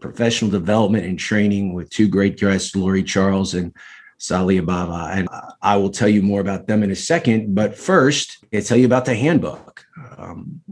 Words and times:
professional 0.00 0.50
development 0.50 1.04
and 1.04 1.18
training 1.18 1.74
with 1.74 1.90
two 1.90 2.08
great 2.08 2.38
guests, 2.38 2.74
Laurie 2.74 3.02
Charlés 3.02 3.58
and 3.58 3.74
Saliha 4.18 4.64
Bava. 4.64 5.10
And 5.10 5.28
I 5.62 5.76
will 5.76 5.90
tell 5.90 6.08
you 6.08 6.22
more 6.22 6.40
about 6.40 6.66
them 6.66 6.82
in 6.82 6.90
a 6.90 6.96
second. 6.96 7.54
But 7.54 7.76
first, 7.76 8.44
I'll 8.54 8.62
tell 8.62 8.78
you 8.78 8.86
about 8.86 9.04
the 9.04 9.14
handbook. 9.14 9.84
Um, 10.16 10.62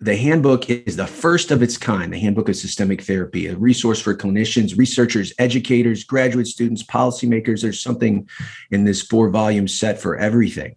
the 0.00 0.16
handbook 0.16 0.68
is 0.68 0.96
the 0.96 1.06
first 1.06 1.50
of 1.50 1.62
its 1.62 1.78
kind, 1.78 2.12
the 2.12 2.18
Handbook 2.18 2.50
of 2.50 2.56
Systemic 2.56 3.00
Therapy, 3.00 3.46
a 3.46 3.56
resource 3.56 4.00
for 4.00 4.14
clinicians, 4.14 4.76
researchers, 4.76 5.32
educators, 5.38 6.04
graduate 6.04 6.46
students, 6.46 6.82
policymakers. 6.82 7.62
There's 7.62 7.80
something 7.80 8.28
in 8.70 8.84
this 8.84 9.00
four 9.00 9.30
volume 9.30 9.66
set 9.66 9.98
for 9.98 10.18
everything. 10.18 10.76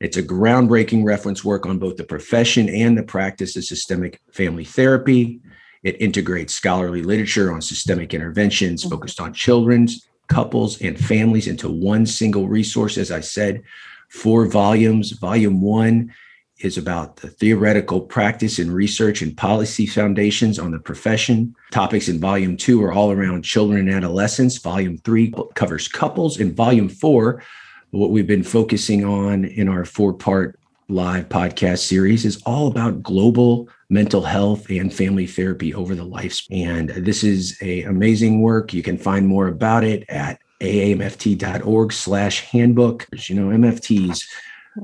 It's 0.00 0.16
a 0.16 0.24
groundbreaking 0.24 1.04
reference 1.04 1.44
work 1.44 1.66
on 1.66 1.78
both 1.78 1.96
the 1.96 2.04
profession 2.04 2.68
and 2.68 2.98
the 2.98 3.04
practice 3.04 3.56
of 3.56 3.64
systemic 3.64 4.20
family 4.32 4.64
therapy. 4.64 5.40
It 5.84 6.00
integrates 6.00 6.54
scholarly 6.54 7.02
literature 7.02 7.52
on 7.52 7.62
systemic 7.62 8.12
interventions 8.12 8.80
mm-hmm. 8.80 8.90
focused 8.90 9.20
on 9.20 9.32
children's, 9.32 10.08
couples, 10.26 10.80
and 10.80 10.98
families 10.98 11.46
into 11.46 11.70
one 11.70 12.06
single 12.06 12.48
resource. 12.48 12.98
As 12.98 13.12
I 13.12 13.20
said, 13.20 13.62
four 14.08 14.46
volumes. 14.46 15.12
Volume 15.12 15.60
one 15.60 16.12
is 16.60 16.78
about 16.78 17.16
the 17.16 17.28
theoretical 17.28 18.00
practice 18.00 18.58
and 18.58 18.72
research 18.72 19.20
and 19.22 19.36
policy 19.36 19.86
foundations 19.86 20.58
on 20.58 20.70
the 20.70 20.78
profession. 20.78 21.54
Topics 21.72 22.08
in 22.08 22.20
volume 22.20 22.56
two 22.56 22.82
are 22.82 22.92
all 22.92 23.10
around 23.10 23.42
children 23.42 23.88
and 23.88 23.96
adolescents. 23.96 24.58
Volume 24.58 24.96
three 24.98 25.34
covers 25.54 25.88
couples. 25.88 26.40
And 26.40 26.56
volume 26.56 26.88
four, 26.88 27.42
what 27.90 28.10
we've 28.10 28.26
been 28.26 28.42
focusing 28.42 29.04
on 29.04 29.44
in 29.44 29.68
our 29.68 29.84
four 29.84 30.14
part 30.14 30.58
live 30.88 31.28
podcast 31.28 31.78
series 31.78 32.24
is 32.24 32.42
all 32.44 32.68
about 32.68 33.02
global 33.02 33.68
mental 33.94 34.22
health 34.22 34.68
and 34.68 34.92
family 34.92 35.24
therapy 35.26 35.72
over 35.72 35.94
the 35.94 36.04
lifespan. 36.04 36.94
And 36.94 37.06
this 37.06 37.22
is 37.22 37.56
a 37.62 37.84
amazing 37.84 38.42
work. 38.42 38.74
You 38.74 38.82
can 38.82 38.98
find 38.98 39.26
more 39.26 39.46
about 39.46 39.84
it 39.84 40.04
at 40.08 40.40
aamft.org 40.60 41.92
slash 41.92 42.40
handbook. 42.40 43.06
You 43.28 43.36
know, 43.36 43.56
MFTs 43.56 44.24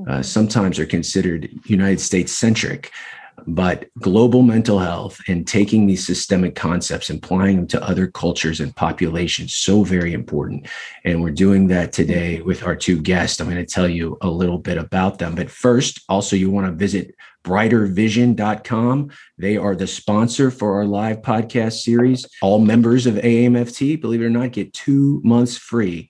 uh, 0.07 0.21
sometimes 0.23 0.79
are 0.79 0.85
considered 0.85 1.49
United 1.65 1.99
States 1.99 2.31
centric 2.31 2.91
but 3.47 3.89
global 3.99 4.41
mental 4.41 4.79
health 4.79 5.19
and 5.27 5.47
taking 5.47 5.85
these 5.85 6.05
systemic 6.05 6.55
concepts 6.55 7.09
applying 7.09 7.57
them 7.57 7.67
to 7.67 7.83
other 7.83 8.07
cultures 8.07 8.59
and 8.59 8.75
populations 8.75 9.53
so 9.53 9.83
very 9.83 10.13
important. 10.13 10.67
And 11.03 11.21
we're 11.21 11.31
doing 11.31 11.67
that 11.67 11.93
today 11.93 12.41
with 12.41 12.63
our 12.63 12.75
two 12.75 13.01
guests. 13.01 13.39
I'm 13.39 13.49
going 13.49 13.63
to 13.63 13.65
tell 13.65 13.87
you 13.87 14.17
a 14.21 14.29
little 14.29 14.57
bit 14.57 14.77
about 14.77 15.19
them. 15.19 15.35
But 15.35 15.49
first 15.51 16.01
also 16.09 16.35
you 16.35 16.49
want 16.49 16.67
to 16.67 16.73
visit 16.73 17.15
brightervision.com 17.43 19.11
they 19.37 19.57
are 19.57 19.75
the 19.75 19.87
sponsor 19.87 20.51
for 20.51 20.75
our 20.75 20.85
live 20.85 21.23
podcast 21.23 21.79
series. 21.79 22.27
All 22.41 22.59
members 22.59 23.07
of 23.07 23.15
aamft 23.15 24.01
believe 24.01 24.21
it 24.21 24.25
or 24.25 24.29
not 24.29 24.51
get 24.51 24.73
two 24.73 25.21
months 25.23 25.57
free. 25.57 26.09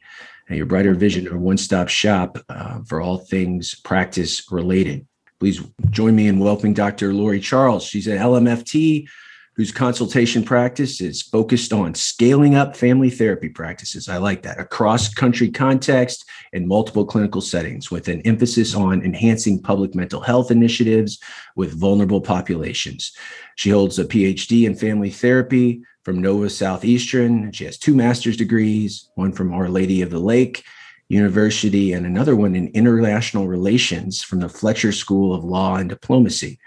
And 0.49 0.57
your 0.57 0.65
brighter 0.65 0.93
vision 0.93 1.29
or 1.29 1.37
one-stop 1.37 1.87
shop 1.87 2.37
uh, 2.49 2.79
for 2.85 2.99
all 2.99 3.19
things 3.19 3.73
practice 3.73 4.51
related 4.51 5.07
Please 5.41 5.59
join 5.89 6.15
me 6.15 6.27
in 6.27 6.37
welcoming 6.37 6.75
Dr. 6.75 7.15
Laurie 7.15 7.39
Charlés. 7.39 7.89
She's 7.89 8.05
an 8.05 8.19
LMFT 8.19 9.07
whose 9.55 9.71
consultation 9.71 10.43
practice 10.43 11.01
is 11.01 11.23
focused 11.23 11.73
on 11.73 11.95
scaling 11.95 12.53
up 12.53 12.77
family 12.77 13.09
therapy 13.09 13.49
practices. 13.49 14.07
I 14.07 14.17
like 14.17 14.43
that 14.43 14.59
across 14.59 15.11
country 15.11 15.49
context 15.49 16.25
and 16.53 16.67
multiple 16.67 17.05
clinical 17.05 17.41
settings 17.41 17.89
with 17.89 18.07
an 18.07 18.21
emphasis 18.21 18.75
on 18.75 19.03
enhancing 19.03 19.59
public 19.59 19.95
mental 19.95 20.21
health 20.21 20.51
initiatives 20.51 21.17
with 21.55 21.73
vulnerable 21.73 22.21
populations. 22.21 23.11
She 23.55 23.71
holds 23.71 23.97
a 23.97 24.05
PhD 24.05 24.67
in 24.67 24.75
family 24.75 25.09
therapy 25.09 25.81
from 26.05 26.21
Nova 26.21 26.51
Southeastern. 26.51 27.51
She 27.51 27.65
has 27.65 27.79
two 27.79 27.95
master's 27.95 28.37
degrees, 28.37 29.09
one 29.15 29.31
from 29.31 29.55
Our 29.55 29.69
Lady 29.69 30.03
of 30.03 30.11
the 30.11 30.19
Lake 30.19 30.63
University 31.11 31.93
and 31.93 32.05
another 32.05 32.35
one 32.35 32.55
in 32.55 32.69
international 32.69 33.47
relations 33.47 34.23
from 34.23 34.39
the 34.39 34.49
Fletcher 34.49 34.91
School 34.91 35.33
of 35.33 35.43
Law 35.43 35.75
and 35.75 35.89
Diplomacy. 35.89 36.59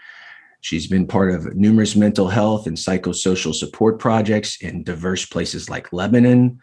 She's 0.61 0.87
been 0.87 1.07
part 1.07 1.31
of 1.31 1.55
numerous 1.55 1.97
mental 1.97 2.29
health 2.29 2.67
and 2.67 2.77
psychosocial 2.77 3.55
support 3.55 3.99
projects 3.99 4.61
in 4.63 4.83
diverse 4.83 5.27
places 5.27 5.69
like 5.69 5.93
Lebanon, 5.93 6.61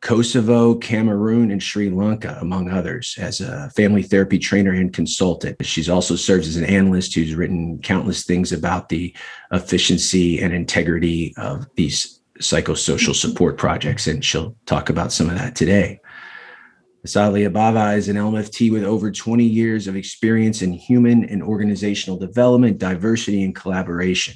Kosovo, 0.00 0.74
Cameroon, 0.76 1.50
and 1.50 1.62
Sri 1.62 1.90
Lanka, 1.90 2.38
among 2.40 2.70
others, 2.70 3.16
as 3.18 3.40
a 3.40 3.70
family 3.76 4.02
therapy 4.02 4.38
trainer 4.38 4.72
and 4.72 4.92
consultant. 4.92 5.56
She's 5.64 5.90
also 5.90 6.16
serves 6.16 6.48
as 6.48 6.56
an 6.56 6.64
analyst 6.64 7.14
who's 7.14 7.34
written 7.34 7.78
countless 7.82 8.24
things 8.24 8.52
about 8.52 8.88
the 8.88 9.14
efficiency 9.52 10.40
and 10.40 10.54
integrity 10.54 11.34
of 11.36 11.66
these 11.76 12.20
psychosocial 12.40 13.14
support 13.14 13.58
projects, 13.58 14.06
and 14.06 14.24
she'll 14.24 14.56
talk 14.64 14.88
about 14.88 15.12
some 15.12 15.28
of 15.28 15.36
that 15.36 15.54
today. 15.54 16.00
Saliha 17.06 17.50
Bava 17.50 17.96
is 17.96 18.08
an 18.08 18.16
LMFT 18.16 18.70
with 18.70 18.84
over 18.84 19.10
20 19.10 19.42
years 19.42 19.86
of 19.86 19.96
experience 19.96 20.60
in 20.60 20.72
human 20.72 21.24
and 21.24 21.42
organizational 21.42 22.18
development, 22.18 22.76
diversity, 22.76 23.42
and 23.42 23.54
collaboration. 23.54 24.34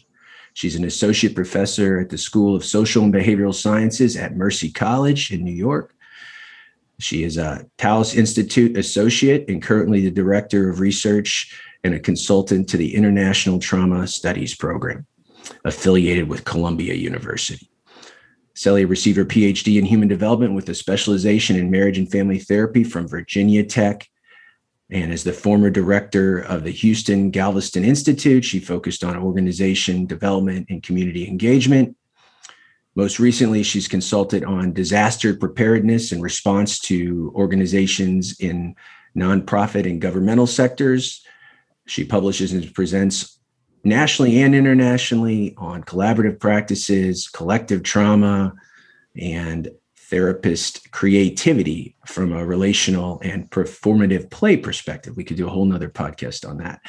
She's 0.55 0.75
an 0.75 0.85
associate 0.85 1.35
professor 1.35 2.01
at 2.01 2.09
the 2.09 2.17
School 2.17 2.57
of 2.57 2.65
Social 2.65 3.05
and 3.05 3.13
Behavioral 3.13 3.55
Sciences 3.55 4.17
at 4.17 4.37
Mercy 4.37 4.71
College 4.71 5.31
in 5.31 5.45
New 5.45 5.53
York. 5.53 5.95
She 7.01 7.25
is 7.25 7.37
a 7.37 7.67
Taos 7.77 8.15
Institute 8.15 8.79
associate 8.79 9.47
and 9.49 9.63
currently 9.63 10.01
the 10.03 10.11
director 10.11 10.71
of 10.71 10.81
research 10.81 11.61
and 11.83 11.93
a 11.93 12.01
consultant 12.01 12.69
to 12.71 12.79
the 12.79 12.95
International 12.95 13.59
Trauma 13.59 14.07
Studies 14.07 14.55
Program, 14.55 15.07
affiliated 15.67 16.29
with 16.29 16.45
Columbia 16.45 16.95
University. 16.95 17.69
Saliha 18.55 18.89
received 18.89 19.17
her 19.17 19.25
PhD 19.25 19.79
in 19.79 19.85
human 19.85 20.09
development 20.09 20.55
with 20.55 20.69
a 20.69 20.75
specialization 20.75 21.57
in 21.57 21.71
marriage 21.71 21.99
and 21.99 22.11
family 22.11 22.39
therapy 22.39 22.85
from 22.85 23.09
Virginia 23.09 23.65
Tech. 23.65 24.09
And 24.91 25.13
as 25.13 25.25
the 25.25 25.33
former 25.33 25.71
director 25.71 26.39
of 26.39 26.63
the 26.63 26.71
Houston 26.71 27.31
Galveston 27.31 27.85
Institute, 27.85 28.45
she 28.45 28.61
focused 28.61 29.03
on 29.03 29.17
organization 29.17 30.07
development 30.07 30.67
and 30.71 30.83
community 30.83 31.27
engagement. 31.27 31.97
Most 32.95 33.19
recently, 33.19 33.65
she's 33.65 33.89
consulted 33.89 34.45
on 34.45 34.73
disaster 34.73 35.35
preparedness 35.35 36.13
and 36.13 36.23
response 36.23 36.79
to 36.81 37.33
organizations 37.35 38.39
in 38.39 38.77
nonprofit 39.17 39.85
and 39.85 40.01
governmental 40.01 40.47
sectors. 40.47 41.25
She 41.87 42.05
publishes 42.05 42.53
and 42.53 42.73
presents 42.73 43.41
nationally 43.85 44.41
and 44.43 44.55
internationally 44.55 45.55
on 45.59 45.85
collaborative 45.85 46.41
practices, 46.41 47.29
collective 47.29 47.83
trauma, 47.83 48.55
and 49.17 49.71
therapist 49.97 50.91
creativity 50.91 51.97
from 52.07 52.33
a 52.33 52.45
relational 52.45 53.21
and 53.23 53.51
performative 53.51 54.31
play 54.31 54.57
perspective. 54.57 55.17
We 55.17 55.25
could 55.25 55.37
do 55.37 55.47
a 55.47 55.51
whole 55.51 55.65
nother 55.65 55.89
podcast 55.89 56.49
on 56.49 56.59
that. 56.59 56.81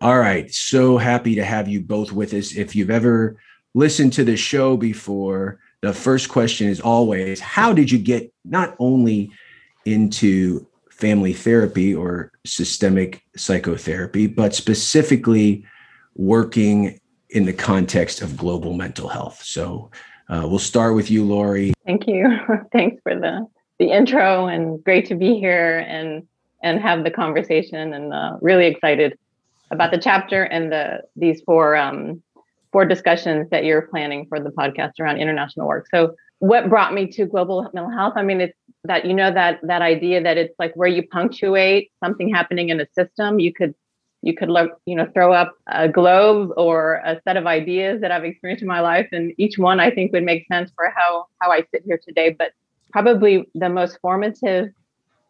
All 0.00 0.18
right. 0.18 0.52
So 0.52 0.98
happy 0.98 1.34
to 1.36 1.44
have 1.44 1.68
you 1.68 1.80
both 1.80 2.12
with 2.12 2.34
us. 2.34 2.54
If 2.54 2.74
you've 2.74 2.90
ever 2.90 3.36
listened 3.74 4.12
to 4.14 4.24
the 4.24 4.36
show 4.36 4.76
before, 4.76 5.60
the 5.82 5.92
first 5.92 6.28
question 6.28 6.68
is 6.68 6.80
always 6.80 7.38
how 7.40 7.72
did 7.72 7.90
you 7.90 7.98
get 7.98 8.32
not 8.44 8.74
only 8.78 9.30
into 9.84 10.66
family 10.90 11.32
therapy 11.32 11.94
or 11.94 12.32
systemic 12.44 13.22
psychotherapy, 13.36 14.26
but 14.26 14.54
specifically 14.54 15.64
working 16.16 16.98
in 17.30 17.44
the 17.44 17.52
context 17.52 18.22
of 18.22 18.36
global 18.36 18.72
mental 18.72 19.08
health. 19.08 19.42
So 19.42 19.90
uh, 20.28 20.46
we'll 20.48 20.58
start 20.58 20.94
with 20.94 21.10
you, 21.10 21.24
Laurie. 21.24 21.72
Thank 21.84 22.06
you. 22.06 22.38
Thanks 22.72 23.00
for 23.02 23.14
the 23.14 23.46
the 23.78 23.90
intro 23.90 24.46
and 24.46 24.82
great 24.84 25.06
to 25.06 25.14
be 25.14 25.38
here 25.38 25.78
and 25.80 26.26
and 26.62 26.80
have 26.80 27.04
the 27.04 27.10
conversation 27.10 27.92
and 27.92 28.12
uh, 28.12 28.38
really 28.40 28.66
excited 28.66 29.18
about 29.70 29.90
the 29.90 29.98
chapter 29.98 30.44
and 30.44 30.72
the 30.72 31.02
these 31.14 31.42
four 31.42 31.76
um, 31.76 32.22
four 32.72 32.84
discussions 32.84 33.48
that 33.50 33.64
you're 33.64 33.82
planning 33.82 34.26
for 34.28 34.40
the 34.40 34.50
podcast 34.50 34.92
around 35.00 35.18
international 35.18 35.66
work. 35.66 35.86
So 35.90 36.14
what 36.38 36.68
brought 36.68 36.92
me 36.92 37.06
to 37.12 37.26
global 37.26 37.62
mental 37.72 37.90
health? 37.90 38.14
I 38.16 38.22
mean, 38.22 38.40
it's 38.40 38.58
that 38.84 39.04
you 39.04 39.14
know 39.14 39.32
that 39.32 39.60
that 39.62 39.82
idea 39.82 40.22
that 40.22 40.36
it's 40.36 40.54
like 40.58 40.74
where 40.74 40.88
you 40.88 41.06
punctuate 41.06 41.90
something 42.02 42.32
happening 42.32 42.70
in 42.70 42.80
a 42.80 42.86
system, 42.94 43.38
you 43.38 43.52
could 43.52 43.74
you 44.26 44.34
could 44.34 44.50
you 44.86 44.96
know, 44.96 45.06
throw 45.14 45.32
up 45.32 45.54
a 45.68 45.88
globe 45.88 46.50
or 46.56 46.96
a 47.04 47.20
set 47.22 47.36
of 47.36 47.46
ideas 47.46 48.00
that 48.00 48.10
I've 48.10 48.24
experienced 48.24 48.62
in 48.62 48.68
my 48.68 48.80
life, 48.80 49.06
and 49.12 49.32
each 49.38 49.56
one 49.56 49.78
I 49.78 49.90
think 49.90 50.12
would 50.12 50.24
make 50.24 50.46
sense 50.48 50.70
for 50.74 50.92
how 50.96 51.26
how 51.40 51.52
I 51.52 51.62
sit 51.72 51.82
here 51.86 52.00
today. 52.04 52.34
But 52.36 52.50
probably 52.90 53.48
the 53.54 53.68
most 53.68 53.98
formative 54.02 54.70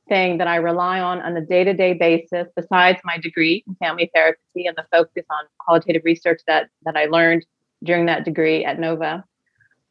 thing 0.08 0.38
that 0.38 0.48
I 0.48 0.56
rely 0.56 1.00
on 1.00 1.20
on 1.20 1.36
a 1.36 1.44
day 1.44 1.62
to 1.64 1.74
day 1.74 1.92
basis, 1.92 2.48
besides 2.56 2.98
my 3.04 3.18
degree 3.18 3.62
in 3.66 3.74
family 3.74 4.10
therapy 4.14 4.64
and 4.66 4.76
the 4.76 4.86
focus 4.90 5.24
on 5.30 5.44
qualitative 5.58 6.02
research 6.04 6.40
that, 6.46 6.70
that 6.84 6.96
I 6.96 7.04
learned 7.06 7.44
during 7.84 8.06
that 8.06 8.24
degree 8.24 8.64
at 8.64 8.78
NOVA, 8.78 9.24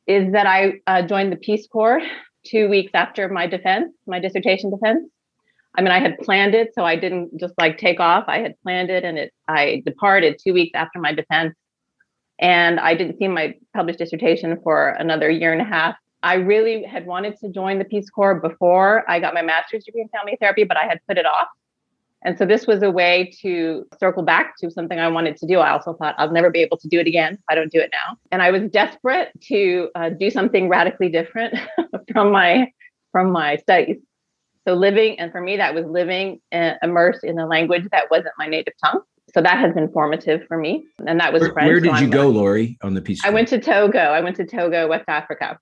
is 0.07 0.31
that 0.31 0.48
I 0.48 0.80
uh, 0.88 1.04
joined 1.04 1.31
the 1.31 1.38
Peace 1.38 1.68
Corps 1.68 2.02
two 2.44 2.69
weeks 2.69 2.92
after 2.96 3.30
my 3.30 3.46
defense, 3.46 3.94
my 4.07 4.19
dissertation 4.19 4.72
defense. 4.72 5.07
I 5.77 5.81
mean, 5.81 5.92
I 5.92 6.00
had 6.00 6.18
planned 6.19 6.56
it, 6.56 6.74
so 6.74 6.83
I 6.83 6.95
didn't 6.95 7.39
just 7.39 7.54
like 7.57 7.77
take 7.77 8.00
off. 8.00 8.25
I 8.27 8.39
had 8.39 8.56
planned 8.63 8.89
it, 8.89 9.04
and 9.04 9.18
it 9.18 9.33
I 9.48 9.81
departed 9.86 10.39
two 10.42 10.54
weeks 10.54 10.72
after 10.75 11.00
my 11.00 11.13
defense, 11.13 11.56
and 12.39 12.80
I 12.80 12.95
didn't 12.95 13.18
see 13.18 13.27
my 13.27 13.56
published 13.74 14.00
dissertation 14.00 14.60
for 14.63 14.89
another 14.89 15.30
year 15.30 15.51
and 15.51 15.62
a 15.62 15.66
half. 15.66 15.95
I 16.24 16.36
really 16.36 16.83
had 16.83 17.06
wanted 17.06 17.38
to 17.39 17.50
join 17.50 17.77
the 17.77 17.86
Peace 17.86 18.10
Corps 18.10 18.39
before 18.39 19.10
I 19.10 19.19
got 19.19 19.33
my 19.33 19.44
master's 19.44 19.83
degree 19.83 20.01
in 20.01 20.10
family 20.10 20.38
therapy, 20.39 20.63
but 20.63 20.77
I 20.77 20.86
had 20.86 21.00
put 21.07 21.18
it 21.18 21.25
off. 21.25 21.48
And 22.24 22.39
so 22.39 22.45
this 22.45 22.66
was 22.66 22.81
a 22.81 22.89
way 22.89 23.31
to 23.44 23.86
circle 24.00 24.24
back 24.24 24.57
to 24.57 24.71
something 24.71 25.00
I 25.00 25.07
wanted 25.07 25.38
to 25.38 25.45
do. 25.45 25.60
I 25.60 25.69
also 25.69 25.94
thought 25.94 26.16
I'll 26.18 26.31
never 26.31 26.50
be 26.50 26.62
able 26.62 26.78
to 26.78 26.88
do 26.88 27.00
it 27.00 27.06
again 27.06 27.38
I 27.48 27.54
don't 27.54 27.71
do 27.71 27.80
it 27.80 27.92
now. 27.94 28.18
And 28.31 28.42
I 28.42 28.50
was 28.50 28.63
desperate 28.71 29.30
to 29.44 29.89
uh, 29.94 30.10
do 30.10 30.31
something 30.31 30.68
radically 30.68 31.10
different 31.10 31.56
from 32.12 32.31
my 32.31 32.71
from 33.12 33.31
my 33.31 33.57
studies. 33.57 33.98
So 34.68 34.74
living, 34.74 35.20
and 35.20 35.32
for 35.32 35.42
me, 35.42 35.58
that 35.58 35.76
was 35.76 35.86
living 35.86 36.42
uh, 36.52 36.74
immersed 36.82 37.24
in 37.24 37.38
a 37.38 37.46
language 37.46 37.88
that 37.92 38.10
wasn't 38.10 38.34
my 38.38 38.48
native 38.48 38.74
tongue. 38.84 39.02
So 39.34 39.42
that 39.42 39.60
has 39.60 39.74
been 39.74 39.92
formative 39.92 40.42
for 40.48 40.58
me. 40.58 40.86
And 41.06 41.20
that 41.20 41.34
was 41.34 41.42
where, 41.42 41.54
where 41.54 41.80
did 41.80 41.92
so 41.92 42.00
you 42.00 42.08
go, 42.08 42.30
Laurie, 42.30 42.78
on 42.82 42.94
the 42.94 43.02
piece? 43.02 43.24
I 43.24 43.30
went 43.30 43.48
to 43.50 43.60
Togo. 43.60 44.00
I 44.00 44.22
went 44.22 44.38
to 44.38 44.46
Togo, 44.46 44.88
West 44.88 45.06
Africa. 45.08 45.60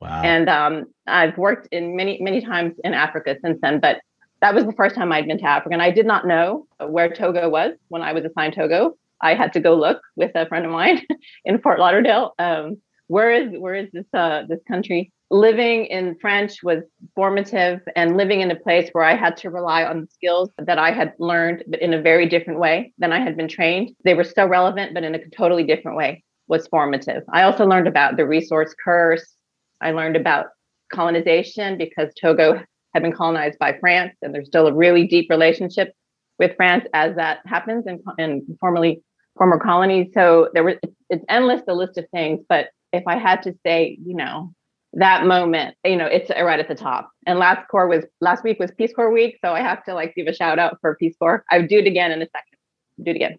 Wow. 0.00 0.22
And 0.22 0.48
um, 0.48 0.84
I've 1.06 1.38
worked 1.38 1.68
in 1.70 1.96
many, 1.96 2.18
many 2.20 2.40
times 2.40 2.74
in 2.82 2.92
Africa 2.92 3.36
since 3.42 3.58
then, 3.62 3.80
but 3.80 4.00
that 4.40 4.54
was 4.54 4.64
the 4.64 4.72
first 4.72 4.94
time 4.94 5.12
I'd 5.12 5.26
been 5.26 5.38
to 5.38 5.48
Africa. 5.48 5.72
And 5.72 5.82
I 5.82 5.90
did 5.90 6.06
not 6.06 6.26
know 6.26 6.66
where 6.78 7.08
Togo 7.08 7.48
was 7.48 7.72
when 7.88 8.02
I 8.02 8.12
was 8.12 8.24
assigned 8.24 8.54
Togo. 8.54 8.96
I 9.22 9.34
had 9.34 9.52
to 9.54 9.60
go 9.60 9.74
look 9.74 10.02
with 10.16 10.32
a 10.34 10.46
friend 10.46 10.66
of 10.66 10.72
mine 10.72 11.00
in 11.44 11.60
Fort 11.60 11.78
Lauderdale. 11.78 12.34
Um, 12.38 12.78
where 13.06 13.32
is 13.32 13.58
where 13.58 13.74
is 13.74 13.88
this 13.92 14.06
uh, 14.12 14.42
this 14.48 14.60
country? 14.66 15.12
Living 15.34 15.86
in 15.86 16.16
French 16.20 16.62
was 16.62 16.84
formative, 17.16 17.80
and 17.96 18.16
living 18.16 18.40
in 18.40 18.52
a 18.52 18.54
place 18.54 18.88
where 18.92 19.02
I 19.02 19.16
had 19.16 19.36
to 19.38 19.50
rely 19.50 19.82
on 19.82 20.02
the 20.02 20.06
skills 20.06 20.48
that 20.58 20.78
I 20.78 20.92
had 20.92 21.12
learned, 21.18 21.64
but 21.66 21.82
in 21.82 21.92
a 21.92 22.00
very 22.00 22.28
different 22.28 22.60
way 22.60 22.92
than 22.98 23.12
I 23.12 23.18
had 23.18 23.36
been 23.36 23.48
trained. 23.48 23.96
They 24.04 24.14
were 24.14 24.22
still 24.22 24.46
relevant, 24.46 24.94
but 24.94 25.02
in 25.02 25.16
a 25.16 25.28
totally 25.30 25.64
different 25.64 25.96
way 25.96 26.22
was 26.46 26.68
formative. 26.68 27.24
I 27.32 27.42
also 27.42 27.66
learned 27.66 27.88
about 27.88 28.16
the 28.16 28.24
resource 28.24 28.76
curse, 28.84 29.34
I 29.80 29.90
learned 29.90 30.14
about 30.14 30.46
colonization 30.92 31.78
because 31.78 32.14
Togo 32.14 32.62
had 32.94 33.02
been 33.02 33.12
colonized 33.12 33.58
by 33.58 33.76
France, 33.80 34.14
and 34.22 34.32
there's 34.32 34.46
still 34.46 34.68
a 34.68 34.72
really 34.72 35.04
deep 35.04 35.26
relationship 35.30 35.94
with 36.38 36.54
France 36.56 36.86
as 36.94 37.16
that 37.16 37.40
happens 37.44 37.88
in, 37.88 38.00
in 38.18 38.56
formerly 38.60 39.02
former 39.36 39.58
colonies. 39.58 40.12
So 40.14 40.50
there 40.54 40.62
was 40.62 40.76
it's 41.10 41.24
endless 41.28 41.62
the 41.66 41.74
list 41.74 41.98
of 41.98 42.06
things, 42.10 42.46
but 42.48 42.68
if 42.92 43.02
I 43.08 43.18
had 43.18 43.42
to 43.42 43.54
say, 43.66 43.98
you 44.06 44.14
know, 44.14 44.54
that 44.96 45.26
moment, 45.26 45.76
you 45.84 45.96
know, 45.96 46.06
it's 46.06 46.30
right 46.30 46.60
at 46.60 46.68
the 46.68 46.74
top. 46.74 47.10
And 47.26 47.38
last 47.38 47.68
core 47.68 47.88
was 47.88 48.04
last 48.20 48.44
week 48.44 48.58
was 48.58 48.70
Peace 48.70 48.92
Corps 48.94 49.12
week, 49.12 49.38
so 49.44 49.52
I 49.52 49.60
have 49.60 49.84
to 49.84 49.94
like 49.94 50.14
give 50.14 50.26
a 50.26 50.34
shout 50.34 50.58
out 50.58 50.78
for 50.80 50.96
Peace 50.96 51.16
Corps. 51.18 51.44
I 51.50 51.58
would 51.58 51.68
do 51.68 51.78
it 51.78 51.86
again 51.86 52.12
in 52.12 52.22
a 52.22 52.26
second. 52.26 52.58
Do 53.02 53.10
it 53.10 53.16
again. 53.16 53.38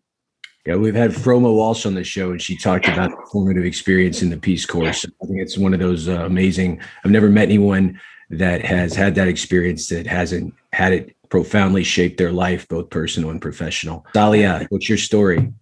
Yeah, 0.66 0.75
we've 0.78 0.96
had 0.96 1.12
Froma 1.12 1.54
Walsh 1.54 1.86
on 1.86 1.94
the 1.94 2.04
show, 2.04 2.31
and 2.31 2.42
she 2.42 2.57
talked 2.57 2.88
about 2.88 3.12
the 3.12 3.28
formative 3.31 3.66
experience 3.66 4.24
in 4.24 4.31
the 4.31 4.38
Peace 4.38 4.66
Corps. 4.66 4.94
So 4.94 5.10
I 5.22 5.28
think 5.28 5.40
it's 5.40 5.57
one 5.57 5.74
of 5.74 5.80
those 5.80 6.10
uh, 6.10 6.25
amazing. 6.25 6.81
I've 7.04 7.12
never 7.12 7.30
met 7.30 7.50
anyone 7.50 8.00
that 8.31 8.66
has 8.66 8.96
had 8.96 9.13
that 9.16 9.28
experience 9.28 9.88
that 9.90 10.07
hasn't 10.07 10.56
had 10.74 10.92
it 10.92 11.16
profoundly 11.30 11.84
shape 11.84 12.18
their 12.18 12.31
life, 12.31 12.68
both 12.68 12.90
personal 12.90 13.30
and 13.30 13.42
professional. 13.42 14.06
Saliha, 14.16 14.66
what's 14.69 14.90
your 14.90 14.98
story? 14.98 15.54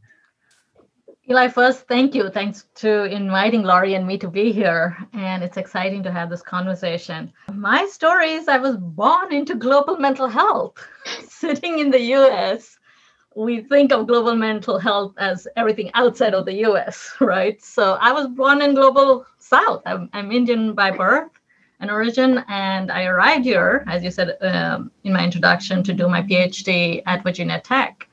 Eli, 1.29 1.47
first, 1.47 1.87
thank 1.87 2.13
you. 2.13 2.29
Thanks 2.29 2.67
to 2.75 3.05
inviting 3.05 3.63
Laurie 3.63 3.93
and 3.93 4.05
me 4.05 4.17
to 4.17 4.27
be 4.27 4.51
here. 4.51 4.97
And 5.13 5.41
it's 5.43 5.57
exciting 5.57 6.03
to 6.03 6.11
have 6.11 6.29
this 6.29 6.41
conversation. 6.41 7.31
My 7.53 7.85
story 7.85 8.31
is 8.31 8.47
I 8.47 8.57
was 8.57 8.75
born 8.77 9.33
into 9.33 9.55
global 9.55 9.97
mental 9.97 10.27
health, 10.27 10.85
sitting 11.27 11.79
in 11.79 11.91
the 11.91 12.01
US 12.13 12.77
we 13.35 13.61
think 13.61 13.91
of 13.91 14.07
global 14.07 14.35
mental 14.35 14.77
health 14.77 15.13
as 15.17 15.47
everything 15.55 15.89
outside 15.93 16.33
of 16.33 16.45
the 16.45 16.65
US, 16.65 17.15
right? 17.19 17.61
So 17.63 17.93
I 17.93 18.11
was 18.11 18.27
born 18.27 18.61
in 18.61 18.75
global 18.75 19.25
South. 19.39 19.81
I'm, 19.85 20.09
I'm 20.13 20.31
Indian 20.31 20.73
by 20.73 20.91
birth 20.91 21.31
and 21.79 21.91
origin, 21.91 22.43
and 22.47 22.91
I 22.91 23.05
arrived 23.05 23.45
here, 23.45 23.83
as 23.87 24.03
you 24.03 24.11
said 24.11 24.37
um, 24.41 24.91
in 25.03 25.13
my 25.13 25.23
introduction, 25.23 25.83
to 25.83 25.93
do 25.93 26.07
my 26.07 26.21
PhD 26.21 27.03
at 27.05 27.23
Virginia 27.23 27.59
Tech. 27.59 28.07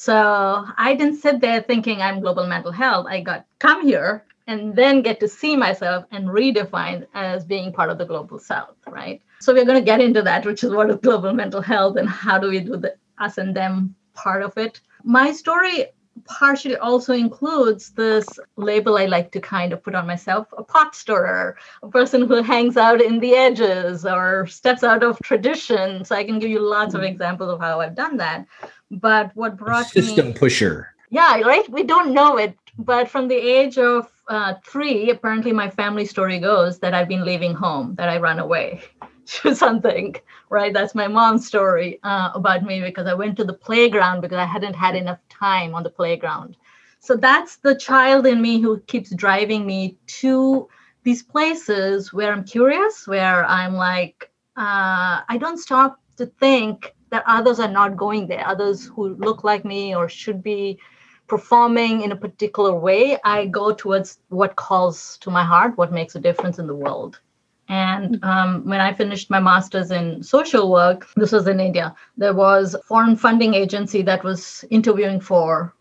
So 0.00 0.64
I 0.78 0.94
didn't 0.94 1.20
sit 1.20 1.42
there 1.42 1.60
thinking 1.60 2.00
I'm 2.00 2.20
global 2.20 2.46
mental 2.46 2.72
health. 2.72 3.04
I 3.06 3.20
got 3.20 3.44
come 3.58 3.86
here 3.86 4.24
and 4.46 4.74
then 4.74 5.02
get 5.02 5.20
to 5.20 5.28
see 5.28 5.58
myself 5.58 6.06
and 6.10 6.26
redefine 6.26 7.06
as 7.12 7.44
being 7.44 7.70
part 7.70 7.90
of 7.90 7.98
the 7.98 8.06
global 8.06 8.38
South, 8.38 8.76
right? 8.88 9.20
So 9.40 9.52
we're 9.52 9.66
going 9.66 9.76
to 9.76 9.84
get 9.84 10.00
into 10.00 10.22
that, 10.22 10.46
which 10.46 10.64
is 10.64 10.70
what 10.70 10.88
is 10.88 10.96
global 10.96 11.34
mental 11.34 11.60
health 11.60 11.98
and 11.98 12.08
how 12.08 12.38
do 12.38 12.48
we 12.48 12.60
do 12.60 12.78
the 12.78 12.96
us 13.18 13.36
and 13.36 13.54
them 13.54 13.94
part 14.14 14.42
of 14.42 14.56
it. 14.56 14.80
My 15.04 15.32
story 15.32 15.84
partially 16.24 16.76
also 16.76 17.12
includes 17.12 17.90
this 17.90 18.26
label 18.56 18.96
I 18.96 19.04
like 19.04 19.30
to 19.32 19.40
kind 19.40 19.72
of 19.72 19.82
put 19.82 19.94
on 19.94 20.06
myself 20.06 20.46
a 20.56 20.62
pot 20.62 20.94
stirrer, 20.94 21.58
a 21.82 21.88
person 21.88 22.26
who 22.26 22.42
hangs 22.42 22.76
out 22.78 23.02
in 23.02 23.20
the 23.20 23.34
edges 23.34 24.06
or 24.06 24.46
steps 24.46 24.82
out 24.82 25.02
of 25.02 25.18
tradition. 25.20 26.04
So 26.04 26.16
I 26.16 26.24
can 26.24 26.38
give 26.38 26.50
you 26.50 26.60
lots 26.60 26.94
of 26.94 27.00
mm-hmm. 27.00 27.12
examples 27.12 27.50
of 27.50 27.60
how 27.60 27.80
I've 27.80 27.94
done 27.94 28.16
that. 28.16 28.46
But 28.90 29.34
what 29.36 29.56
brought 29.56 29.86
system 29.86 30.28
me, 30.28 30.32
pusher. 30.34 30.94
Yeah, 31.10 31.40
right. 31.40 31.68
We 31.68 31.82
don't 31.82 32.12
know 32.12 32.36
it, 32.36 32.56
but 32.78 33.08
from 33.08 33.28
the 33.28 33.36
age 33.36 33.78
of 33.78 34.10
uh, 34.28 34.54
three, 34.64 35.10
apparently 35.10 35.52
my 35.52 35.68
family 35.68 36.06
story 36.06 36.38
goes 36.38 36.78
that 36.80 36.94
I've 36.94 37.08
been 37.08 37.24
leaving 37.24 37.54
home, 37.54 37.94
that 37.96 38.08
I 38.08 38.18
run 38.18 38.38
away 38.38 38.82
to 39.26 39.54
something, 39.54 40.16
right? 40.48 40.72
That's 40.72 40.94
my 40.94 41.08
mom's 41.08 41.46
story 41.46 41.98
uh, 42.04 42.30
about 42.34 42.64
me 42.64 42.80
because 42.80 43.06
I 43.06 43.14
went 43.14 43.36
to 43.38 43.44
the 43.44 43.52
playground 43.52 44.20
because 44.20 44.38
I 44.38 44.44
hadn't 44.44 44.74
had 44.74 44.94
enough 44.94 45.18
time 45.28 45.74
on 45.74 45.82
the 45.82 45.90
playground. 45.90 46.56
So 47.00 47.16
that's 47.16 47.56
the 47.56 47.74
child 47.74 48.26
in 48.26 48.40
me 48.42 48.60
who 48.60 48.78
keeps 48.80 49.10
driving 49.14 49.66
me 49.66 49.96
to 50.20 50.68
these 51.02 51.22
places 51.22 52.12
where 52.12 52.32
I'm 52.32 52.44
curious, 52.44 53.08
where 53.08 53.44
I'm 53.46 53.74
like, 53.74 54.30
uh, 54.56 55.22
I 55.28 55.38
don't 55.40 55.58
stop 55.58 55.98
to 56.18 56.26
think 56.26 56.94
that 57.10 57.24
others 57.26 57.60
are 57.60 57.70
not 57.70 57.96
going 57.96 58.26
there, 58.26 58.46
others 58.46 58.86
who 58.86 59.14
look 59.16 59.44
like 59.44 59.64
me 59.64 59.94
or 59.94 60.08
should 60.08 60.42
be 60.42 60.78
performing 61.26 62.02
in 62.02 62.12
a 62.12 62.16
particular 62.16 62.74
way. 62.74 63.18
I 63.24 63.46
go 63.46 63.72
towards 63.72 64.18
what 64.28 64.56
calls 64.56 65.18
to 65.18 65.30
my 65.30 65.44
heart, 65.44 65.76
what 65.76 65.92
makes 65.92 66.16
a 66.16 66.20
difference 66.20 66.58
in 66.58 66.66
the 66.66 66.74
world. 66.74 67.20
And 67.68 68.18
um, 68.24 68.64
when 68.64 68.80
I 68.80 68.92
finished 68.92 69.30
my 69.30 69.38
master's 69.38 69.92
in 69.92 70.24
social 70.24 70.72
work, 70.72 71.06
this 71.14 71.30
was 71.30 71.46
in 71.46 71.60
India, 71.60 71.94
there 72.16 72.34
was 72.34 72.74
a 72.74 72.82
foreign 72.82 73.14
funding 73.14 73.54
agency 73.54 74.02
that 74.02 74.24
was 74.24 74.64
interviewing 74.70 75.20
for 75.20 75.72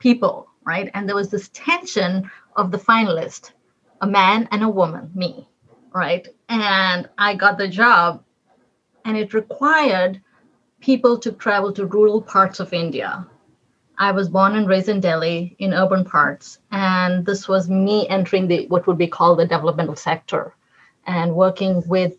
people, 0.00 0.48
right? 0.66 0.90
And 0.92 1.08
there 1.08 1.14
was 1.14 1.30
this 1.30 1.50
tension 1.52 2.28
of 2.56 2.72
the 2.72 2.78
finalist, 2.78 3.52
a 4.00 4.08
man 4.08 4.48
and 4.50 4.64
a 4.64 4.68
woman, 4.68 5.08
me, 5.14 5.48
right? 5.94 6.26
And 6.48 7.08
I 7.16 7.36
got 7.36 7.58
the 7.58 7.68
job, 7.68 8.24
and 9.04 9.16
it 9.16 9.34
required 9.34 10.20
people 10.84 11.18
to 11.18 11.32
travel 11.32 11.72
to 11.72 11.86
rural 11.86 12.20
parts 12.20 12.60
of 12.60 12.74
India. 12.74 13.26
I 13.96 14.10
was 14.12 14.28
born 14.28 14.54
and 14.54 14.68
raised 14.68 14.90
in 14.90 15.00
Delhi 15.00 15.56
in 15.58 15.72
urban 15.72 16.04
parts, 16.04 16.58
and 16.70 17.24
this 17.24 17.48
was 17.48 17.70
me 17.70 18.06
entering 18.08 18.48
the 18.48 18.66
what 18.66 18.86
would 18.86 18.98
be 18.98 19.06
called 19.06 19.38
the 19.38 19.46
developmental 19.46 19.96
sector 19.96 20.54
and 21.06 21.34
working 21.34 21.82
with 21.86 22.12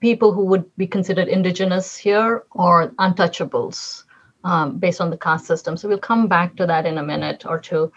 people 0.00 0.32
who 0.32 0.44
would 0.44 0.64
be 0.76 0.86
considered 0.86 1.28
indigenous 1.28 1.96
here 1.96 2.44
or 2.50 2.88
untouchables 2.98 4.04
um, 4.44 4.78
based 4.78 5.00
on 5.00 5.08
the 5.08 5.16
caste 5.16 5.46
system. 5.46 5.76
So 5.76 5.88
we'll 5.88 5.98
come 6.10 6.26
back 6.26 6.56
to 6.56 6.66
that 6.66 6.84
in 6.84 6.98
a 6.98 7.02
minute 7.02 7.46
or 7.46 7.58
two. 7.58 7.92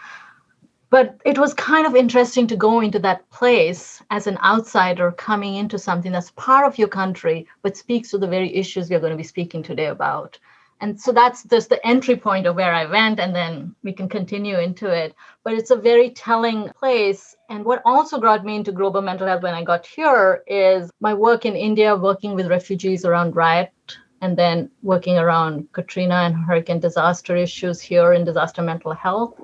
But 0.88 1.20
it 1.24 1.38
was 1.38 1.52
kind 1.54 1.86
of 1.86 1.96
interesting 1.96 2.46
to 2.46 2.56
go 2.56 2.80
into 2.80 2.98
that 3.00 3.28
place 3.30 4.02
as 4.10 4.26
an 4.26 4.38
outsider 4.38 5.10
coming 5.12 5.56
into 5.56 5.78
something 5.78 6.12
that's 6.12 6.30
part 6.32 6.66
of 6.66 6.78
your 6.78 6.88
country 6.88 7.46
but 7.62 7.76
speaks 7.76 8.10
to 8.10 8.18
the 8.18 8.26
very 8.26 8.54
issues 8.54 8.88
we're 8.88 9.00
going 9.00 9.10
to 9.10 9.16
be 9.16 9.22
speaking 9.22 9.62
today 9.62 9.86
about. 9.86 10.38
And 10.80 11.00
so 11.00 11.10
that's 11.10 11.42
just 11.44 11.70
the 11.70 11.84
entry 11.86 12.16
point 12.16 12.46
of 12.46 12.54
where 12.54 12.74
i 12.74 12.84
went 12.84 13.18
and 13.18 13.34
then 13.34 13.74
we 13.82 13.92
can 13.92 14.08
continue 14.08 14.58
into 14.58 14.88
it. 14.90 15.14
But 15.42 15.54
it's 15.54 15.70
a 15.70 15.76
very 15.76 16.10
telling 16.10 16.68
place. 16.78 17.34
And 17.48 17.64
what 17.64 17.82
also 17.84 18.20
brought 18.20 18.44
me 18.44 18.56
into 18.56 18.72
global 18.72 19.00
mental 19.00 19.26
health 19.26 19.42
when 19.42 19.54
i 19.54 19.64
got 19.64 19.86
here 19.86 20.44
is 20.46 20.90
my 21.00 21.14
work 21.14 21.46
in 21.46 21.56
india 21.56 21.96
working 21.96 22.34
with 22.34 22.46
refugees 22.48 23.04
around 23.04 23.34
riot 23.34 23.72
and 24.20 24.36
then 24.36 24.70
working 24.82 25.18
around 25.18 25.72
katrina 25.72 26.14
and 26.14 26.34
hurricane 26.34 26.80
disaster 26.80 27.36
issues 27.36 27.80
here 27.80 28.12
in 28.12 28.24
disaster 28.24 28.62
mental 28.62 28.92
health 28.92 29.34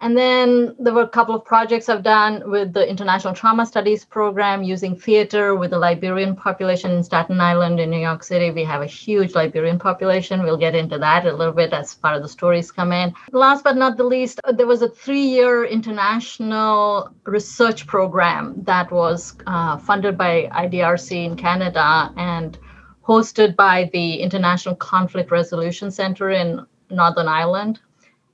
and 0.00 0.16
then 0.16 0.76
there 0.78 0.92
were 0.92 1.02
a 1.02 1.08
couple 1.08 1.34
of 1.34 1.44
projects 1.44 1.88
I've 1.88 2.02
done 2.02 2.50
with 2.50 2.74
the 2.74 2.86
International 2.86 3.32
Trauma 3.32 3.64
Studies 3.64 4.04
Program 4.04 4.62
using 4.62 4.94
theater 4.94 5.54
with 5.54 5.70
the 5.70 5.78
Liberian 5.78 6.36
population 6.36 6.90
in 6.90 7.02
Staten 7.02 7.40
Island 7.40 7.80
in 7.80 7.88
New 7.88 8.00
York 8.00 8.22
City. 8.22 8.50
We 8.50 8.62
have 8.64 8.82
a 8.82 8.86
huge 8.86 9.34
Liberian 9.34 9.78
population. 9.78 10.42
We'll 10.42 10.58
get 10.58 10.74
into 10.74 10.98
that 10.98 11.24
a 11.24 11.32
little 11.32 11.54
bit 11.54 11.72
as 11.72 11.94
part 11.94 12.14
of 12.14 12.22
the 12.22 12.28
stories 12.28 12.70
come 12.70 12.92
in. 12.92 13.14
Last 13.32 13.64
but 13.64 13.78
not 13.78 13.96
the 13.96 14.04
least, 14.04 14.38
there 14.54 14.66
was 14.66 14.82
a 14.82 14.90
three 14.90 15.24
year 15.24 15.64
international 15.64 17.10
research 17.24 17.86
program 17.86 18.54
that 18.64 18.90
was 18.90 19.34
uh, 19.46 19.78
funded 19.78 20.18
by 20.18 20.50
IDRC 20.52 21.24
in 21.24 21.36
Canada 21.36 22.12
and 22.18 22.58
hosted 23.02 23.56
by 23.56 23.88
the 23.94 24.16
International 24.16 24.74
Conflict 24.74 25.30
Resolution 25.30 25.90
Center 25.90 26.28
in 26.30 26.66
Northern 26.90 27.28
Ireland 27.28 27.80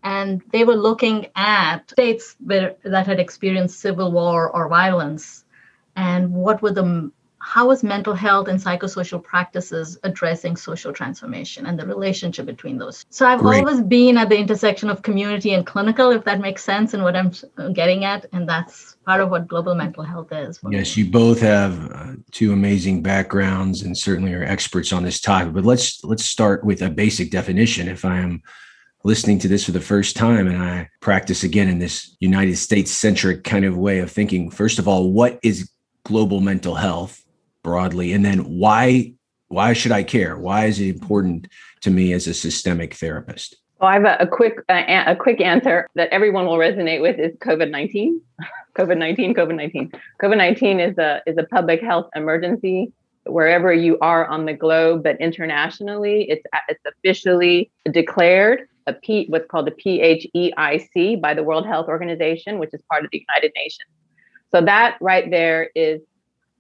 and 0.02 0.42
they 0.50 0.64
were 0.64 0.74
looking 0.74 1.26
at 1.36 1.90
states 1.90 2.36
where, 2.44 2.74
that 2.84 3.06
had 3.06 3.20
experienced 3.20 3.80
civil 3.80 4.10
war 4.12 4.50
or 4.50 4.68
violence 4.68 5.44
and 5.96 6.32
what 6.32 6.62
were 6.62 6.72
the 6.72 7.10
how 7.44 7.66
was 7.66 7.82
mental 7.82 8.14
health 8.14 8.46
and 8.46 8.60
psychosocial 8.60 9.20
practices 9.20 9.98
addressing 10.04 10.54
social 10.54 10.92
transformation 10.92 11.66
and 11.66 11.76
the 11.76 11.84
relationship 11.84 12.46
between 12.46 12.78
those 12.78 13.04
so 13.10 13.26
i've 13.26 13.40
Great. 13.40 13.58
always 13.58 13.80
been 13.80 14.16
at 14.16 14.28
the 14.28 14.38
intersection 14.38 14.88
of 14.88 15.02
community 15.02 15.52
and 15.52 15.66
clinical 15.66 16.10
if 16.10 16.24
that 16.24 16.40
makes 16.40 16.62
sense 16.62 16.94
and 16.94 17.02
what 17.02 17.16
i'm 17.16 17.32
getting 17.72 18.04
at 18.04 18.26
and 18.32 18.48
that's 18.48 18.96
part 19.04 19.20
of 19.20 19.28
what 19.28 19.48
global 19.48 19.74
mental 19.74 20.04
health 20.04 20.30
is 20.30 20.60
yes 20.70 20.96
me. 20.96 21.02
you 21.02 21.10
both 21.10 21.40
have 21.40 21.92
uh, 21.92 22.12
two 22.30 22.52
amazing 22.52 23.02
backgrounds 23.02 23.82
and 23.82 23.98
certainly 23.98 24.32
are 24.32 24.44
experts 24.44 24.92
on 24.92 25.02
this 25.02 25.20
topic 25.20 25.52
but 25.52 25.64
let's 25.64 26.02
let's 26.04 26.24
start 26.24 26.64
with 26.64 26.80
a 26.82 26.88
basic 26.88 27.30
definition 27.30 27.88
if 27.88 28.04
i 28.04 28.18
am 28.18 28.40
listening 29.04 29.38
to 29.40 29.48
this 29.48 29.64
for 29.64 29.72
the 29.72 29.80
first 29.80 30.16
time 30.16 30.46
and 30.46 30.62
I 30.62 30.88
practice 31.00 31.42
again 31.42 31.68
in 31.68 31.78
this 31.78 32.16
United 32.20 32.56
States 32.56 32.90
centric 32.90 33.44
kind 33.44 33.64
of 33.64 33.76
way 33.76 33.98
of 33.98 34.10
thinking. 34.10 34.50
First 34.50 34.78
of 34.78 34.86
all, 34.86 35.12
what 35.12 35.38
is 35.42 35.70
global 36.04 36.40
mental 36.40 36.74
health 36.74 37.24
broadly? 37.62 38.12
And 38.12 38.24
then 38.24 38.40
why 38.58 39.14
why 39.48 39.74
should 39.74 39.92
I 39.92 40.02
care? 40.02 40.38
Why 40.38 40.64
is 40.64 40.80
it 40.80 40.88
important 40.88 41.46
to 41.82 41.90
me 41.90 42.14
as 42.14 42.26
a 42.26 42.32
systemic 42.32 42.94
therapist? 42.94 43.56
Well, 43.80 43.90
I 43.90 43.94
have 43.94 44.04
a, 44.04 44.16
a 44.20 44.26
quick 44.26 44.58
uh, 44.68 44.82
a 45.06 45.16
quick 45.16 45.40
answer 45.40 45.88
that 45.94 46.08
everyone 46.10 46.46
will 46.46 46.56
resonate 46.56 47.02
with 47.02 47.18
is 47.18 47.36
COVID 47.38 47.70
nineteen. 47.70 48.20
COVID 48.76 48.96
nineteen. 48.96 49.34
COVID 49.34 49.54
nineteen. 49.54 49.92
COVID 50.22 50.38
nineteen 50.38 50.80
is 50.80 50.96
a 50.96 51.20
is 51.26 51.36
a 51.36 51.44
public 51.44 51.82
health 51.82 52.08
emergency 52.14 52.92
wherever 53.26 53.72
you 53.72 53.98
are 54.00 54.26
on 54.26 54.46
the 54.46 54.52
globe, 54.52 55.02
but 55.02 55.20
internationally, 55.20 56.28
it's 56.30 56.42
it's 56.68 56.82
officially 56.86 57.70
declared 57.90 58.68
a 58.86 58.92
P, 58.92 59.26
what's 59.28 59.46
called 59.46 59.66
the 59.66 59.72
PHEIC 59.72 61.20
by 61.20 61.34
the 61.34 61.42
World 61.42 61.66
Health 61.66 61.88
Organization, 61.88 62.58
which 62.58 62.70
is 62.72 62.82
part 62.90 63.04
of 63.04 63.10
the 63.10 63.24
United 63.28 63.52
Nations. 63.56 63.88
So 64.50 64.60
that 64.60 64.98
right 65.00 65.30
there 65.30 65.70
is 65.74 66.00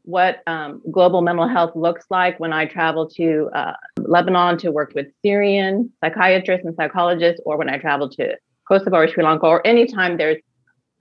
what 0.04 0.42
um, 0.46 0.82
global 0.90 1.22
mental 1.22 1.46
health 1.46 1.76
looks 1.76 2.06
like 2.10 2.40
when 2.40 2.52
I 2.52 2.66
travel 2.66 3.08
to 3.10 3.50
uh, 3.54 3.74
Lebanon 3.98 4.58
to 4.58 4.72
work 4.72 4.92
with 4.94 5.06
Syrian 5.22 5.92
psychiatrists 6.00 6.66
and 6.66 6.74
psychologists, 6.74 7.40
or 7.44 7.56
when 7.56 7.68
I 7.68 7.78
travel 7.78 8.08
to 8.10 8.36
Kosovo 8.66 8.96
or 8.96 9.08
Sri 9.08 9.22
Lanka, 9.22 9.46
or 9.46 9.66
anytime 9.66 10.16
there's 10.16 10.42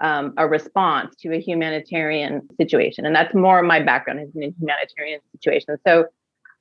um, 0.01 0.33
a 0.37 0.47
response 0.47 1.15
to 1.17 1.33
a 1.33 1.39
humanitarian 1.39 2.41
situation. 2.57 3.05
And 3.05 3.15
that's 3.15 3.33
more 3.33 3.61
my 3.61 3.79
background 3.79 4.19
is 4.19 4.29
in 4.35 4.53
humanitarian 4.59 5.21
situations. 5.31 5.79
So 5.85 6.05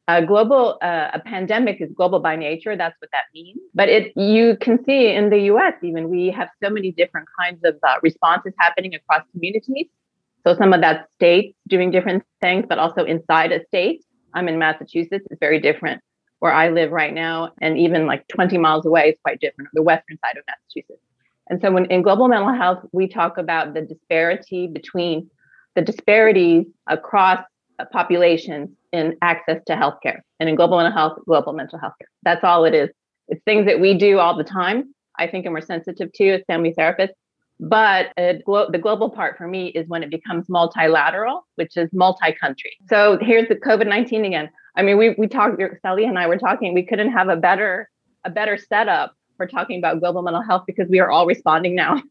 a 0.08 0.24
global 0.24 0.78
uh, 0.82 1.10
a 1.14 1.20
pandemic 1.20 1.80
is 1.80 1.90
global 1.94 2.20
by 2.20 2.36
nature 2.36 2.76
that's 2.76 2.96
what 3.00 3.10
that 3.12 3.24
means. 3.34 3.60
But 3.74 3.88
it 3.88 4.12
you 4.16 4.56
can 4.60 4.82
see 4.84 5.08
in 5.08 5.30
the 5.30 5.38
us 5.38 5.74
even 5.82 6.08
we 6.08 6.30
have 6.30 6.48
so 6.62 6.70
many 6.70 6.92
different 6.92 7.28
kinds 7.38 7.60
of 7.64 7.76
uh, 7.86 7.96
responses 8.02 8.52
happening 8.58 8.94
across 8.94 9.22
communities. 9.32 9.86
So 10.46 10.56
some 10.56 10.72
of 10.72 10.80
that 10.80 11.08
states 11.14 11.56
doing 11.68 11.90
different 11.90 12.24
things 12.40 12.64
but 12.68 12.78
also 12.78 13.04
inside 13.04 13.52
a 13.52 13.64
state. 13.66 14.04
I'm 14.34 14.48
in 14.48 14.58
massachusetts 14.58 15.26
it's 15.30 15.40
very 15.40 15.60
different 15.60 16.00
where 16.38 16.52
i 16.52 16.68
live 16.70 16.90
right 16.90 17.12
now 17.12 17.52
and 17.60 17.76
even 17.76 18.06
like 18.06 18.26
20 18.28 18.56
miles 18.58 18.86
away 18.86 19.10
is 19.10 19.16
quite 19.22 19.40
different 19.40 19.68
the 19.74 19.82
western 19.82 20.16
side 20.24 20.36
of 20.36 20.44
massachusetts. 20.48 21.02
And 21.48 21.60
so 21.60 21.72
when 21.72 21.86
in 21.86 22.02
global 22.02 22.28
mental 22.28 22.54
health 22.54 22.84
we 22.92 23.08
talk 23.08 23.38
about 23.38 23.74
the 23.74 23.82
disparity 23.82 24.68
between 24.68 25.30
the 25.74 25.82
disparities 25.82 26.66
across 26.86 27.44
populations 27.92 28.70
in 28.92 29.16
access 29.22 29.60
to 29.66 29.74
healthcare 29.74 30.20
and 30.38 30.48
in 30.48 30.56
global 30.56 30.76
mental 30.78 30.92
health, 30.92 31.18
global 31.26 31.52
mental 31.52 31.78
health 31.78 31.94
care. 31.98 32.08
That's 32.22 32.44
all 32.44 32.64
it 32.64 32.74
is. 32.74 32.90
It's 33.28 33.42
things 33.44 33.66
that 33.66 33.80
we 33.80 33.96
do 33.96 34.18
all 34.18 34.36
the 34.36 34.44
time, 34.44 34.94
I 35.18 35.26
think, 35.26 35.44
and 35.46 35.54
we're 35.54 35.60
sensitive 35.60 36.12
to 36.14 36.30
as 36.30 36.42
family 36.46 36.74
therapists. 36.76 37.14
But 37.60 38.12
glo- 38.44 38.70
the 38.70 38.78
global 38.78 39.10
part 39.10 39.36
for 39.36 39.46
me 39.46 39.68
is 39.68 39.86
when 39.86 40.02
it 40.02 40.10
becomes 40.10 40.48
multilateral, 40.48 41.46
which 41.56 41.76
is 41.76 41.90
multi 41.92 42.32
country. 42.40 42.72
So 42.88 43.18
here's 43.20 43.48
the 43.48 43.54
COVID 43.54 43.86
19 43.86 44.24
again. 44.24 44.50
I 44.76 44.82
mean, 44.82 44.96
we, 44.96 45.14
we 45.18 45.26
talked, 45.26 45.60
Sally 45.82 46.04
and 46.04 46.18
I 46.18 46.26
were 46.26 46.38
talking, 46.38 46.72
we 46.74 46.84
couldn't 46.84 47.12
have 47.12 47.28
a 47.28 47.36
better, 47.36 47.90
a 48.24 48.30
better 48.30 48.56
setup 48.56 49.14
for 49.36 49.46
talking 49.46 49.78
about 49.78 50.00
global 50.00 50.22
mental 50.22 50.42
health 50.42 50.64
because 50.66 50.88
we 50.88 51.00
are 51.00 51.10
all 51.10 51.26
responding 51.26 51.74
now 51.74 52.02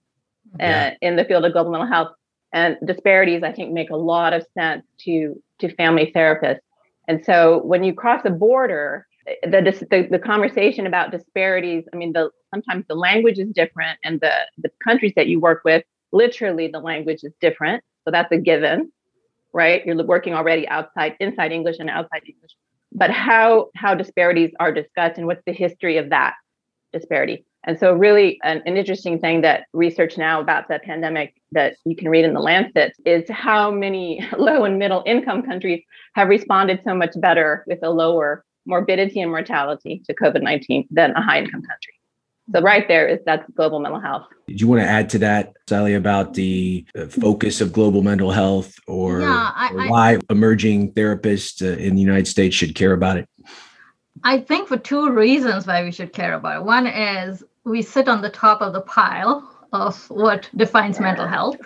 yeah. 0.60 0.92
uh, 0.94 0.96
in 1.02 1.16
the 1.16 1.26
field 1.26 1.46
of 1.46 1.54
global 1.54 1.72
mental 1.72 1.88
health. 1.88 2.10
And 2.52 2.78
disparities, 2.86 3.44
I 3.44 3.52
think, 3.52 3.74
make 3.74 3.90
a 3.92 3.96
lot 3.96 4.34
of 4.34 4.46
sense 4.58 4.84
to, 5.06 5.42
to 5.60 5.76
family 5.76 6.12
therapists 6.16 6.60
and 7.10 7.26
so 7.26 7.64
when 7.64 7.84
you 7.84 7.92
cross 7.92 8.22
a 8.24 8.30
border, 8.30 9.08
the, 9.42 9.62
the, 9.90 10.08
the 10.12 10.20
conversation 10.20 10.86
about 10.86 11.10
disparities, 11.12 11.84
I 11.92 11.98
mean, 11.98 12.14
the 12.14 12.30
sometimes 12.54 12.86
the 12.88 12.94
language 12.94 13.40
is 13.40 13.50
different, 13.50 13.98
and 14.04 14.22
the 14.22 14.32
the 14.60 14.70
countries 14.88 15.14
that 15.16 15.26
you 15.26 15.40
work 15.40 15.64
with, 15.66 15.84
literally 16.12 16.68
the 16.68 16.80
language 16.80 17.22
is 17.24 17.34
different. 17.42 17.84
So 18.06 18.12
that's 18.12 18.32
a 18.32 18.38
given, 18.38 18.92
right? 19.54 19.84
You're 19.84 20.04
working 20.04 20.36
already 20.36 20.68
outside, 20.68 21.16
inside 21.20 21.52
English 21.52 21.78
and 21.80 21.90
outside 21.90 22.22
English. 22.28 22.52
But 22.92 23.10
how 23.10 23.70
how 23.76 23.96
disparities 23.96 24.52
are 24.60 24.72
discussed 24.72 25.18
and 25.18 25.26
what's 25.26 25.44
the 25.48 25.54
history 25.54 25.98
of 25.98 26.12
that 26.12 26.36
disparity? 26.94 27.44
And 27.70 27.78
so, 27.78 27.94
really, 27.94 28.40
an, 28.42 28.64
an, 28.66 28.78
interesting 28.78 29.20
thing 29.20 29.42
that 29.42 29.68
research 29.74 30.18
now 30.18 30.42
about 30.42 30.68
the 30.70 30.80
pandemic 30.80 31.36
that 31.52 31.76
you 31.86 31.96
can 31.96 32.10
read 32.10 32.26
in 32.26 32.34
the 32.34 32.40
Lancet 32.40 32.94
is 33.06 33.30
how 33.30 33.70
many 33.70 34.28
low 34.40 34.64
and 34.64 34.80
middle 34.80 35.04
income 35.06 35.44
countries 35.44 35.84
have 36.16 36.30
responded 36.30 36.82
so 36.84 36.96
much 36.96 37.12
better 37.18 37.64
with 37.68 37.78
a 37.84 37.92
lower 37.92 38.44
morbidity 38.66 39.22
and 39.22 39.30
mortality 39.30 40.02
to 40.08 40.16
COVID 40.16 40.42
19 40.42 40.88
than 40.90 41.12
a 41.12 41.22
high 41.22 41.38
income 41.38 41.62
country. 41.62 41.94
So, 42.52 42.60
right 42.62 42.88
there 42.88 43.08
is 43.08 43.20
that's 43.28 43.48
global 43.52 43.80
mental 43.80 44.00
health. 44.00 44.26
Did 44.48 44.62
you 44.62 44.68
want 44.68 44.82
to 44.82 44.88
add 44.88 45.08
to 45.12 45.20
that, 45.20 45.54
Sally, 45.68 45.94
about 45.94 46.34
the 46.34 46.88
focus 47.22 47.62
of 47.62 47.72
global 47.72 48.02
mental 48.02 48.32
health 48.32 48.80
or, 48.88 49.22
yeah, 49.22 49.52
I, 49.56 49.70
or 49.74 49.90
why 49.90 50.16
I, 50.16 50.20
emerging 50.32 50.94
therapists 50.94 51.62
uh, 51.62 51.78
in 51.78 51.94
the 51.94 52.02
United 52.02 52.28
States 52.28 52.56
should 52.56 52.74
care 52.74 52.94
about 52.94 53.18
it? 53.18 53.30
I 54.24 54.40
think 54.40 54.68
for 54.68 54.78
two 54.78 55.12
reasons 55.12 55.68
why 55.68 55.84
we 55.84 55.92
should 55.92 56.14
care 56.14 56.34
about 56.34 56.62
it. 56.62 56.66
One 56.66 56.88
is 56.88 57.44
we 57.64 57.82
sit 57.82 58.08
on 58.08 58.22
the 58.22 58.30
top 58.30 58.62
of 58.62 58.74
the 58.74 58.82
pile 58.82 59.68
of 59.72 60.10
what 60.10 60.50
defines 60.56 61.00
mental 61.00 61.28
health, 61.28 61.58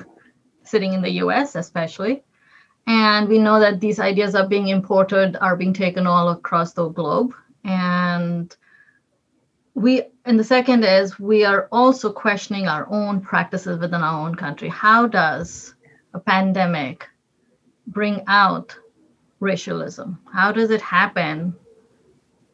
sitting 0.63 0.93
in 0.93 1.01
the 1.01 1.12
US 1.23 1.55
especially. 1.55 2.23
And 2.85 3.29
we 3.29 3.38
know 3.38 3.59
that 3.59 3.79
these 3.79 4.00
ideas 4.00 4.35
are 4.35 4.47
being 4.47 4.67
imported, 4.67 5.38
are 5.38 5.55
being 5.55 5.73
taken 5.73 6.05
all 6.05 6.29
across 6.29 6.73
the 6.73 6.89
globe. 6.89 7.33
And 7.63 8.53
we, 9.73 10.03
and 10.25 10.38
the 10.38 10.43
second 10.43 10.83
is 10.83 11.17
we 11.17 11.45
are 11.45 11.69
also 11.71 12.12
questioning 12.12 12.67
our 12.67 12.88
own 12.91 13.21
practices 13.21 13.79
within 13.79 14.01
our 14.01 14.25
own 14.25 14.35
country. 14.35 14.67
How 14.67 15.07
does 15.07 15.73
a 16.13 16.19
pandemic 16.19 17.07
bring 17.88 18.23
out 18.27 18.77
racialism? 19.39 20.19
How 20.31 20.51
does 20.51 20.69
it 20.69 20.81
happen 20.81 21.55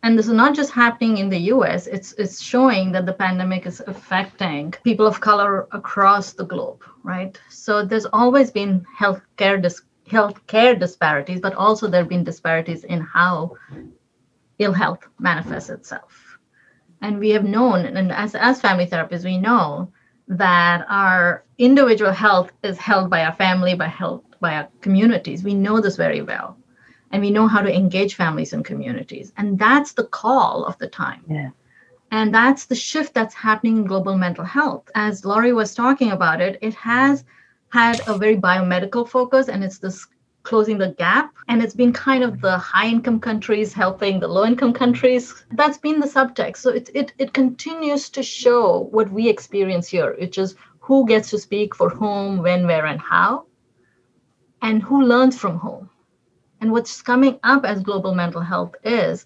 and 0.04 0.18
this 0.18 0.28
is 0.28 0.34
not 0.34 0.56
just 0.56 0.72
happening 0.72 1.18
in 1.18 1.30
the 1.30 1.52
US, 1.54 1.88
it's, 1.88 2.14
it's 2.14 2.42
showing 2.42 2.92
that 2.94 3.06
the 3.06 3.14
pandemic 3.14 3.66
is 3.66 3.82
affecting 3.86 4.72
people 4.84 5.06
of 5.06 5.20
color 5.20 5.68
across 5.72 6.34
the 6.34 6.46
globe, 6.46 6.84
right? 7.04 7.40
So 7.50 7.84
there's 7.84 8.06
always 8.06 8.50
been 8.50 8.86
healthcare, 8.98 9.62
dis- 9.62 9.82
healthcare 10.08 10.80
disparities, 10.80 11.42
but 11.42 11.54
also 11.54 11.88
there 11.88 12.02
have 12.02 12.10
been 12.10 12.24
disparities 12.24 12.86
in 12.86 13.02
how 13.02 13.58
ill 14.60 14.74
health 14.74 15.06
manifests 15.20 15.70
itself. 15.70 16.38
And 17.02 17.20
we 17.20 17.30
have 17.32 17.44
known, 17.44 17.86
and 17.86 18.12
as, 18.12 18.36
as 18.36 18.62
family 18.62 18.86
therapists, 18.86 19.26
we 19.26 19.38
know 19.38 19.92
that 20.30 20.86
our 20.90 21.44
individual 21.58 22.12
health 22.12 22.52
is 22.64 22.78
held 22.78 23.10
by 23.10 23.26
our 23.26 23.34
family, 23.34 23.74
by 23.74 23.88
health, 23.88 24.24
by 24.40 24.56
our 24.56 24.68
communities. 24.82 25.44
We 25.44 25.56
know 25.56 25.82
this 25.82 25.98
very 25.98 26.22
well. 26.22 26.58
And 27.12 27.22
we 27.22 27.32
know 27.32 27.48
how 27.48 27.62
to 27.62 27.76
engage 27.76 28.16
families 28.16 28.54
and 28.54 28.64
communities. 28.64 29.32
And 29.38 29.58
that's 29.58 29.94
the 29.94 30.06
call 30.06 30.66
of 30.66 30.78
the 30.78 30.88
time. 30.88 31.24
Yeah. 31.28 31.50
And 32.12 32.34
that's 32.34 32.66
the 32.66 32.76
shift 32.76 33.14
that's 33.14 33.36
happening 33.36 33.78
in 33.78 33.86
global 33.86 34.18
mental 34.18 34.46
health. 34.46 34.90
As 34.96 35.26
Laurie 35.26 35.54
was 35.54 35.76
talking 35.76 36.12
about 36.12 36.42
it, 36.42 36.58
it 36.62 36.74
has 36.76 37.24
had 37.70 38.02
a 38.08 38.18
very 38.18 38.36
biomedical 38.38 39.08
focus 39.08 39.48
and 39.48 39.64
it's 39.64 39.78
this 39.78 40.08
closing 40.44 40.78
the 40.78 40.96
gap. 40.98 41.34
And 41.48 41.62
it's 41.62 41.76
been 41.76 41.94
kind 41.94 42.24
of 42.24 42.42
the 42.42 42.58
high 42.58 42.88
income 42.88 43.20
countries 43.20 43.74
helping 43.74 44.20
the 44.20 44.28
low 44.28 44.46
income 44.46 44.74
countries. 44.74 45.46
That's 45.52 45.78
been 45.78 46.00
the 46.00 46.08
subtext. 46.08 46.58
So 46.58 46.72
it, 46.72 46.90
it, 46.96 47.14
it 47.20 47.34
continues 47.34 48.10
to 48.12 48.24
show 48.24 48.88
what 48.92 49.12
we 49.12 49.30
experience 49.30 49.88
here, 49.88 50.16
which 50.20 50.38
is 50.38 50.56
who 50.80 51.06
gets 51.06 51.30
to 51.30 51.38
speak 51.38 51.76
for 51.76 51.90
whom, 51.90 52.42
when, 52.42 52.66
where, 52.66 52.88
and 52.88 53.00
how, 53.00 53.46
and 54.64 54.82
who 54.82 55.04
learns 55.04 55.38
from 55.38 55.60
whom. 55.60 55.90
And 56.62 56.72
what's 56.72 57.02
coming 57.02 57.40
up 57.44 57.66
as 57.66 57.82
global 57.82 58.14
mental 58.14 58.42
health 58.42 58.76
is 58.84 59.26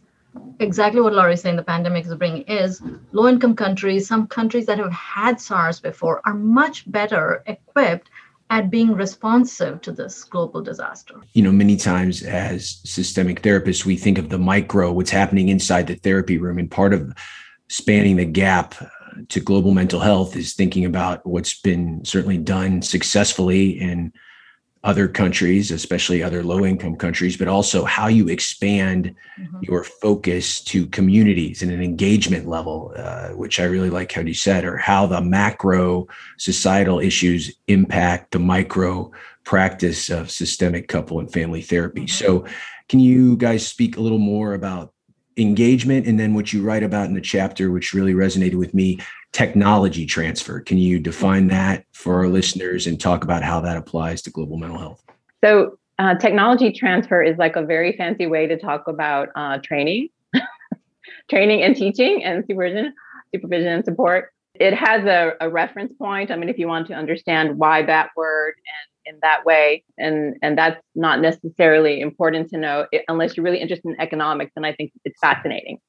exactly 0.59 1.01
what 1.01 1.13
Laurie's 1.13 1.41
saying 1.41 1.55
the 1.55 1.63
pandemic 1.63 2.05
is 2.05 2.15
bringing 2.15 2.43
is 2.43 2.81
low 3.11 3.27
income 3.27 3.55
countries, 3.55 4.07
some 4.07 4.27
countries 4.27 4.65
that 4.65 4.79
have 4.79 4.91
had 4.91 5.39
SARS 5.39 5.79
before 5.79 6.21
are 6.25 6.33
much 6.33 6.89
better 6.91 7.43
equipped 7.45 8.09
at 8.49 8.69
being 8.69 8.93
responsive 8.93 9.81
to 9.81 9.91
this 9.91 10.23
global 10.23 10.61
disaster. 10.61 11.15
You 11.33 11.41
know, 11.43 11.51
many 11.51 11.75
times 11.75 12.21
as 12.21 12.81
systemic 12.83 13.41
therapists, 13.41 13.85
we 13.85 13.95
think 13.95 14.17
of 14.17 14.29
the 14.29 14.37
micro, 14.37 14.91
what's 14.91 15.09
happening 15.09 15.49
inside 15.49 15.87
the 15.87 15.95
therapy 15.95 16.37
room. 16.37 16.59
And 16.59 16.69
part 16.69 16.93
of 16.93 17.13
spanning 17.69 18.17
the 18.17 18.25
gap 18.25 18.75
to 19.29 19.39
global 19.39 19.73
mental 19.73 19.99
health 19.99 20.35
is 20.35 20.53
thinking 20.53 20.85
about 20.85 21.25
what's 21.25 21.59
been 21.61 22.03
certainly 22.05 22.37
done 22.37 22.81
successfully 22.81 23.69
in 23.69 24.13
other 24.83 25.07
countries, 25.07 25.71
especially 25.71 26.21
other 26.21 26.43
low 26.43 26.65
income 26.65 26.95
countries, 26.95 27.37
but 27.37 27.47
also 27.47 27.85
how 27.85 28.07
you 28.07 28.27
expand 28.27 29.15
mm-hmm. 29.39 29.59
your 29.61 29.83
focus 29.83 30.61
to 30.61 30.85
communities 30.87 31.61
and 31.61 31.71
an 31.71 31.81
engagement 31.81 32.47
level, 32.47 32.93
uh, 32.97 33.29
which 33.29 33.59
I 33.61 33.63
really 33.63 33.89
like 33.89 34.11
how 34.11 34.21
you 34.21 34.33
said, 34.33 34.65
or 34.65 34.75
how 34.75 35.05
the 35.05 35.21
macro 35.21 36.07
societal 36.37 36.99
issues 36.99 37.55
impact 37.67 38.31
the 38.31 38.39
micro 38.39 39.09
practice 39.45 40.09
of 40.09 40.29
systemic 40.29 40.89
couple 40.89 41.19
and 41.19 41.31
family 41.31 41.61
therapy. 41.61 42.01
Mm-hmm. 42.01 42.25
So, 42.25 42.45
can 42.89 42.99
you 42.99 43.37
guys 43.37 43.65
speak 43.65 43.95
a 43.95 44.01
little 44.01 44.19
more 44.19 44.53
about 44.53 44.93
engagement 45.37 46.05
and 46.05 46.19
then 46.19 46.33
what 46.33 46.51
you 46.51 46.61
write 46.61 46.83
about 46.83 47.07
in 47.07 47.13
the 47.13 47.21
chapter, 47.21 47.71
which 47.71 47.93
really 47.93 48.13
resonated 48.13 48.55
with 48.55 48.73
me 48.73 48.99
technology 49.33 50.05
transfer. 50.05 50.61
Can 50.61 50.77
you 50.77 50.99
define 50.99 51.47
that 51.47 51.85
for 51.91 52.19
our 52.19 52.27
listeners 52.27 52.87
and 52.87 52.99
talk 52.99 53.23
about 53.23 53.43
how 53.43 53.59
that 53.61 53.75
applies 53.75 54.21
to 54.21 54.29
global 54.29 54.57
mental 54.57 54.77
health? 54.77 55.03
So, 55.43 55.77
uh, 55.99 56.15
technology 56.15 56.71
transfer 56.71 57.21
is 57.21 57.37
like 57.37 57.55
a 57.55 57.63
very 57.63 57.95
fancy 57.97 58.25
way 58.25 58.47
to 58.47 58.57
talk 58.57 58.87
about 58.87 59.29
uh, 59.35 59.59
training, 59.63 60.09
training 61.29 61.61
and 61.61 61.75
teaching 61.75 62.23
and 62.23 62.43
supervision, 62.47 62.93
supervision 63.33 63.73
and 63.73 63.85
support. 63.85 64.31
It 64.55 64.73
has 64.73 65.05
a, 65.05 65.33
a 65.41 65.49
reference 65.49 65.93
point. 65.93 66.31
I 66.31 66.35
mean, 66.35 66.49
if 66.49 66.57
you 66.57 66.67
want 66.67 66.87
to 66.87 66.93
understand 66.93 67.57
why 67.57 67.83
that 67.83 68.09
word 68.15 68.53
and 69.05 69.15
in 69.15 69.19
that 69.21 69.45
way, 69.45 69.83
and 69.97 70.35
and 70.41 70.57
that's 70.57 70.81
not 70.95 71.19
necessarily 71.19 72.01
important 72.01 72.49
to 72.51 72.57
know 72.57 72.87
unless 73.07 73.35
you're 73.35 73.43
really 73.43 73.59
interested 73.59 73.89
in 73.89 73.99
economics. 73.99 74.51
And 74.55 74.65
I 74.65 74.73
think 74.73 74.93
it's 75.05 75.19
fascinating 75.19 75.79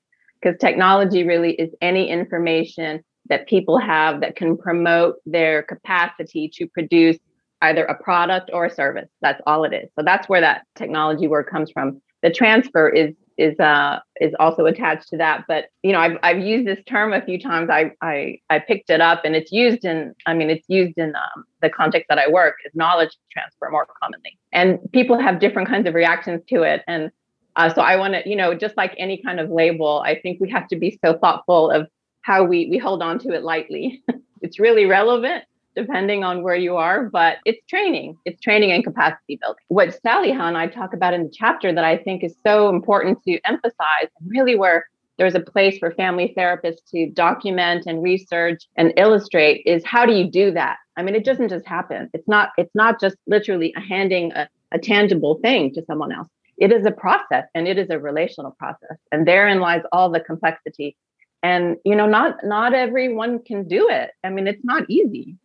because 0.41 0.59
technology 0.59 1.25
really 1.25 1.53
is 1.53 1.71
any 1.81 2.11
information 2.11 3.03
that 3.29 3.47
people 3.49 3.79
have 3.79 4.21
that 4.21 4.37
can 4.37 4.57
promote 4.57 5.17
their 5.27 5.63
capacity 5.63 6.51
to 6.55 6.67
produce 6.67 7.19
either 7.63 7.85
a 7.85 8.03
product 8.03 8.51
or 8.53 8.67
a 8.67 8.71
service. 8.71 9.09
That's 9.23 9.41
all 9.47 9.65
it 9.65 9.73
is. 9.73 9.89
So 9.99 10.05
that's 10.05 10.29
where 10.29 10.41
that 10.41 10.67
technology 10.75 11.27
word 11.27 11.45
comes 11.45 11.71
from. 11.71 12.01
The 12.23 12.31
transfer 12.31 12.89
is 12.89 13.15
is 13.37 13.59
uh 13.59 13.99
is 14.21 14.33
also 14.39 14.65
attached 14.67 15.09
to 15.09 15.17
that. 15.17 15.45
But 15.49 15.67
you 15.83 15.93
know, 15.93 15.99
I've 15.99 16.19
I've 16.23 16.39
used 16.39 16.67
this 16.67 16.79
term 16.87 17.13
a 17.13 17.23
few 17.23 17.39
times. 17.41 17.69
I 17.71 17.93
I 18.01 18.39
I 18.49 18.59
picked 18.61 18.91
it 18.91 19.01
up, 19.01 19.23
and 19.25 19.35
it's 19.35 19.51
used 19.51 19.85
in. 19.85 20.15
I 20.27 20.35
mean, 20.35 20.51
it's 20.51 20.69
used 20.69 20.97
in 20.99 21.15
um, 21.17 21.45
the 21.61 21.71
context 21.71 22.07
that 22.09 22.19
I 22.19 22.29
work 22.29 22.57
is 22.65 22.73
knowledge 22.75 23.11
transfer 23.33 23.69
more 23.71 23.87
commonly, 24.01 24.39
and 24.53 24.79
people 24.93 25.19
have 25.19 25.41
different 25.41 25.69
kinds 25.69 25.89
of 25.89 25.95
reactions 25.95 26.43
to 26.51 26.63
it. 26.63 26.83
And 26.87 27.11
uh, 27.57 27.73
so 27.73 27.83
I 27.83 27.97
want 27.97 28.15
to, 28.15 28.29
you 28.29 28.37
know, 28.37 28.55
just 28.55 28.77
like 28.77 28.95
any 28.99 29.21
kind 29.23 29.41
of 29.41 29.51
label, 29.51 30.03
I 30.05 30.19
think 30.21 30.41
we 30.41 30.51
have 30.51 30.69
to 30.69 30.77
be 30.77 30.99
so 31.05 31.19
thoughtful 31.19 31.71
of 31.71 31.89
how 32.25 32.43
we 32.43 32.69
we 32.71 32.79
hold 32.79 33.03
on 33.03 33.19
to 33.21 33.33
it 33.33 33.45
lightly. 33.45 34.03
it's 34.43 34.59
really 34.59 34.87
relevant 34.87 35.45
depending 35.77 36.23
on 36.23 36.45
where 36.45 36.55
you 36.55 36.77
are, 36.77 37.11
but 37.11 37.39
it's 37.45 37.65
training. 37.67 38.17
It's 38.25 38.41
training 38.41 38.71
and 38.71 38.85
capacity 38.85 39.39
building. 39.41 39.65
What 39.69 39.93
Sally 40.03 40.31
Saliha 40.31 40.43
and 40.43 40.57
I 40.57 40.69
talk 40.69 40.95
about 40.95 41.15
in 41.15 41.25
the 41.25 41.33
chapter 41.33 41.73
that 41.73 41.85
I 41.85 41.97
think 41.97 42.23
is 42.23 42.37
so 42.47 42.69
important 42.69 43.23
to 43.25 43.41
emphasize, 43.45 44.09
and 44.21 44.31
really 44.31 44.57
where 44.57 44.87
there's 45.19 45.35
a 45.35 45.41
place 45.41 45.79
for 45.79 45.91
family 45.93 46.33
therapists 46.37 46.89
to 46.91 47.11
document 47.11 47.85
and 47.87 48.03
research 48.03 48.65
and 48.77 48.93
illustrate 48.97 49.63
is 49.67 49.85
how 49.85 50.07
do 50.07 50.13
you 50.13 50.31
do 50.31 50.51
that? 50.53 50.77
I 50.97 51.03
mean, 51.03 51.15
it 51.15 51.25
doesn't 51.25 51.49
just 51.49 51.67
happen. 51.67 52.09
It's 52.15 52.29
not, 52.29 52.51
it's 52.57 52.75
not 52.75 53.01
just 53.01 53.17
literally 53.27 53.73
a 53.77 53.81
handing 53.81 54.33
a, 54.33 54.49
a 54.73 54.79
tangible 54.79 55.39
thing 55.43 55.73
to 55.75 55.85
someone 55.87 56.13
else. 56.13 56.29
It 56.57 56.73
is 56.73 56.87
a 56.87 56.93
process 56.93 57.45
and 57.55 57.67
it 57.67 57.79
is 57.79 57.91
a 57.91 57.99
relational 57.99 58.53
process. 58.53 58.97
And 59.13 59.27
therein 59.27 59.61
lies 59.61 59.83
all 59.93 60.11
the 60.11 60.21
complexity 60.21 60.97
and 61.45 61.77
you 61.85 61.95
know 61.95 62.07
not 62.07 62.39
not 62.43 62.75
everyone 62.75 63.39
can 63.45 63.69
do 63.69 63.89
it. 63.89 64.11
I 64.25 64.31
mean 64.31 64.49
it's 64.49 64.65
not 64.65 64.85
easy. 64.89 65.37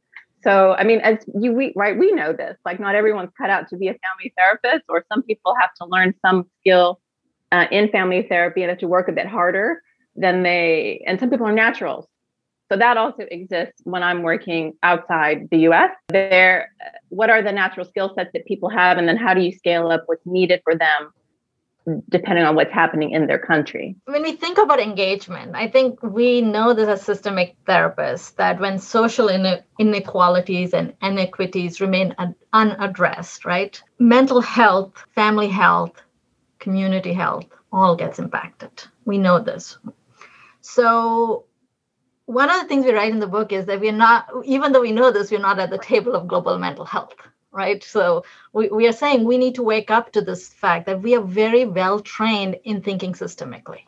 So 0.41 0.73
i 0.79 0.83
mean 0.85 0.99
as 1.01 1.17
you 1.39 1.51
we 1.51 1.73
right 1.75 1.99
we 1.99 2.11
know 2.13 2.31
this 2.31 2.57
like 2.65 2.79
not 2.79 2.95
everyone's 2.95 3.31
cut 3.37 3.49
out 3.49 3.67
to 3.69 3.77
be 3.77 3.89
a 3.89 3.95
family 4.05 4.33
therapist 4.37 4.85
or 4.87 5.05
some 5.11 5.21
people 5.23 5.53
have 5.59 5.71
to 5.81 5.85
learn 5.85 6.13
some 6.25 6.45
skill 6.59 7.01
uh, 7.51 7.65
in 7.71 7.89
family 7.89 8.25
therapy 8.29 8.61
and 8.61 8.69
have 8.69 8.79
to 8.79 8.87
work 8.87 9.09
a 9.09 9.11
bit 9.11 9.27
harder 9.27 9.81
than 10.15 10.43
they 10.43 11.03
and 11.05 11.19
some 11.19 11.29
people 11.29 11.45
are 11.45 11.51
naturals. 11.51 12.07
So 12.71 12.77
that 12.77 12.97
also 12.97 13.23
exists 13.29 13.81
when 13.83 14.01
i'm 14.01 14.21
working 14.23 14.73
outside 14.81 15.49
the 15.51 15.67
us 15.67 15.91
there 16.07 16.69
what 17.09 17.29
are 17.29 17.41
the 17.41 17.51
natural 17.51 17.85
skill 17.85 18.13
sets 18.15 18.29
that 18.33 18.45
people 18.45 18.69
have? 18.69 18.97
And 18.97 19.07
then 19.07 19.17
how 19.17 19.33
do 19.33 19.41
you 19.41 19.51
scale 19.51 19.89
up 19.89 20.03
what's 20.05 20.25
needed 20.25 20.61
for 20.63 20.75
them 20.75 21.11
depending 22.09 22.45
on 22.45 22.55
what's 22.55 22.71
happening 22.71 23.11
in 23.11 23.27
their 23.27 23.39
country. 23.39 23.95
When 24.05 24.23
we 24.23 24.33
think 24.33 24.57
about 24.57 24.79
engagement, 24.79 25.55
I 25.55 25.67
think 25.67 26.01
we 26.01 26.41
know 26.41 26.73
this 26.73 26.87
as 26.87 27.01
systemic 27.01 27.55
therapists 27.65 28.35
that 28.35 28.59
when 28.59 28.79
social 28.79 29.29
inequalities 29.79 30.73
and 30.73 30.93
inequities 31.01 31.81
remain 31.81 32.15
un- 32.17 32.35
unaddressed, 32.53 33.45
right? 33.45 33.81
Mental 33.99 34.41
health, 34.41 34.93
family 35.15 35.47
health, 35.47 36.01
community 36.59 37.13
health 37.13 37.45
all 37.71 37.95
gets 37.95 38.19
impacted. 38.19 38.71
We 39.05 39.17
know 39.17 39.39
this. 39.39 39.77
So 40.61 41.45
one 42.25 42.49
of 42.49 42.61
the 42.61 42.67
things 42.67 42.85
we 42.85 42.93
write 42.93 43.11
in 43.11 43.19
the 43.19 43.27
book 43.27 43.51
is 43.51 43.65
that 43.65 43.79
we're 43.79 43.91
not, 43.91 44.27
even 44.43 44.71
though 44.71 44.81
we 44.81 44.91
know 44.91 45.11
this, 45.11 45.31
we're 45.31 45.39
not 45.39 45.59
at 45.59 45.69
the 45.69 45.77
table 45.77 46.15
of 46.15 46.27
global 46.27 46.57
mental 46.59 46.85
health 46.85 47.15
right? 47.51 47.83
So 47.83 48.23
we, 48.53 48.69
we 48.69 48.87
are 48.87 48.93
saying 48.93 49.23
we 49.23 49.37
need 49.37 49.55
to 49.55 49.63
wake 49.63 49.91
up 49.91 50.11
to 50.13 50.21
this 50.21 50.47
fact 50.49 50.85
that 50.85 51.01
we 51.01 51.15
are 51.15 51.21
very 51.21 51.65
well 51.65 51.99
trained 51.99 52.57
in 52.63 52.81
thinking 52.81 53.13
systemically. 53.13 53.83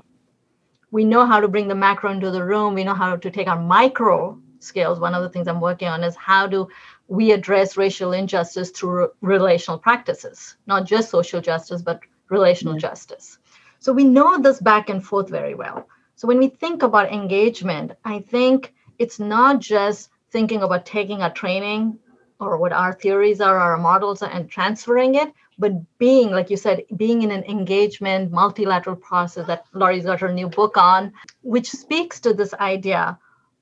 We 0.91 1.05
know 1.05 1.25
how 1.25 1.39
to 1.39 1.47
bring 1.47 1.67
the 1.67 1.75
macro 1.75 2.11
into 2.11 2.31
the 2.31 2.43
room. 2.43 2.73
We 2.73 2.83
know 2.83 2.93
how 2.93 3.15
to 3.15 3.31
take 3.31 3.47
our 3.47 3.59
micro 3.59 4.37
skills. 4.59 4.99
One 4.99 5.15
of 5.15 5.23
the 5.23 5.29
things 5.29 5.47
I'm 5.47 5.61
working 5.61 5.87
on 5.87 6.03
is 6.03 6.15
how 6.15 6.47
do 6.47 6.67
we 7.07 7.31
address 7.31 7.77
racial 7.77 8.13
injustice 8.13 8.71
through 8.71 9.11
relational 9.21 9.77
practices, 9.77 10.57
not 10.67 10.85
just 10.85 11.09
social 11.09 11.41
justice, 11.41 11.81
but 11.81 11.99
relational 12.29 12.75
yeah. 12.75 12.81
justice. 12.81 13.37
So 13.79 13.93
we 13.93 14.03
know 14.03 14.37
this 14.37 14.59
back 14.59 14.89
and 14.89 15.03
forth 15.03 15.29
very 15.29 15.55
well. 15.55 15.87
So 16.15 16.27
when 16.27 16.37
we 16.37 16.49
think 16.49 16.83
about 16.83 17.11
engagement, 17.11 17.93
I 18.05 18.19
think 18.19 18.73
it's 18.99 19.19
not 19.19 19.59
just 19.59 20.09
thinking 20.29 20.61
about 20.61 20.85
taking 20.85 21.21
a 21.21 21.33
training 21.33 21.97
or 22.41 22.57
what 22.57 22.73
our 22.73 22.93
theories 22.93 23.39
are, 23.39 23.57
our 23.57 23.77
models 23.77 24.21
and 24.23 24.49
transferring 24.49 25.15
it, 25.15 25.31
but 25.59 25.71
being, 25.99 26.31
like 26.31 26.49
you 26.49 26.57
said, 26.57 26.83
being 26.97 27.21
in 27.21 27.31
an 27.31 27.43
engagement, 27.43 28.31
multilateral 28.31 28.95
process 28.95 29.45
that 29.47 29.65
Laurie's 29.73 30.05
got 30.05 30.19
her 30.19 30.33
new 30.33 30.49
book 30.49 30.75
on, 30.75 31.13
which 31.43 31.69
speaks 31.69 32.19
to 32.19 32.33
this 32.33 32.53
idea 32.55 33.17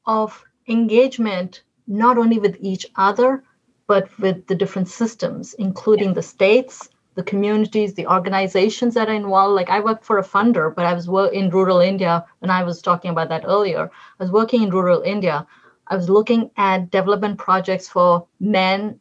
of 0.05 0.43
engagement 0.67 1.63
not 1.87 2.17
only 2.17 2.39
with 2.39 2.55
each 2.61 2.85
other, 2.95 3.43
but 3.87 4.07
with 4.19 4.47
the 4.47 4.55
different 4.55 4.87
systems, 4.87 5.55
including 5.55 6.13
the 6.13 6.21
states, 6.21 6.89
the 7.15 7.23
communities, 7.23 7.95
the 7.95 8.07
organizations 8.07 8.93
that 8.93 9.09
are 9.09 9.13
involved. 9.13 9.55
Like 9.55 9.69
I 9.69 9.79
worked 9.81 10.05
for 10.05 10.19
a 10.19 10.23
funder, 10.23 10.73
but 10.73 10.85
I 10.85 10.93
was 10.93 11.07
in 11.33 11.49
rural 11.49 11.79
India, 11.79 12.25
and 12.41 12.51
I 12.51 12.63
was 12.63 12.81
talking 12.81 13.11
about 13.11 13.29
that 13.29 13.43
earlier. 13.45 13.91
I 14.19 14.23
was 14.23 14.31
working 14.31 14.63
in 14.63 14.69
rural 14.69 15.01
India 15.01 15.45
I 15.89 15.95
was 15.95 16.09
looking 16.09 16.51
at 16.55 16.91
development 16.91 17.39
projects 17.39 17.89
for 17.89 18.27
men, 18.39 18.99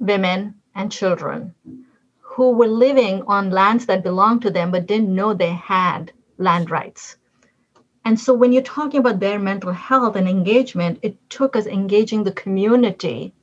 women, 0.00 0.54
and 0.74 0.90
children 0.90 1.54
who 2.20 2.52
were 2.52 2.68
living 2.68 3.22
on 3.26 3.50
lands 3.50 3.86
that 3.86 4.02
belonged 4.02 4.42
to 4.42 4.50
them 4.50 4.70
but 4.70 4.86
didn't 4.86 5.14
know 5.14 5.34
they 5.34 5.52
had 5.52 6.12
land 6.36 6.70
rights. 6.70 7.16
And 8.04 8.18
so 8.18 8.32
when 8.32 8.52
you're 8.52 8.62
talking 8.62 9.00
about 9.00 9.20
their 9.20 9.38
mental 9.38 9.72
health 9.72 10.16
and 10.16 10.28
engagement, 10.28 10.98
it 11.02 11.16
took 11.30 11.56
us 11.56 11.66
engaging 11.66 12.24
the 12.24 12.32
community, 12.32 13.34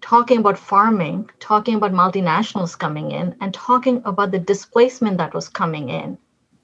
talking 0.00 0.38
about 0.38 0.58
farming, 0.58 1.28
talking 1.40 1.74
about 1.74 1.92
multinationals 1.92 2.78
coming 2.78 3.10
in, 3.10 3.34
and 3.40 3.52
talking 3.52 4.00
about 4.04 4.30
the 4.30 4.38
displacement 4.38 5.18
that 5.18 5.34
was 5.34 5.48
coming 5.48 5.88
in 5.88 6.18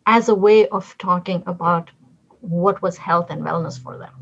as 0.06 0.28
a 0.28 0.34
way 0.34 0.68
of 0.68 0.96
talking 0.98 1.42
about 1.46 1.90
what 2.44 2.82
was 2.82 2.96
health 2.96 3.30
and 3.30 3.42
wellness 3.42 3.80
for 3.80 3.96
them. 3.98 4.12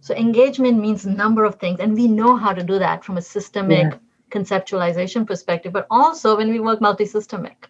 So 0.00 0.14
engagement 0.14 0.78
means 0.78 1.06
a 1.06 1.10
number 1.10 1.44
of 1.44 1.56
things, 1.56 1.80
and 1.80 1.94
we 1.94 2.08
know 2.08 2.36
how 2.36 2.52
to 2.52 2.62
do 2.62 2.78
that 2.78 3.04
from 3.04 3.16
a 3.16 3.22
systemic 3.22 3.92
yeah. 3.92 3.98
conceptualization 4.30 5.26
perspective, 5.26 5.72
but 5.72 5.86
also 5.90 6.36
when 6.36 6.50
we 6.50 6.60
work 6.60 6.80
multi-systemic. 6.80 7.68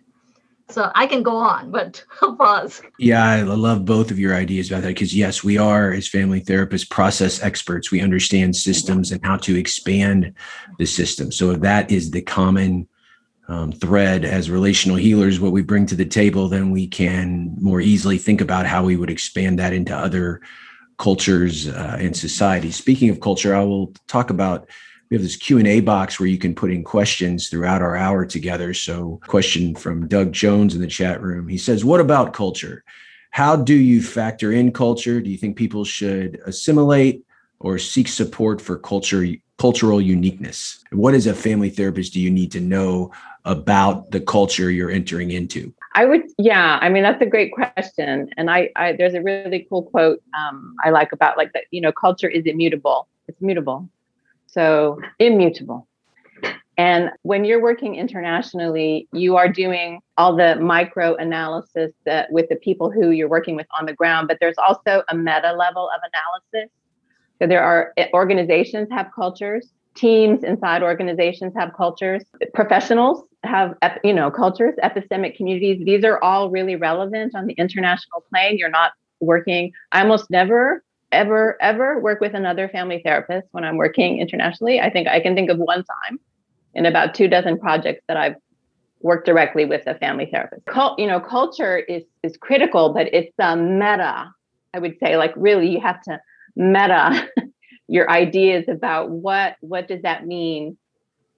So 0.71 0.91
I 0.95 1.07
can 1.07 1.23
go 1.23 1.37
on, 1.37 1.71
but 1.71 2.03
I'll 2.23 2.35
pause. 2.35 2.83
Yeah, 2.99 3.25
I 3.25 3.43
love 3.43 3.85
both 3.85 4.11
of 4.11 4.19
your 4.19 4.35
ideas 4.35 4.71
about 4.71 4.83
that 4.83 4.89
because 4.89 5.15
yes, 5.15 5.45
we 5.45 5.59
are 5.59 5.93
as 5.93 6.09
family 6.09 6.41
therapists 6.41 6.89
process 6.89 7.43
experts. 7.43 7.91
We 7.91 8.01
understand 8.01 8.57
systems 8.57 9.13
and 9.13 9.25
how 9.25 9.37
to 9.39 9.57
expand 9.57 10.35
the 10.79 10.87
system. 10.87 11.31
So 11.31 11.55
that 11.55 11.91
is 11.91 12.11
the 12.11 12.23
common 12.23 12.89
um, 13.49 13.73
thread 13.73 14.25
as 14.25 14.51
relational 14.51 14.97
healers, 14.97 15.41
what 15.41 15.53
we 15.53 15.63
bring 15.63 15.87
to 15.87 15.95
the 15.95 16.05
table, 16.05 16.49
then 16.49 16.71
we 16.71 16.87
can 16.87 17.55
more 17.61 17.81
easily 17.81 18.19
think 18.19 18.41
about 18.41 18.67
how 18.67 18.85
we 18.85 18.97
would 18.97 19.11
expand 19.11 19.59
that 19.59 19.73
into 19.73 19.97
other 19.97 20.41
cultures 20.99 21.69
uh, 21.69 21.97
and 22.01 22.17
societies. 22.17 22.77
Speaking 22.77 23.11
of 23.11 23.21
culture, 23.21 23.55
I 23.55 23.63
will 23.65 23.93
talk 24.07 24.31
about 24.31 24.69
we 25.11 25.17
have 25.17 25.23
this 25.23 25.37
q&a 25.37 25.81
box 25.81 26.19
where 26.19 26.29
you 26.29 26.39
can 26.39 26.55
put 26.55 26.73
in 26.73 26.83
questions 26.83 27.49
throughout 27.49 27.83
our 27.83 27.97
hour 27.97 28.25
together. 28.25 28.73
So 28.73 29.21
question 29.27 29.75
from 29.75 30.09
doug 30.09 30.33
jones 30.33 30.75
in 30.75 30.81
the 30.81 30.87
chat 30.87 31.21
room. 31.21 31.47
He 31.47 31.59
says 31.59 31.85
what 31.85 32.01
about 32.01 32.33
culture? 32.33 32.83
How 33.31 33.55
do 33.57 33.75
you 33.75 34.03
factor 34.03 34.53
in 34.53 34.73
culture? 34.73 35.21
Do 35.21 35.29
you 35.29 35.37
think 35.37 35.57
people 35.57 35.85
should 35.85 36.41
assimilate 36.47 37.25
or 37.61 37.79
seek 37.79 38.09
support 38.09 38.61
for 38.61 38.79
culture 38.79 39.27
cultural 39.59 40.01
uniqueness 40.01 40.85
what 40.91 41.15
as 41.15 41.27
a 41.27 41.35
family 41.35 41.71
therapist 41.71 42.13
do 42.13 42.21
you 42.21 42.31
need 42.31 42.53
to 42.53 42.61
know 42.61 43.13
about 43.45 44.11
the 44.11 44.21
culture 44.21 44.71
you're 44.71 44.91
entering 44.91 45.31
into? 45.31 45.73
I 45.95 46.07
would, 46.07 46.23
yeah. 46.39 46.79
I 46.81 46.89
mean, 46.89 47.03
that's 47.03 47.21
a 47.21 47.27
great 47.27 47.53
question, 47.53 48.31
and 48.37 48.51
I, 48.51 48.71
I 48.77 48.93
there's 48.93 49.15
a 49.15 49.23
really 49.23 49.67
cool 49.69 49.83
quote 49.83 50.23
um, 50.37 50.75
I 50.85 50.91
like 50.91 51.13
about 51.13 51.37
like 51.37 51.53
that. 51.53 51.65
You 51.71 51.81
know, 51.81 51.93
culture 51.93 52.29
is 52.29 52.47
immutable. 52.47 53.09
It's 53.29 53.41
mutable, 53.41 53.89
so 54.47 55.01
immutable. 55.19 55.87
And 56.77 57.11
when 57.23 57.45
you're 57.45 57.63
working 57.63 57.95
internationally, 57.95 59.07
you 59.13 59.37
are 59.37 59.49
doing 59.49 60.01
all 60.19 60.35
the 60.35 60.57
micro 60.57 61.15
analysis 61.15 61.93
that 62.05 62.33
with 62.33 62.49
the 62.49 62.57
people 62.57 62.91
who 62.91 63.11
you're 63.11 63.29
working 63.29 63.55
with 63.55 63.67
on 63.79 63.87
the 63.87 63.93
ground, 63.93 64.27
but 64.27 64.39
there's 64.41 64.57
also 64.59 65.05
a 65.09 65.15
meta 65.15 65.53
level 65.53 65.89
of 65.89 66.01
analysis. 66.03 66.71
So 67.41 67.47
there 67.47 67.63
are 67.63 67.93
eh, 67.97 68.09
organizations 68.13 68.89
have 68.91 69.11
cultures, 69.15 69.73
teams 69.95 70.45
inside 70.45 70.83
organizations 70.83 71.53
have 71.57 71.73
cultures, 71.77 72.23
professionals 72.53 73.27
have 73.45 73.77
you 74.03 74.13
know 74.13 74.31
cultures 74.31 74.75
epistemic 74.83 75.37
communities. 75.37 75.85
These 75.85 76.05
are 76.05 76.23
all 76.23 76.51
really 76.51 76.77
relevant 76.77 77.35
on 77.35 77.47
the 77.47 77.55
international 77.55 78.25
plane. 78.31 78.59
You're 78.59 78.71
not 78.71 78.93
working 79.21 79.73
i 79.93 80.03
almost 80.03 80.31
never 80.31 80.83
ever 81.13 81.57
ever 81.63 82.01
work 82.01 82.21
with 82.21 82.35
another 82.35 82.69
family 82.69 83.01
therapist 83.05 83.47
when 83.53 83.65
i'm 83.65 83.77
working 83.77 84.19
internationally. 84.19 84.81
I 84.81 84.91
think 84.91 85.09
i 85.09 85.21
can 85.21 85.35
think 85.35 85.51
of 85.51 85.59
one 85.59 85.85
time 85.85 86.19
in 86.75 86.87
about 86.87 87.15
two 87.15 87.29
dozen 87.29 87.59
projects 87.59 88.03
that 88.09 88.17
i've 88.17 88.35
worked 89.01 89.27
directly 89.27 89.67
with 89.67 89.87
a 89.87 89.95
family 89.97 90.29
therapist. 90.31 90.65
Cult, 90.67 90.99
you 90.99 91.07
know 91.07 91.21
culture 91.21 91.79
is 91.79 92.03
is 92.23 92.37
critical 92.37 92.93
but 92.93 93.13
it's 93.13 93.35
a 93.39 93.57
meta 93.57 94.31
i 94.75 94.79
would 94.79 94.99
say. 94.99 95.17
Like 95.17 95.33
really 95.37 95.69
you 95.69 95.81
have 95.81 96.03
to 96.03 96.21
meta 96.57 97.29
your 97.89 98.11
ideas 98.11 98.65
about 98.69 99.11
what 99.11 99.57
what 99.61 99.89
does 99.89 100.03
that 100.03 100.27
mean 100.27 100.77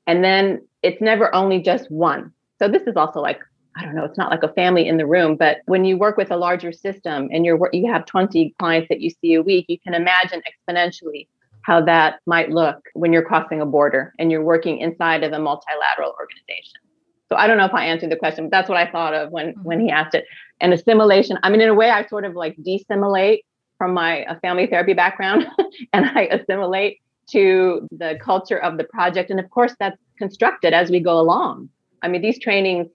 and 0.07 0.23
then 0.23 0.61
it's 0.83 1.01
never 1.01 1.35
only 1.35 1.61
just 1.61 1.91
one. 1.91 2.33
So 2.59 2.69
this 2.69 2.83
is 2.83 2.97
also 2.97 3.21
like 3.21 3.41
I 3.79 3.85
don't 3.85 3.95
know, 3.95 4.05
it's 4.05 4.17
not 4.17 4.31
like 4.31 4.43
a 4.43 4.53
family 4.55 4.89
in 4.89 4.97
the 4.97 5.07
room, 5.07 5.37
but 5.37 5.59
when 5.67 5.85
you 5.85 5.99
work 5.99 6.17
with 6.17 6.31
a 6.31 6.37
larger 6.37 6.73
system 6.73 7.29
and 7.31 7.45
you're 7.45 7.59
you 7.73 7.93
have 7.93 8.07
20 8.07 8.55
clients 8.59 8.89
that 8.89 9.01
you 9.01 9.11
see 9.11 9.35
a 9.35 9.43
week, 9.43 9.67
you 9.69 9.79
can 9.79 9.93
imagine 9.93 10.41
exponentially 10.49 11.29
how 11.63 11.85
that 11.85 12.21
might 12.27 12.51
look 12.51 12.79
when 12.95 13.13
you're 13.13 13.25
crossing 13.25 13.61
a 13.61 13.67
border 13.67 14.15
and 14.19 14.31
you're 14.31 14.43
working 14.43 14.79
inside 14.79 15.25
of 15.25 15.33
a 15.33 15.39
multilateral 15.39 16.15
organization. 16.19 16.81
So 17.29 17.37
I 17.37 17.49
don't 17.49 17.59
know 17.59 17.65
if 17.65 17.75
I 17.75 17.87
answered 17.87 18.11
the 18.11 18.17
question, 18.17 18.45
but 18.45 18.53
that's 18.53 18.69
what 18.69 18.79
I 18.79 18.91
thought 18.91 19.13
of 19.13 19.31
when 19.33 19.49
mm-hmm. 19.49 19.63
when 19.63 19.81
he 19.81 19.91
asked 19.91 20.15
it. 20.15 20.25
And 20.61 20.73
assimilation, 20.73 21.39
I 21.43 21.51
mean, 21.51 21.61
in 21.61 21.69
a 21.69 21.75
way, 21.75 21.91
I 21.91 22.07
sort 22.07 22.25
of 22.25 22.35
like 22.35 22.57
desimilate 22.57 23.41
from 23.79 23.95
my 23.95 24.25
uh, 24.25 24.39
family 24.41 24.67
therapy 24.67 24.95
background 24.95 25.47
and 25.93 26.07
I 26.07 26.23
assimilate 26.23 27.01
to 27.31 27.87
the 27.91 28.19
culture 28.23 28.59
of 28.59 28.79
the 28.79 28.85
project. 28.85 29.31
And 29.31 29.41
of 29.41 29.51
course, 29.51 29.75
that's 29.79 29.99
constructed 30.19 30.73
as 30.73 30.91
we 30.91 31.01
go 31.01 31.19
along. 31.21 31.69
I 32.03 32.09
mean, 32.09 32.23
these 32.23 32.39
trainings 32.39 32.89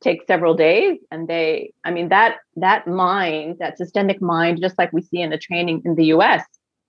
take 0.00 0.26
several 0.26 0.54
days 0.54 0.98
and 1.10 1.26
they 1.26 1.72
i 1.84 1.90
mean 1.90 2.08
that 2.10 2.36
that 2.56 2.86
mind 2.86 3.56
that 3.58 3.78
systemic 3.78 4.20
mind 4.20 4.60
just 4.60 4.76
like 4.78 4.92
we 4.92 5.02
see 5.02 5.20
in 5.20 5.30
the 5.30 5.38
training 5.38 5.80
in 5.84 5.94
the 5.94 6.04
us 6.04 6.42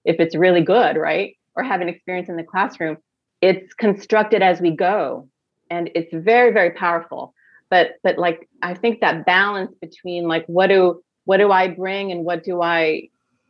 if 0.04 0.20
it's 0.20 0.36
really 0.36 0.62
good 0.62 0.98
right 0.98 1.38
or 1.56 1.64
have 1.64 1.82
an 1.82 1.88
experience 1.88 2.28
in 2.28 2.36
the 2.36 2.44
classroom 2.44 2.98
it's 3.42 3.74
constructed 3.74 4.42
as 4.42 4.60
we 4.60 4.72
go 4.72 5.28
and 5.70 5.90
it's 5.96 6.14
very 6.14 6.52
very 6.52 6.72
powerful 6.72 7.34
but 7.70 7.92
but 8.04 8.18
like 8.18 8.50
i 8.62 8.74
think 8.74 9.00
that 9.00 9.26
balance 9.26 9.74
between 9.80 10.28
like 10.28 10.46
what 10.48 10.68
do 10.68 11.02
what 11.24 11.38
do 11.38 11.52
i 11.52 11.68
bring 11.68 12.12
and 12.12 12.26
what 12.26 12.44
do 12.44 12.62
i 12.62 13.08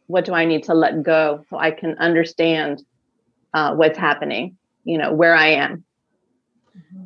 what 0.08 0.26
do 0.26 0.34
i 0.34 0.46
need 0.46 0.63
to 0.63 0.74
let 0.74 1.04
go 1.04 1.43
so 1.50 1.58
i 1.58 1.72
can 1.72 1.98
understand 2.00 2.84
uh, 3.54 3.74
what's 3.76 3.98
happening 3.98 4.58
you 4.84 4.98
know 4.98 5.13
where 5.13 5.36
i 5.36 5.48
am 5.48 5.84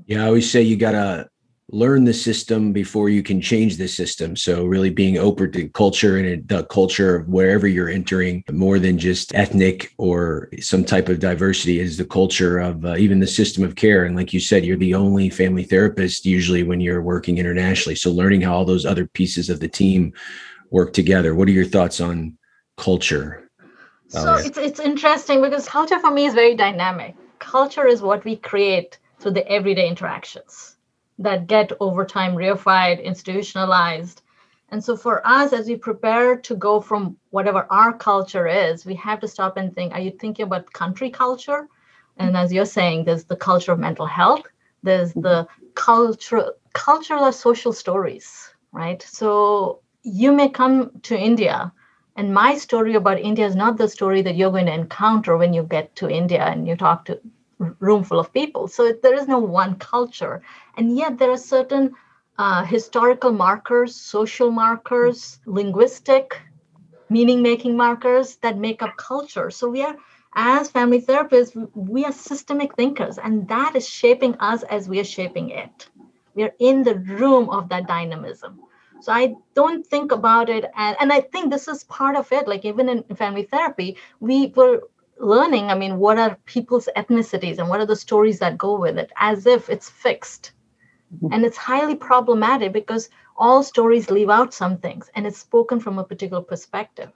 yeah, 0.06 0.24
I 0.24 0.28
always 0.28 0.50
say 0.50 0.62
you 0.62 0.78
got 0.78 0.92
to 0.92 1.30
learn 1.74 2.04
the 2.04 2.14
system 2.14 2.74
before 2.74 3.08
you 3.08 3.24
can 3.24 3.40
change 3.40 3.78
the 3.78 3.88
system. 3.88 4.36
So 4.36 4.66
really 4.66 4.90
being 4.90 5.18
open 5.18 5.54
to 5.54 5.70
culture 5.70 6.18
and 6.18 6.46
the 6.50 6.66
culture 6.66 7.16
of 7.16 7.30
wherever 7.30 7.66
you're 7.66 7.88
entering, 7.88 8.44
more 8.52 8.78
than 8.78 8.98
just 8.98 9.34
ethnic 9.34 9.94
or 9.98 10.50
some 10.60 10.84
type 10.84 11.08
of 11.08 11.22
diversity, 11.22 11.80
is 11.80 11.98
the 11.98 12.04
culture 12.04 12.60
of 12.60 12.84
uh, 12.84 12.98
even 12.98 13.22
the 13.22 13.28
system 13.28 13.64
of 13.64 13.76
care. 13.76 14.04
And 14.04 14.18
like 14.18 14.34
you 14.34 14.42
said, 14.42 14.66
you're 14.66 14.76
the 14.76 14.96
only 14.96 15.30
family 15.30 15.64
therapist 15.64 16.26
usually 16.26 16.64
when 16.64 16.82
you're 16.82 17.02
working 17.02 17.38
internationally. 17.38 17.96
So 17.96 18.12
learning 18.12 18.42
how 18.42 18.54
all 18.54 18.66
those 18.66 18.86
other 18.86 19.08
pieces 19.08 19.50
of 19.50 19.62
the 19.62 19.70
team 19.70 20.12
work 20.72 20.92
together. 20.92 21.36
What 21.36 21.48
are 21.48 21.52
your 21.52 21.64
thoughts 21.64 22.02
on 22.02 22.38
culture? 22.82 23.48
So 24.08 24.34
oh, 24.34 24.36
it's 24.36 24.58
it's 24.58 24.80
interesting 24.80 25.42
because 25.42 25.70
culture 25.70 26.00
for 26.00 26.12
me 26.12 26.26
is 26.26 26.34
very 26.34 26.56
dynamic. 26.56 27.16
Culture 27.40 27.88
is 27.88 28.02
what 28.02 28.26
we 28.26 28.36
create 28.36 29.00
through 29.20 29.36
the 29.36 29.48
everyday 29.48 29.88
interactions 29.88 30.78
that 31.20 31.48
get 31.48 31.72
over 31.80 32.04
time 32.06 32.34
reified, 32.36 33.04
institutionalized. 33.04 34.22
And 34.70 34.84
so 34.84 34.98
for 34.98 35.16
us, 35.26 35.54
as 35.54 35.68
we 35.68 35.76
prepare 35.76 36.38
to 36.48 36.56
go 36.56 36.82
from 36.82 37.18
whatever 37.30 37.68
our 37.70 37.94
culture 37.94 38.48
is, 38.48 38.86
we 38.86 38.96
have 38.96 39.20
to 39.20 39.28
stop 39.28 39.58
and 39.58 39.74
think, 39.74 39.94
are 39.94 40.00
you 40.00 40.12
thinking 40.12 40.46
about 40.46 40.74
country 40.74 41.10
culture? 41.10 41.68
And 42.18 42.36
as 42.36 42.52
you're 42.54 42.74
saying, 42.78 43.06
there's 43.06 43.26
the 43.26 43.36
culture 43.36 43.74
of 43.74 43.80
mental 43.80 44.06
health, 44.06 44.46
there's 44.84 45.14
the 45.14 45.48
culture 45.76 46.46
cultural 46.74 47.32
social 47.32 47.74
stories, 47.74 48.28
right? 48.72 49.02
So 49.02 49.82
you 50.04 50.32
may 50.32 50.50
come 50.50 50.92
to 51.10 51.16
India 51.18 51.72
and 52.22 52.36
my 52.36 52.56
story 52.56 52.94
about 52.94 53.20
India 53.20 53.48
is 53.48 53.56
not 53.56 53.78
the 53.78 53.88
story 53.88 54.22
that 54.22 54.36
you're 54.36 54.52
going 54.52 54.68
to 54.68 54.74
encounter 54.74 55.38
when 55.38 55.54
you 55.54 55.64
get 55.64 55.96
to 55.96 56.08
India 56.08 56.44
and 56.46 56.68
you 56.68 56.76
talk 56.76 57.06
to 57.06 57.20
room 57.80 58.04
full 58.04 58.20
of 58.20 58.32
people. 58.32 58.68
So 58.68 58.94
there 58.94 59.16
is 59.16 59.28
no 59.28 59.40
one 59.40 59.76
culture. 59.80 60.44
And 60.78 60.96
yet 60.96 61.18
there 61.18 61.32
are 61.32 61.38
certain 61.38 61.96
uh, 62.38 62.64
historical 62.64 63.32
markers, 63.32 63.96
social 63.96 64.52
markers, 64.52 65.40
linguistic, 65.48 66.40
meaning 67.10 67.42
making 67.42 67.76
markers 67.76 68.36
that 68.44 68.58
make 68.58 68.84
up 68.84 68.98
culture. 68.98 69.50
So 69.50 69.70
we 69.70 69.82
are, 69.82 69.98
as 70.36 70.70
family 70.70 71.02
therapists, 71.02 71.56
we 71.74 72.06
are 72.06 72.12
systemic 72.12 72.76
thinkers, 72.76 73.18
and 73.18 73.48
that 73.48 73.76
is 73.76 73.90
shaping 73.90 74.36
us 74.36 74.62
as 74.64 74.88
we 74.88 75.00
are 75.00 75.12
shaping 75.18 75.50
it. 75.50 75.90
We 76.36 76.44
are 76.44 76.54
in 76.60 76.84
the 76.84 76.96
room 76.96 77.50
of 77.50 77.70
that 77.70 77.88
dynamism. 77.88 78.60
So 79.02 79.12
I 79.12 79.36
don't 79.56 79.86
think 79.86 80.12
about 80.12 80.50
it, 80.50 80.66
and, 80.76 80.96
and 81.00 81.12
I 81.12 81.22
think 81.22 81.52
this 81.52 81.68
is 81.68 81.84
part 81.86 82.16
of 82.16 82.32
it. 82.32 82.48
Like 82.48 82.66
even 82.66 82.90
in 82.90 83.04
family 83.16 83.44
therapy, 83.44 83.98
we 84.20 84.48
were 84.56 84.82
learning 85.22 85.70
i 85.70 85.76
mean 85.76 85.98
what 85.98 86.18
are 86.18 86.38
people's 86.46 86.90
ethnicities 86.98 87.60
and 87.60 87.70
what 87.70 87.80
are 87.80 87.86
the 87.86 87.96
stories 87.96 88.40
that 88.40 88.58
go 88.58 88.80
with 88.80 88.98
it 88.98 89.12
as 89.16 89.46
if 89.46 89.70
it's 89.70 89.90
fixed 89.90 90.52
mm-hmm. 91.14 91.32
and 91.32 91.46
it's 91.46 91.58
highly 91.58 91.96
problematic 91.96 92.74
because 92.74 93.10
all 93.38 93.64
stories 93.64 94.10
leave 94.10 94.30
out 94.30 94.54
some 94.54 94.78
things 94.78 95.10
and 95.16 95.28
it's 95.28 95.38
spoken 95.38 95.80
from 95.80 96.00
a 96.00 96.04
particular 96.04 96.42
perspective 96.42 97.12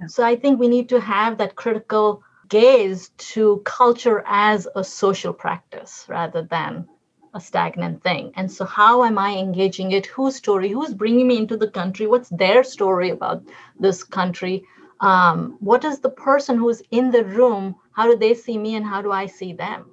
yeah. 0.00 0.06
so 0.06 0.24
i 0.24 0.34
think 0.34 0.58
we 0.58 0.68
need 0.68 0.88
to 0.88 1.00
have 1.00 1.38
that 1.38 1.54
critical 1.54 2.22
gaze 2.48 3.10
to 3.18 3.60
culture 3.64 4.22
as 4.26 4.66
a 4.74 4.84
social 4.84 5.32
practice 5.32 6.06
rather 6.08 6.42
than 6.42 6.88
a 7.34 7.40
stagnant 7.40 8.02
thing. 8.02 8.32
And 8.36 8.50
so, 8.50 8.64
how 8.64 9.04
am 9.04 9.18
I 9.18 9.36
engaging 9.36 9.92
it? 9.92 10.06
Whose 10.06 10.36
story? 10.36 10.70
Who's 10.70 10.94
bringing 10.94 11.28
me 11.28 11.38
into 11.38 11.56
the 11.56 11.70
country? 11.70 12.06
What's 12.06 12.28
their 12.30 12.64
story 12.64 13.10
about 13.10 13.42
this 13.78 14.02
country? 14.02 14.64
Um, 15.00 15.56
what 15.60 15.84
is 15.84 15.98
the 16.00 16.10
person 16.10 16.56
who's 16.56 16.82
in 16.90 17.10
the 17.10 17.24
room? 17.24 17.74
How 17.92 18.06
do 18.06 18.16
they 18.16 18.34
see 18.34 18.56
me 18.56 18.76
and 18.76 18.86
how 18.86 19.02
do 19.02 19.12
I 19.12 19.26
see 19.26 19.52
them? 19.52 19.90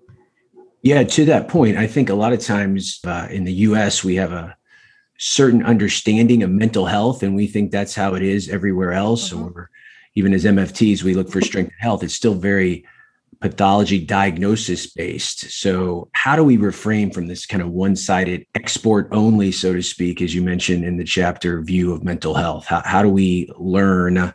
Yeah, 0.84 1.04
to 1.04 1.26
that 1.26 1.48
point, 1.48 1.78
I 1.78 1.86
think 1.88 2.10
a 2.10 2.16
lot 2.16 2.34
of 2.34 2.40
times 2.40 3.00
uh, 3.06 3.28
in 3.30 3.44
the 3.44 3.54
US, 3.54 4.04
we 4.04 4.16
have 4.16 4.32
a 4.32 4.56
certain 5.18 5.64
understanding 5.64 6.42
of 6.42 6.50
mental 6.50 6.86
health, 6.86 7.22
and 7.22 7.36
we 7.36 7.46
think 7.46 7.72
that's 7.72 7.94
how 7.94 8.16
it 8.16 8.24
is 8.24 8.50
everywhere 8.50 8.94
else. 8.94 9.32
Mm-hmm. 9.32 9.58
Or 9.58 9.70
even 10.16 10.34
as 10.34 10.46
MFTs, 10.46 11.04
we 11.04 11.14
look 11.14 11.30
for 11.30 11.42
strength 11.42 11.72
and 11.72 11.82
health. 11.82 12.04
It's 12.04 12.16
still 12.16 12.34
very 12.34 12.86
pathology 13.42 14.00
diagnosis 14.00 14.88
based. 14.88 15.52
So, 15.52 16.10
how 16.14 16.36
do 16.36 16.44
we 16.44 16.58
refrain 16.58 17.12
from 17.12 17.28
this 17.28 17.46
kind 17.46 17.62
of 17.62 17.70
one 17.70 17.96
sided 17.96 18.46
export 18.56 19.10
only, 19.12 19.52
so 19.52 19.74
to 19.74 19.82
speak, 19.82 20.22
as 20.22 20.34
you 20.34 20.42
mentioned 20.42 20.86
in 20.86 20.98
the 20.98 21.04
chapter 21.04 21.62
view 21.62 21.92
of 21.92 22.04
mental 22.04 22.36
health? 22.36 22.68
How, 22.68 22.82
how 22.86 23.02
do 23.02 23.10
we 23.10 23.52
learn 23.58 24.34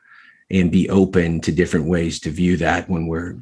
and 0.50 0.70
be 0.70 0.90
open 0.90 1.40
to 1.42 1.52
different 1.52 1.86
ways 1.86 2.20
to 2.20 2.30
view 2.30 2.56
that 2.58 2.90
when 2.90 3.06
we're 3.06 3.36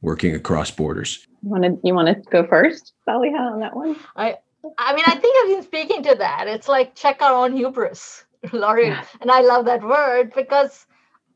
working 0.00 0.34
across 0.34 0.70
borders? 0.70 1.26
You 1.42 1.50
want 1.50 1.64
to 1.64 1.78
you 1.82 1.94
want 1.94 2.08
to 2.08 2.30
go 2.30 2.46
first, 2.46 2.92
Sally, 3.04 3.28
on 3.30 3.60
that 3.60 3.74
one? 3.74 3.96
I 4.16 4.36
I 4.78 4.94
mean, 4.94 5.04
I 5.06 5.16
think 5.16 5.36
I've 5.42 5.56
been 5.56 5.62
speaking 5.64 6.02
to 6.04 6.14
that. 6.16 6.46
It's 6.46 6.68
like 6.68 6.94
check 6.94 7.20
our 7.20 7.34
own 7.34 7.56
hubris, 7.56 8.24
Laurie, 8.52 8.88
yeah. 8.88 9.04
and 9.20 9.30
I 9.30 9.40
love 9.40 9.64
that 9.64 9.82
word 9.82 10.32
because 10.34 10.86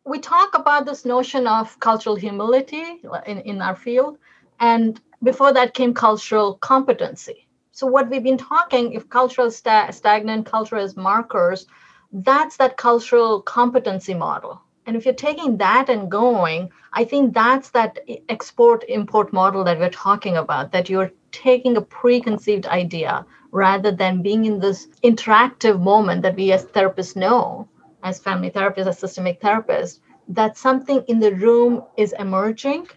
we 0.06 0.18
talk 0.18 0.54
about 0.54 0.84
this 0.84 1.04
notion 1.04 1.46
of 1.46 1.80
cultural 1.80 2.14
humility 2.14 3.00
in, 3.26 3.38
in 3.40 3.62
our 3.62 3.74
field. 3.74 4.18
And 4.60 5.00
before 5.22 5.52
that 5.54 5.74
came 5.74 5.94
cultural 5.94 6.54
competency. 6.54 7.46
So, 7.72 7.86
what 7.86 8.08
we've 8.10 8.22
been 8.22 8.38
talking, 8.38 8.92
if 8.92 9.08
cultural 9.08 9.50
sta- 9.50 9.90
stagnant 9.90 10.46
culture 10.46 10.76
is 10.76 10.96
markers, 10.96 11.66
that's 12.12 12.58
that 12.58 12.76
cultural 12.76 13.40
competency 13.42 14.14
model. 14.14 14.60
And 14.86 14.94
if 14.94 15.06
you're 15.06 15.14
taking 15.14 15.56
that 15.56 15.88
and 15.88 16.10
going, 16.10 16.70
I 16.92 17.04
think 17.04 17.32
that's 17.32 17.70
that 17.70 17.98
export 18.28 18.84
import 18.88 19.32
model 19.32 19.64
that 19.64 19.78
we're 19.78 19.88
talking 19.88 20.36
about, 20.36 20.70
that 20.72 20.90
you're 20.90 21.10
taking 21.32 21.76
a 21.76 21.80
preconceived 21.80 22.66
idea 22.66 23.24
rather 23.50 23.90
than 23.90 24.22
being 24.22 24.44
in 24.44 24.60
this 24.60 24.86
interactive 25.02 25.80
moment 25.80 26.22
that 26.22 26.36
we 26.36 26.52
as 26.52 26.66
therapists 26.66 27.16
know 27.16 27.66
as 28.04 28.20
family 28.20 28.50
therapists, 28.50 28.86
as 28.86 29.00
systemic 29.00 29.40
therapists, 29.40 30.00
that 30.28 30.58
something 30.58 31.04
in 31.08 31.20
the 31.20 31.34
room 31.34 31.84
is 31.96 32.14
emerging. 32.18 32.88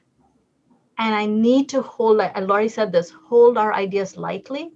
And 0.99 1.15
I 1.15 1.25
need 1.25 1.69
to 1.69 1.81
hold, 1.81 2.17
like 2.17 2.37
Laurie 2.39 2.69
said 2.69 2.91
this, 2.91 3.11
hold 3.11 3.57
our 3.57 3.73
ideas 3.73 4.17
lightly 4.17 4.71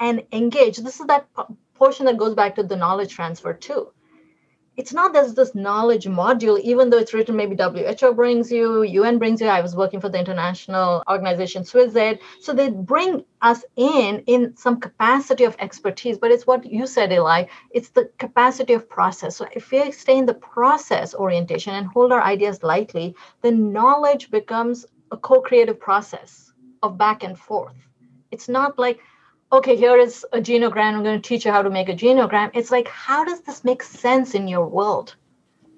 and 0.00 0.22
engage. 0.32 0.78
This 0.78 1.00
is 1.00 1.06
that 1.08 1.28
portion 1.74 2.06
that 2.06 2.18
goes 2.18 2.34
back 2.34 2.56
to 2.56 2.62
the 2.62 2.76
knowledge 2.76 3.14
transfer 3.14 3.54
too 3.54 3.92
it's 4.80 4.94
not 4.94 5.12
there's 5.12 5.34
this 5.34 5.54
knowledge 5.54 6.06
module, 6.06 6.58
even 6.60 6.88
though 6.88 6.96
it's 6.96 7.12
written 7.12 7.36
maybe 7.36 7.54
WHO 7.54 8.14
brings 8.14 8.50
you, 8.50 8.82
UN 8.82 9.18
brings 9.18 9.38
you. 9.42 9.46
I 9.46 9.60
was 9.60 9.76
working 9.76 10.00
for 10.00 10.08
the 10.08 10.18
international 10.18 11.04
organization 11.06 11.64
SwissAid. 11.64 12.18
So 12.40 12.54
they 12.54 12.70
bring 12.70 13.22
us 13.42 13.62
in 13.76 14.22
in 14.26 14.56
some 14.56 14.80
capacity 14.80 15.44
of 15.44 15.54
expertise, 15.58 16.16
but 16.16 16.30
it's 16.30 16.46
what 16.46 16.64
you 16.64 16.86
said, 16.86 17.12
Eli. 17.12 17.44
It's 17.72 17.90
the 17.90 18.10
capacity 18.16 18.72
of 18.72 18.88
process. 18.88 19.36
So 19.36 19.46
if 19.52 19.70
we 19.70 19.92
stay 19.92 20.16
in 20.16 20.24
the 20.24 20.40
process 20.54 21.14
orientation 21.14 21.74
and 21.74 21.86
hold 21.86 22.10
our 22.10 22.22
ideas 22.22 22.62
lightly, 22.62 23.14
then 23.42 23.72
knowledge 23.72 24.30
becomes 24.30 24.86
a 25.12 25.18
co-creative 25.18 25.78
process 25.78 26.54
of 26.82 26.96
back 26.96 27.22
and 27.22 27.38
forth. 27.38 27.76
It's 28.30 28.48
not 28.48 28.78
like 28.78 29.00
okay, 29.52 29.76
here 29.76 29.96
is 29.96 30.24
a 30.32 30.38
genogram. 30.38 30.94
I'm 30.94 31.02
going 31.02 31.20
to 31.20 31.28
teach 31.28 31.44
you 31.44 31.52
how 31.52 31.62
to 31.62 31.70
make 31.70 31.88
a 31.88 31.94
genogram. 31.94 32.50
It's 32.54 32.70
like, 32.70 32.88
how 32.88 33.24
does 33.24 33.40
this 33.42 33.64
make 33.64 33.82
sense 33.82 34.34
in 34.34 34.48
your 34.48 34.66
world? 34.66 35.16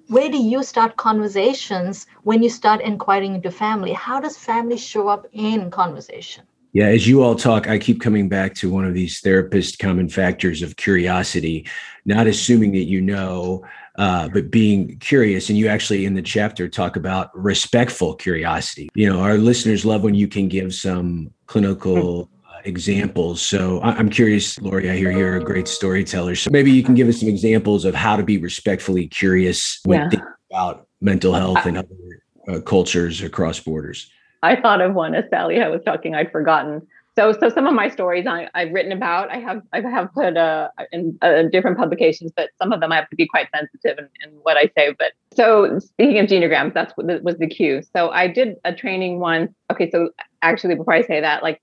Where 0.07 0.29
do 0.29 0.37
you 0.37 0.63
start 0.63 0.97
conversations 0.97 2.05
when 2.23 2.43
you 2.43 2.49
start 2.49 2.81
inquiring 2.81 3.35
into 3.35 3.51
family? 3.51 3.93
How 3.93 4.19
does 4.19 4.37
family 4.37 4.77
show 4.77 5.07
up 5.07 5.25
in 5.31 5.71
conversation? 5.71 6.43
Yeah, 6.73 6.87
as 6.87 7.07
you 7.07 7.21
all 7.21 7.35
talk, 7.35 7.67
I 7.67 7.77
keep 7.77 8.01
coming 8.01 8.27
back 8.27 8.55
to 8.55 8.69
one 8.69 8.83
of 8.83 8.95
these 8.95 9.19
therapist 9.19 9.77
common 9.77 10.09
factors 10.09 10.63
of 10.63 10.75
curiosity, 10.75 11.67
not 12.05 12.25
assuming 12.25 12.71
that 12.71 12.85
you 12.85 12.99
know, 12.99 13.63
uh, 13.99 14.27
but 14.29 14.49
being 14.49 14.97
curious. 14.97 15.49
And 15.49 15.57
you 15.57 15.67
actually 15.67 16.05
in 16.05 16.15
the 16.15 16.21
chapter 16.21 16.67
talk 16.67 16.95
about 16.95 17.29
respectful 17.37 18.15
curiosity. 18.15 18.89
You 18.95 19.07
know, 19.07 19.19
our 19.19 19.37
listeners 19.37 19.85
love 19.85 20.03
when 20.03 20.15
you 20.15 20.27
can 20.27 20.47
give 20.47 20.73
some 20.73 21.31
clinical 21.45 22.31
examples. 22.65 23.41
So 23.41 23.81
I'm 23.81 24.09
curious, 24.09 24.59
Laurie, 24.61 24.89
I 24.89 24.95
hear 24.95 25.11
you're 25.11 25.37
a 25.37 25.43
great 25.43 25.67
storyteller. 25.67 26.35
So 26.35 26.49
maybe 26.51 26.71
you 26.71 26.83
can 26.83 26.95
give 26.95 27.07
us 27.07 27.19
some 27.19 27.29
examples 27.29 27.85
of 27.85 27.95
how 27.95 28.15
to 28.15 28.23
be 28.23 28.37
respectfully 28.37 29.07
curious 29.07 29.79
when 29.85 30.01
yeah. 30.01 30.09
thinking 30.09 30.27
about 30.51 30.87
mental 31.01 31.33
health 31.33 31.65
and 31.65 31.77
other 31.77 32.23
uh, 32.47 32.59
cultures 32.61 33.21
across 33.21 33.59
borders. 33.59 34.09
I 34.41 34.59
thought 34.59 34.81
of 34.81 34.93
one 34.93 35.15
as 35.15 35.25
Sally 35.29 35.61
I 35.61 35.69
was 35.69 35.81
talking, 35.83 36.15
I'd 36.15 36.31
forgotten. 36.31 36.85
So, 37.15 37.31
so 37.31 37.47
some 37.49 37.67
of 37.67 37.75
my 37.75 37.89
stories 37.89 38.25
I, 38.25 38.49
have 38.55 38.71
written 38.71 38.91
about, 38.91 39.29
I 39.29 39.37
have, 39.37 39.61
I 39.71 39.81
have 39.81 40.11
put 40.13 40.35
uh, 40.35 40.69
in 40.91 41.17
uh, 41.21 41.43
different 41.43 41.77
publications, 41.77 42.31
but 42.35 42.49
some 42.59 42.73
of 42.73 42.79
them 42.79 42.91
I 42.91 42.95
have 42.95 43.09
to 43.11 43.15
be 43.15 43.27
quite 43.27 43.47
sensitive 43.55 43.99
in, 43.99 44.09
in 44.23 44.35
what 44.41 44.57
I 44.57 44.71
say. 44.75 44.95
But 44.97 45.11
so, 45.31 45.77
speaking 45.77 46.17
of 46.19 46.25
genograms, 46.25 46.73
that's 46.73 46.91
what 46.97 47.23
was 47.23 47.37
the 47.37 47.47
cue. 47.47 47.83
So, 47.95 48.09
I 48.09 48.27
did 48.27 48.55
a 48.65 48.73
training 48.73 49.19
once. 49.19 49.53
Okay, 49.71 49.91
so 49.91 50.09
actually, 50.41 50.73
before 50.73 50.93
I 50.93 51.03
say 51.03 51.21
that, 51.21 51.43
like 51.43 51.61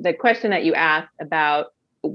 the 0.00 0.12
question 0.12 0.50
that 0.50 0.64
you 0.64 0.74
asked 0.74 1.14
about 1.20 1.66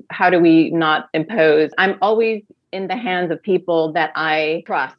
how 0.10 0.30
do 0.30 0.39
we 0.39 0.71
not 0.71 1.10
impose, 1.13 1.71
I'm 1.78 1.98
always 2.02 2.43
in 2.71 2.88
the 2.88 2.95
hands 2.95 3.32
of 3.32 3.41
people 3.41 3.93
that 3.93 4.12
I 4.15 4.63
trust. 4.65 4.95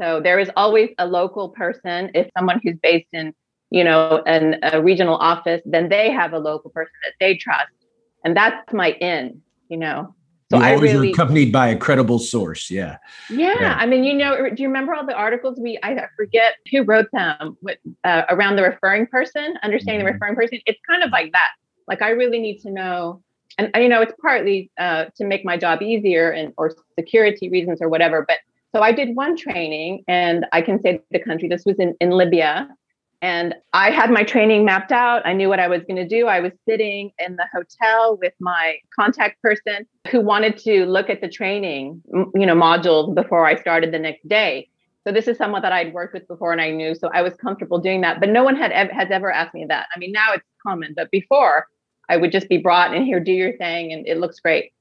So 0.00 0.20
there 0.20 0.38
is 0.38 0.50
always 0.56 0.90
a 0.98 1.06
local 1.06 1.50
person. 1.50 2.10
If 2.14 2.28
someone 2.36 2.60
who's 2.62 2.76
based 2.82 3.08
in, 3.12 3.34
you 3.70 3.82
know, 3.82 4.22
an, 4.26 4.56
a 4.62 4.80
regional 4.82 5.16
office, 5.16 5.62
then 5.64 5.88
they 5.88 6.10
have 6.10 6.32
a 6.32 6.38
local 6.38 6.70
person 6.70 6.92
that 7.04 7.14
they 7.18 7.36
trust, 7.36 7.72
and 8.24 8.36
that's 8.36 8.72
my 8.72 8.92
in. 8.92 9.42
You 9.68 9.78
know, 9.78 10.14
so 10.50 10.58
you 10.58 10.62
I 10.62 10.74
always 10.74 10.92
really, 10.92 11.10
accompanied 11.10 11.50
by 11.50 11.68
a 11.68 11.76
credible 11.76 12.20
source. 12.20 12.70
Yeah. 12.70 12.98
yeah. 13.30 13.54
yeah. 13.60 13.76
I 13.76 13.86
mean, 13.86 14.04
you 14.04 14.14
know, 14.14 14.48
do 14.48 14.62
you 14.62 14.68
remember 14.68 14.94
all 14.94 15.04
the 15.04 15.14
articles 15.14 15.58
we, 15.58 15.78
I 15.82 16.00
forget 16.16 16.54
who 16.70 16.84
wrote 16.84 17.08
them 17.12 17.56
with, 17.62 17.78
uh, 18.04 18.22
around 18.30 18.54
the 18.54 18.62
referring 18.62 19.08
person, 19.08 19.54
understanding 19.64 20.00
mm-hmm. 20.00 20.06
the 20.06 20.12
referring 20.12 20.36
person? 20.36 20.60
It's 20.66 20.78
kind 20.88 21.02
of 21.02 21.10
like 21.10 21.32
that. 21.32 21.48
Like 21.88 22.02
I 22.02 22.10
really 22.10 22.38
need 22.38 22.60
to 22.60 22.70
know, 22.70 23.22
and 23.58 23.70
you 23.76 23.88
know, 23.88 24.02
it's 24.02 24.14
partly 24.20 24.70
uh, 24.78 25.06
to 25.16 25.24
make 25.24 25.44
my 25.44 25.56
job 25.56 25.82
easier 25.82 26.30
and 26.30 26.52
or 26.56 26.74
security 26.98 27.48
reasons 27.48 27.80
or 27.80 27.88
whatever. 27.88 28.24
But 28.26 28.38
so 28.74 28.82
I 28.82 28.92
did 28.92 29.16
one 29.16 29.36
training, 29.36 30.04
and 30.08 30.46
I 30.52 30.62
can 30.62 30.80
say 30.80 31.00
the 31.10 31.20
country. 31.20 31.48
This 31.48 31.64
was 31.64 31.76
in 31.78 31.94
in 32.00 32.10
Libya, 32.10 32.68
and 33.22 33.54
I 33.72 33.90
had 33.90 34.10
my 34.10 34.24
training 34.24 34.64
mapped 34.64 34.92
out. 34.92 35.22
I 35.24 35.32
knew 35.32 35.48
what 35.48 35.60
I 35.60 35.68
was 35.68 35.82
going 35.84 35.96
to 35.96 36.06
do. 36.06 36.26
I 36.26 36.40
was 36.40 36.52
sitting 36.68 37.10
in 37.18 37.36
the 37.36 37.46
hotel 37.52 38.18
with 38.20 38.34
my 38.40 38.76
contact 38.94 39.40
person 39.40 39.86
who 40.10 40.20
wanted 40.20 40.58
to 40.58 40.84
look 40.86 41.08
at 41.08 41.20
the 41.20 41.28
training, 41.28 42.02
you 42.34 42.46
know, 42.46 42.54
modules 42.54 43.14
before 43.14 43.46
I 43.46 43.58
started 43.58 43.92
the 43.92 43.98
next 43.98 44.28
day. 44.28 44.68
So 45.06 45.12
this 45.12 45.28
is 45.28 45.38
someone 45.38 45.62
that 45.62 45.72
I'd 45.72 45.94
worked 45.94 46.14
with 46.14 46.26
before 46.26 46.52
and 46.52 46.60
I 46.60 46.70
knew, 46.70 46.94
so 46.94 47.08
I 47.14 47.22
was 47.22 47.32
comfortable 47.34 47.78
doing 47.78 48.00
that. 48.00 48.20
But 48.20 48.28
no 48.28 48.42
one 48.42 48.56
had 48.56 48.72
has 48.72 49.08
ever 49.10 49.30
asked 49.32 49.54
me 49.54 49.64
that. 49.68 49.86
I 49.94 49.98
mean, 49.98 50.12
now 50.12 50.32
it's 50.34 50.44
common, 50.62 50.94
but 50.94 51.10
before 51.10 51.68
I 52.08 52.16
would 52.16 52.32
just 52.32 52.48
be 52.48 52.58
brought 52.58 52.94
in 52.94 53.04
here, 53.04 53.20
do 53.20 53.32
your 53.32 53.56
thing, 53.56 53.92
and 53.92 54.06
it 54.06 54.18
looks 54.18 54.40
great. 54.40 54.72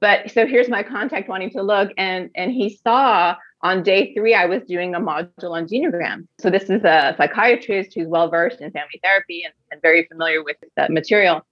But 0.00 0.30
so 0.30 0.46
here's 0.46 0.68
my 0.68 0.82
contact 0.82 1.28
wanting 1.28 1.50
to 1.50 1.62
look, 1.62 1.90
and 1.96 2.30
and 2.34 2.52
he 2.52 2.78
saw 2.82 3.36
on 3.62 3.82
day 3.82 4.12
three 4.14 4.34
I 4.34 4.46
was 4.46 4.62
doing 4.64 4.94
a 4.94 5.00
module 5.00 5.52
on 5.52 5.66
genogram. 5.66 6.26
So 6.40 6.50
this 6.50 6.64
is 6.64 6.84
a 6.84 7.14
psychiatrist 7.16 7.92
who's 7.94 8.08
well 8.08 8.28
versed 8.28 8.60
in 8.60 8.70
family 8.70 9.00
therapy 9.02 9.42
and, 9.44 9.54
and 9.70 9.80
very 9.80 10.06
familiar 10.06 10.42
with 10.44 10.56
the 10.76 10.88
material. 10.90 11.42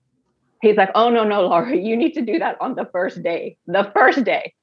He's 0.60 0.76
like, 0.76 0.90
"Oh 0.94 1.08
no, 1.08 1.24
no, 1.24 1.42
Laura, 1.46 1.74
you 1.74 1.96
need 1.96 2.12
to 2.12 2.22
do 2.22 2.38
that 2.38 2.56
on 2.60 2.74
the 2.74 2.88
first 2.92 3.22
day. 3.22 3.56
The 3.66 3.90
first 3.94 4.24
day." 4.24 4.54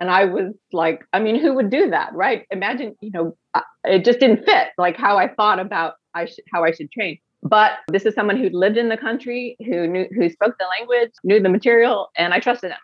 And 0.00 0.10
I 0.10 0.24
was 0.24 0.54
like, 0.72 1.04
I 1.12 1.20
mean, 1.20 1.38
who 1.38 1.52
would 1.54 1.68
do 1.68 1.90
that, 1.90 2.14
right? 2.14 2.46
Imagine, 2.50 2.96
you 3.02 3.10
know, 3.10 3.36
it 3.84 4.02
just 4.02 4.18
didn't 4.18 4.46
fit 4.46 4.68
like 4.78 4.96
how 4.96 5.18
I 5.18 5.28
thought 5.28 5.60
about 5.60 5.94
I 6.14 6.24
should 6.24 6.44
how 6.52 6.64
I 6.64 6.72
should 6.72 6.90
train. 6.90 7.18
But 7.42 7.72
this 7.88 8.04
is 8.04 8.14
someone 8.14 8.36
who 8.36 8.50
lived 8.50 8.76
in 8.76 8.88
the 8.88 8.96
country, 8.96 9.56
who 9.60 9.86
knew 9.86 10.06
who 10.14 10.28
spoke 10.28 10.56
the 10.58 10.66
language, 10.78 11.12
knew 11.24 11.40
the 11.40 11.48
material, 11.48 12.10
and 12.16 12.34
I 12.34 12.40
trusted 12.40 12.70
him. 12.70 12.78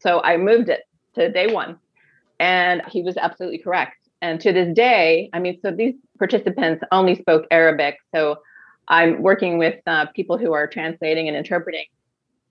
So 0.00 0.20
I 0.22 0.36
moved 0.36 0.68
it 0.68 0.82
to 1.14 1.30
day 1.30 1.52
one. 1.52 1.78
And 2.40 2.82
he 2.88 3.02
was 3.02 3.16
absolutely 3.16 3.58
correct. 3.58 3.96
And 4.22 4.40
to 4.40 4.52
this 4.52 4.74
day, 4.74 5.30
I 5.32 5.38
mean, 5.38 5.58
so 5.62 5.70
these 5.70 5.94
participants 6.18 6.82
only 6.90 7.14
spoke 7.14 7.46
Arabic. 7.50 7.98
So 8.14 8.36
I'm 8.88 9.22
working 9.22 9.58
with 9.58 9.80
uh, 9.86 10.06
people 10.14 10.38
who 10.38 10.52
are 10.52 10.66
translating 10.66 11.28
and 11.28 11.36
interpreting. 11.36 11.84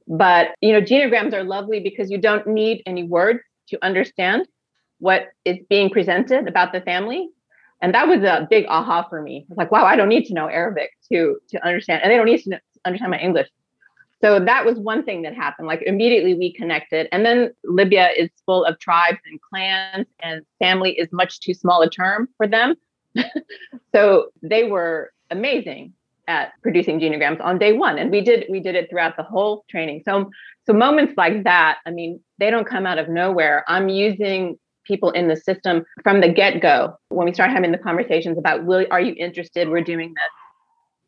But, 0.07 0.49
you 0.61 0.73
know, 0.73 0.81
genograms 0.81 1.33
are 1.33 1.43
lovely 1.43 1.79
because 1.79 2.09
you 2.09 2.17
don't 2.17 2.47
need 2.47 2.81
any 2.85 3.03
words 3.03 3.41
to 3.69 3.83
understand 3.83 4.47
what 4.99 5.27
is 5.45 5.57
being 5.69 5.89
presented 5.89 6.47
about 6.47 6.71
the 6.71 6.81
family 6.81 7.29
and 7.81 7.93
that 7.93 8.07
was 8.07 8.23
a 8.23 8.47
big 8.49 8.65
aha 8.67 9.07
for 9.09 9.21
me. 9.21 9.45
I 9.47 9.49
was 9.49 9.57
like, 9.57 9.71
wow, 9.71 9.85
I 9.85 9.95
don't 9.95 10.09
need 10.09 10.25
to 10.25 10.33
know 10.33 10.47
Arabic 10.47 10.91
to 11.11 11.37
to 11.49 11.65
understand, 11.65 12.01
and 12.03 12.11
they 12.11 12.17
don't 12.17 12.25
need 12.25 12.43
to 12.43 12.59
understand 12.85 13.11
my 13.11 13.19
English. 13.19 13.47
So 14.21 14.39
that 14.39 14.65
was 14.65 14.77
one 14.77 15.03
thing 15.03 15.21
that 15.21 15.33
happened. 15.33 15.67
Like 15.67 15.81
immediately 15.83 16.33
we 16.33 16.51
connected. 16.53 17.07
And 17.13 17.25
then 17.25 17.51
Libya 17.63 18.09
is 18.09 18.29
full 18.45 18.65
of 18.65 18.77
tribes 18.79 19.19
and 19.25 19.39
clans, 19.41 20.07
and 20.21 20.45
family 20.59 20.91
is 20.91 21.07
much 21.11 21.39
too 21.39 21.53
small 21.53 21.81
a 21.81 21.89
term 21.89 22.27
for 22.37 22.47
them. 22.47 22.75
so 23.95 24.29
they 24.41 24.63
were 24.65 25.11
amazing 25.31 25.93
at 26.27 26.51
producing 26.61 26.99
genograms 26.99 27.41
on 27.41 27.57
day 27.57 27.73
one. 27.73 27.97
And 27.97 28.11
we 28.11 28.21
did 28.21 28.45
we 28.49 28.59
did 28.59 28.75
it 28.75 28.89
throughout 28.89 29.15
the 29.15 29.23
whole 29.23 29.65
training. 29.69 30.03
So 30.05 30.29
so 30.65 30.73
moments 30.73 31.13
like 31.17 31.45
that, 31.45 31.79
I 31.85 31.91
mean, 31.91 32.19
they 32.39 32.51
don't 32.51 32.67
come 32.67 32.85
out 32.85 32.99
of 32.99 33.09
nowhere. 33.09 33.63
I'm 33.67 33.89
using 33.89 34.59
people 34.85 35.11
in 35.11 35.27
the 35.27 35.35
system 35.35 35.85
from 36.03 36.21
the 36.21 36.29
get-go 36.29 36.97
when 37.09 37.25
we 37.25 37.33
start 37.33 37.51
having 37.51 37.71
the 37.71 37.77
conversations 37.77 38.37
about 38.37 38.65
will 38.65 38.85
are 38.91 39.01
you 39.01 39.13
interested? 39.17 39.69
We're 39.69 39.83
doing 39.83 40.09
this. 40.09 40.31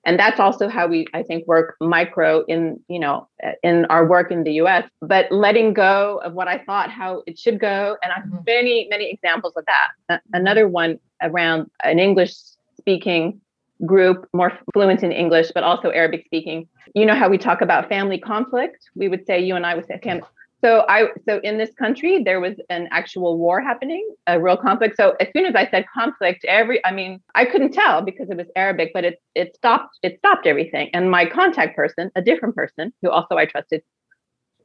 And 0.04 0.20
that's 0.20 0.40
also 0.40 0.68
how 0.68 0.88
we 0.88 1.06
i 1.14 1.22
think 1.22 1.48
work 1.48 1.76
micro 1.80 2.44
in 2.46 2.80
you 2.88 3.00
know 3.00 3.28
in 3.62 3.86
our 3.86 4.06
work 4.06 4.32
in 4.32 4.44
the 4.44 4.54
us 4.54 4.84
but 5.02 5.32
letting 5.32 5.74
go 5.74 6.20
of 6.24 6.34
what 6.34 6.48
i 6.48 6.58
thought 6.66 6.90
how 6.90 7.24
it 7.28 7.38
should 7.38 7.60
go. 7.60 7.98
And 8.04 8.12
i 8.12 8.16
have 8.16 8.26
mm-hmm. 8.26 8.44
many 8.46 8.88
many 8.90 9.12
examples 9.12 9.54
of 9.56 9.66
that. 9.66 10.22
Another 10.34 10.68
one 10.68 11.00
around 11.22 11.70
an 11.84 12.00
english 12.00 12.34
speaking 12.78 13.40
group 13.86 14.28
more 14.34 14.58
fluent 14.74 15.04
in 15.04 15.12
english 15.12 15.52
but 15.54 15.64
also 15.64 15.90
arabic 15.90 16.26
speaking. 16.26 16.68
You 16.96 17.06
know 17.06 17.16
how 17.16 17.30
we 17.30 17.38
talk 17.38 17.62
about 17.62 17.88
family 17.88 18.20
conflict? 18.20 18.90
We 18.96 19.08
would 19.08 19.26
say 19.28 19.40
you 19.40 19.56
and 19.56 19.66
i 19.66 19.76
would 19.76 19.86
say 19.86 19.96
okay 19.96 20.22
so 20.64 20.86
I 20.88 21.08
so 21.28 21.40
in 21.44 21.58
this 21.58 21.74
country 21.74 22.24
there 22.24 22.40
was 22.40 22.56
an 22.70 22.88
actual 22.92 23.38
war 23.38 23.60
happening, 23.62 24.08
a 24.28 24.40
real 24.40 24.58
conflict. 24.58 24.96
So 24.96 25.16
as 25.20 25.28
soon 25.36 25.46
as 25.46 25.56
I 25.56 25.70
said 25.70 25.86
conflict, 25.94 26.46
every 26.46 26.84
I 26.86 26.92
mean 26.92 27.22
I 27.36 27.46
couldn't 27.46 27.74
tell 27.74 28.02
because 28.02 28.30
it 28.30 28.38
was 28.38 28.48
Arabic, 28.56 28.92
but 28.94 29.04
it 29.04 29.22
it 29.34 29.56
stopped 29.56 29.98
it 30.04 30.20
stopped 30.20 30.46
everything. 30.46 30.90
And 30.94 31.10
my 31.10 31.26
contact 31.26 31.76
person, 31.76 32.12
a 32.16 32.22
different 32.22 32.56
person 32.56 32.94
who 33.02 33.10
also 33.10 33.38
I 33.38 33.46
trusted, 33.46 33.82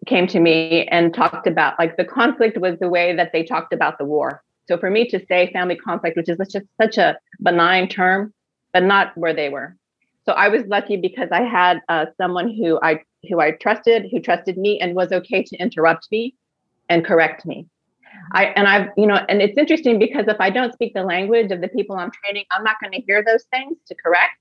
came 0.07 0.27
to 0.29 0.41
me 0.41 0.87
and 0.89 1.15
talked 1.15 1.47
about 1.47 1.79
like 1.79 1.97
the 1.97 2.05
conflict 2.05 2.59
was 2.59 2.79
the 2.79 2.89
way 2.89 3.17
that 3.17 3.33
they 3.33 3.43
talked 3.43 3.73
about 3.73 3.97
the 3.99 4.05
war. 4.05 4.43
So 4.69 4.77
for 4.77 4.91
me 4.91 5.09
to 5.09 5.25
say 5.27 5.51
family 5.53 5.77
conflict, 5.77 6.17
which 6.17 6.29
is 6.29 6.39
just 6.51 6.67
such 6.81 6.99
a 6.99 7.19
benign 7.41 7.89
term, 7.89 8.35
but 8.73 8.83
not 8.83 9.17
where 9.17 9.33
they 9.33 9.49
were. 9.49 9.77
So 10.27 10.33
I 10.33 10.49
was 10.49 10.65
lucky 10.67 10.97
because 10.97 11.29
I 11.31 11.43
had 11.43 11.81
uh, 11.89 12.07
someone 12.21 12.53
who 12.53 12.81
I 12.83 13.01
who 13.29 13.41
I 13.41 13.53
trusted, 13.53 14.07
who 14.11 14.21
trusted 14.21 14.57
me 14.57 14.79
and 14.81 14.95
was 14.95 15.13
okay 15.13 15.43
to 15.43 15.57
interrupt 15.57 16.09
me 16.11 16.35
and 16.89 17.05
correct 17.05 17.47
me. 17.47 17.67
I 18.33 18.47
and 18.47 18.67
I've, 18.67 18.89
you 18.97 19.07
know, 19.07 19.17
and 19.29 19.41
it's 19.41 19.57
interesting 19.57 19.99
because 19.99 20.27
if 20.29 20.37
I 20.41 20.51
don't 20.51 20.73
speak 20.73 20.95
the 20.95 21.03
language 21.03 21.53
of 21.53 21.61
the 21.61 21.69
people 21.69 21.97
I'm 21.97 22.11
training, 22.11 22.45
I'm 22.51 22.65
not 22.65 22.77
going 22.81 22.93
to 22.93 23.01
hear 23.01 23.23
those 23.25 23.45
things 23.53 23.77
to 23.89 23.95
correct. 23.95 24.33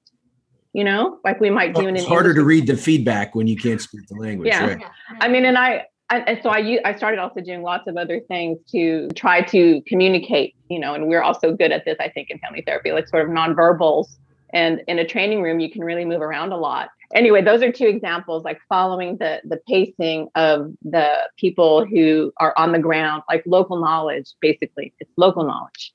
You 0.73 0.83
know, 0.83 1.19
like 1.23 1.39
we 1.39 1.49
might 1.49 1.73
do. 1.73 1.87
in 1.87 1.95
It's 1.95 2.05
harder 2.05 2.31
industry. 2.31 2.41
to 2.41 2.45
read 2.45 2.67
the 2.67 2.77
feedback 2.77 3.33
when 3.33 3.47
you 3.47 3.55
can't 3.55 3.81
speak 3.81 4.07
the 4.07 4.15
language. 4.15 4.47
Yeah, 4.47 4.65
right? 4.65 4.85
I 5.21 5.29
mean, 5.29 5.45
and 5.45 5.57
I, 5.57 5.85
I, 6.09 6.19
and 6.19 6.39
so 6.43 6.49
I 6.49 6.79
I 6.83 6.95
started 6.95 7.19
also 7.19 7.39
doing 7.39 7.61
lots 7.61 7.87
of 7.87 7.95
other 7.95 8.19
things 8.19 8.59
to 8.71 9.07
try 9.15 9.41
to 9.41 9.81
communicate. 9.87 10.55
You 10.69 10.79
know, 10.79 10.93
and 10.93 11.07
we're 11.07 11.21
also 11.21 11.53
good 11.53 11.71
at 11.71 11.85
this, 11.85 11.95
I 11.99 12.09
think, 12.09 12.29
in 12.29 12.39
family 12.39 12.63
therapy, 12.65 12.91
like 12.91 13.07
sort 13.07 13.23
of 13.23 13.29
nonverbals. 13.29 14.17
And 14.53 14.81
in 14.87 14.99
a 14.99 15.05
training 15.05 15.41
room, 15.41 15.59
you 15.59 15.69
can 15.71 15.83
really 15.83 16.05
move 16.05 16.21
around 16.21 16.51
a 16.51 16.57
lot 16.57 16.89
anyway, 17.13 17.41
those 17.41 17.61
are 17.61 17.71
two 17.71 17.87
examples, 17.87 18.43
like 18.43 18.59
following 18.69 19.17
the 19.17 19.41
the 19.43 19.59
pacing 19.67 20.29
of 20.35 20.73
the 20.81 21.09
people 21.37 21.85
who 21.85 22.31
are 22.37 22.53
on 22.57 22.71
the 22.71 22.79
ground, 22.79 23.23
like 23.29 23.43
local 23.45 23.79
knowledge. 23.79 24.33
Basically, 24.41 24.93
it's 24.99 25.11
local 25.17 25.45
knowledge. 25.45 25.93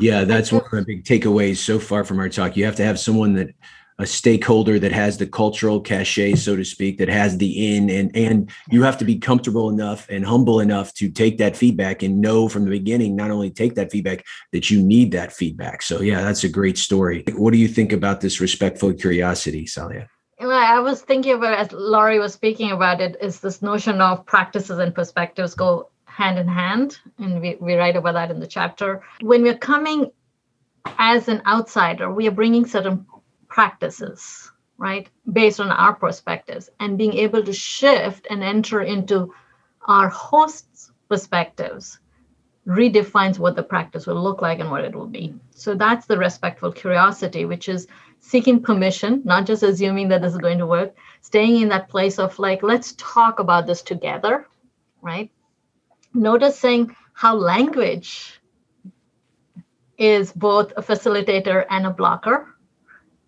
Yeah, 0.00 0.24
that's 0.24 0.50
one 0.50 0.64
of 0.64 0.70
the 0.70 0.82
big 0.82 1.04
takeaways 1.04 1.58
so 1.58 1.78
far 1.78 2.04
from 2.04 2.18
our 2.18 2.28
talk. 2.28 2.56
You 2.56 2.64
have 2.64 2.76
to 2.76 2.84
have 2.84 2.98
someone 2.98 3.34
that 3.34 3.54
a 3.98 4.06
stakeholder 4.06 4.78
that 4.80 4.90
has 4.90 5.18
the 5.18 5.26
cultural 5.26 5.80
cachet, 5.80 6.34
so 6.34 6.56
to 6.56 6.64
speak, 6.64 6.98
that 6.98 7.08
has 7.08 7.38
the 7.38 7.76
in, 7.76 7.88
and 7.88 8.14
and 8.16 8.50
you 8.70 8.82
have 8.82 8.98
to 8.98 9.04
be 9.04 9.18
comfortable 9.18 9.68
enough 9.68 10.08
and 10.08 10.26
humble 10.26 10.58
enough 10.58 10.92
to 10.94 11.08
take 11.08 11.38
that 11.38 11.56
feedback 11.56 12.02
and 12.02 12.20
know 12.20 12.48
from 12.48 12.64
the 12.64 12.70
beginning, 12.70 13.14
not 13.14 13.30
only 13.30 13.50
take 13.50 13.76
that 13.76 13.92
feedback, 13.92 14.24
that 14.52 14.68
you 14.68 14.82
need 14.82 15.12
that 15.12 15.32
feedback. 15.32 15.80
So 15.82 16.00
yeah, 16.00 16.22
that's 16.22 16.42
a 16.42 16.48
great 16.48 16.76
story. 16.76 17.22
What 17.36 17.52
do 17.52 17.58
you 17.58 17.68
think 17.68 17.92
about 17.92 18.20
this 18.20 18.40
respectful 18.40 18.92
curiosity, 18.94 19.64
Saliha? 19.64 20.08
I 20.50 20.80
was 20.80 21.02
thinking 21.02 21.32
about 21.32 21.58
as 21.58 21.72
Laurie 21.72 22.18
was 22.18 22.32
speaking 22.32 22.70
about 22.70 23.00
it, 23.00 23.16
is 23.20 23.40
this 23.40 23.62
notion 23.62 24.00
of 24.00 24.26
practices 24.26 24.78
and 24.78 24.94
perspectives 24.94 25.54
go 25.54 25.90
hand 26.04 26.38
in 26.38 26.48
hand. 26.48 26.98
And 27.18 27.40
we, 27.40 27.56
we 27.60 27.74
write 27.74 27.96
about 27.96 28.14
that 28.14 28.30
in 28.30 28.40
the 28.40 28.46
chapter. 28.46 29.02
When 29.20 29.42
we're 29.42 29.58
coming 29.58 30.10
as 30.98 31.28
an 31.28 31.42
outsider, 31.46 32.12
we 32.12 32.28
are 32.28 32.32
bringing 32.32 32.66
certain 32.66 33.06
practices, 33.48 34.50
right, 34.76 35.08
based 35.30 35.60
on 35.60 35.70
our 35.70 35.94
perspectives, 35.94 36.70
and 36.80 36.98
being 36.98 37.14
able 37.14 37.42
to 37.42 37.52
shift 37.52 38.26
and 38.30 38.42
enter 38.42 38.80
into 38.80 39.32
our 39.86 40.08
host's 40.08 40.92
perspectives 41.08 41.98
redefines 42.66 43.38
what 43.38 43.56
the 43.56 43.62
practice 43.62 44.06
will 44.06 44.22
look 44.22 44.40
like 44.40 44.58
and 44.58 44.70
what 44.70 44.84
it 44.84 44.94
will 44.94 45.06
be. 45.06 45.34
So 45.50 45.74
that's 45.74 46.06
the 46.06 46.16
respectful 46.16 46.72
curiosity, 46.72 47.44
which 47.44 47.68
is 47.68 47.86
seeking 48.24 48.62
permission, 48.62 49.20
not 49.24 49.44
just 49.46 49.62
assuming 49.62 50.08
that 50.08 50.22
this 50.22 50.32
is 50.32 50.38
going 50.38 50.58
to 50.58 50.66
work, 50.66 50.96
staying 51.20 51.60
in 51.60 51.68
that 51.68 51.90
place 51.90 52.18
of 52.18 52.38
like, 52.38 52.62
let's 52.62 52.94
talk 52.96 53.38
about 53.38 53.66
this 53.66 53.82
together, 53.82 54.46
right? 55.02 55.30
Noticing 56.14 56.96
how 57.12 57.34
language 57.34 58.40
is 59.98 60.32
both 60.32 60.72
a 60.76 60.82
facilitator 60.82 61.66
and 61.68 61.86
a 61.86 61.90
blocker. 61.90 62.48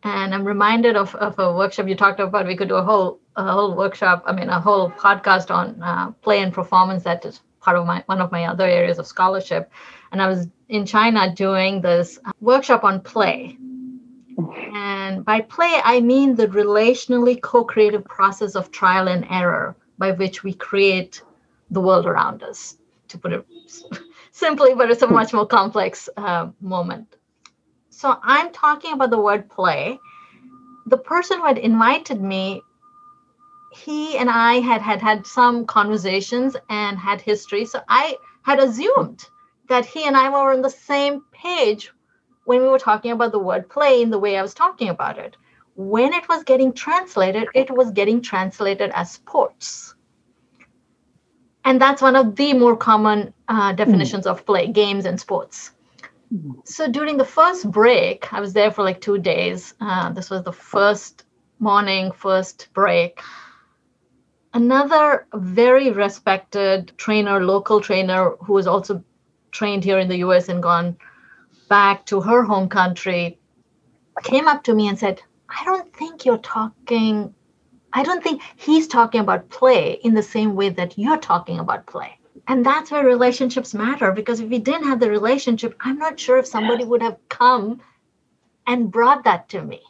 And 0.02 0.34
I'm 0.34 0.46
reminded 0.46 0.96
of, 0.96 1.14
of 1.16 1.38
a 1.38 1.54
workshop 1.54 1.88
you 1.88 1.94
talked 1.94 2.20
about. 2.20 2.46
We 2.46 2.56
could 2.56 2.68
do 2.68 2.76
a 2.76 2.82
whole 2.82 3.20
a 3.36 3.52
whole 3.52 3.76
workshop, 3.76 4.22
I 4.26 4.32
mean, 4.32 4.48
a 4.48 4.58
whole 4.58 4.90
podcast 4.90 5.50
on 5.50 5.82
uh, 5.82 6.12
play 6.22 6.40
and 6.40 6.54
performance. 6.54 7.02
That 7.02 7.22
is 7.26 7.40
part 7.60 7.76
of 7.76 7.84
my 7.86 8.02
one 8.06 8.22
of 8.22 8.32
my 8.32 8.46
other 8.46 8.64
areas 8.64 8.98
of 8.98 9.06
scholarship. 9.06 9.70
And 10.10 10.22
I 10.22 10.26
was 10.26 10.48
in 10.70 10.86
China 10.86 11.34
doing 11.34 11.82
this 11.82 12.18
workshop 12.40 12.82
on 12.82 13.02
play 13.02 13.58
and 14.38 15.24
by 15.24 15.40
play, 15.40 15.80
I 15.82 16.00
mean 16.00 16.34
the 16.34 16.48
relationally 16.48 17.40
co 17.40 17.64
creative 17.64 18.04
process 18.04 18.54
of 18.54 18.70
trial 18.70 19.08
and 19.08 19.26
error 19.30 19.76
by 19.98 20.12
which 20.12 20.42
we 20.42 20.52
create 20.52 21.22
the 21.70 21.80
world 21.80 22.06
around 22.06 22.42
us, 22.42 22.76
to 23.08 23.18
put 23.18 23.32
it 23.32 23.46
simply, 24.30 24.74
but 24.74 24.90
it's 24.90 25.02
a 25.02 25.06
much 25.06 25.32
more 25.32 25.46
complex 25.46 26.08
uh, 26.16 26.48
moment. 26.60 27.16
So 27.88 28.18
I'm 28.22 28.52
talking 28.52 28.92
about 28.92 29.10
the 29.10 29.18
word 29.18 29.48
play. 29.48 29.98
The 30.86 30.98
person 30.98 31.38
who 31.38 31.46
had 31.46 31.58
invited 31.58 32.20
me, 32.20 32.62
he 33.72 34.18
and 34.18 34.28
I 34.28 34.60
had 34.60 34.82
had 34.82 35.00
had 35.00 35.26
some 35.26 35.64
conversations 35.64 36.56
and 36.68 36.98
had 36.98 37.20
history. 37.22 37.64
So 37.64 37.80
I 37.88 38.16
had 38.42 38.60
assumed 38.60 39.24
that 39.68 39.86
he 39.86 40.04
and 40.04 40.16
I 40.16 40.28
were 40.28 40.52
on 40.52 40.60
the 40.60 40.70
same 40.70 41.22
page 41.32 41.90
when 42.46 42.62
we 42.62 42.68
were 42.68 42.78
talking 42.78 43.10
about 43.10 43.32
the 43.32 43.38
word 43.38 43.68
play 43.68 44.00
in 44.00 44.10
the 44.10 44.18
way 44.18 44.38
I 44.38 44.42
was 44.42 44.54
talking 44.54 44.88
about 44.88 45.18
it. 45.18 45.36
When 45.74 46.14
it 46.14 46.28
was 46.28 46.44
getting 46.44 46.72
translated, 46.72 47.48
it 47.54 47.70
was 47.70 47.90
getting 47.90 48.22
translated 48.22 48.90
as 48.94 49.12
sports. 49.12 49.94
And 51.64 51.80
that's 51.82 52.00
one 52.00 52.16
of 52.16 52.36
the 52.36 52.54
more 52.54 52.76
common 52.76 53.34
uh, 53.48 53.72
definitions 53.72 54.24
mm. 54.24 54.30
of 54.30 54.46
play, 54.46 54.68
games 54.68 55.04
and 55.04 55.20
sports. 55.20 55.72
So 56.64 56.90
during 56.90 57.16
the 57.16 57.24
first 57.24 57.70
break, 57.70 58.32
I 58.32 58.40
was 58.40 58.52
there 58.52 58.70
for 58.70 58.82
like 58.82 59.00
two 59.00 59.18
days. 59.18 59.74
Uh, 59.80 60.12
this 60.12 60.30
was 60.30 60.42
the 60.44 60.52
first 60.52 61.24
morning, 61.58 62.12
first 62.12 62.68
break. 62.72 63.20
Another 64.54 65.26
very 65.34 65.90
respected 65.90 66.92
trainer, 66.96 67.44
local 67.44 67.80
trainer, 67.80 68.30
who 68.40 68.54
was 68.54 68.66
also 68.66 69.04
trained 69.50 69.84
here 69.84 69.98
in 69.98 70.08
the 70.08 70.18
US 70.18 70.48
and 70.48 70.62
gone 70.62 70.96
back 71.68 72.06
to 72.06 72.20
her 72.20 72.42
home 72.42 72.68
country 72.68 73.38
came 74.22 74.48
up 74.48 74.64
to 74.64 74.74
me 74.74 74.88
and 74.88 74.98
said, 74.98 75.22
I 75.48 75.64
don't 75.64 75.92
think 75.94 76.24
you're 76.24 76.38
talking, 76.38 77.34
I 77.92 78.02
don't 78.02 78.22
think 78.22 78.42
he's 78.56 78.88
talking 78.88 79.20
about 79.20 79.48
play 79.48 79.92
in 80.02 80.14
the 80.14 80.22
same 80.22 80.54
way 80.54 80.70
that 80.70 80.98
you're 80.98 81.18
talking 81.18 81.58
about 81.58 81.86
play. 81.86 82.18
And 82.48 82.64
that's 82.64 82.90
where 82.90 83.04
relationships 83.04 83.74
matter 83.74 84.12
because 84.12 84.40
if 84.40 84.48
we 84.48 84.58
didn't 84.58 84.84
have 84.88 85.00
the 85.00 85.10
relationship, 85.10 85.74
I'm 85.80 85.98
not 85.98 86.18
sure 86.20 86.38
if 86.38 86.46
somebody 86.46 86.84
would 86.84 87.02
have 87.02 87.18
come 87.28 87.80
and 88.66 88.90
brought 88.90 89.24
that 89.24 89.48
to 89.50 89.62
me 89.62 89.82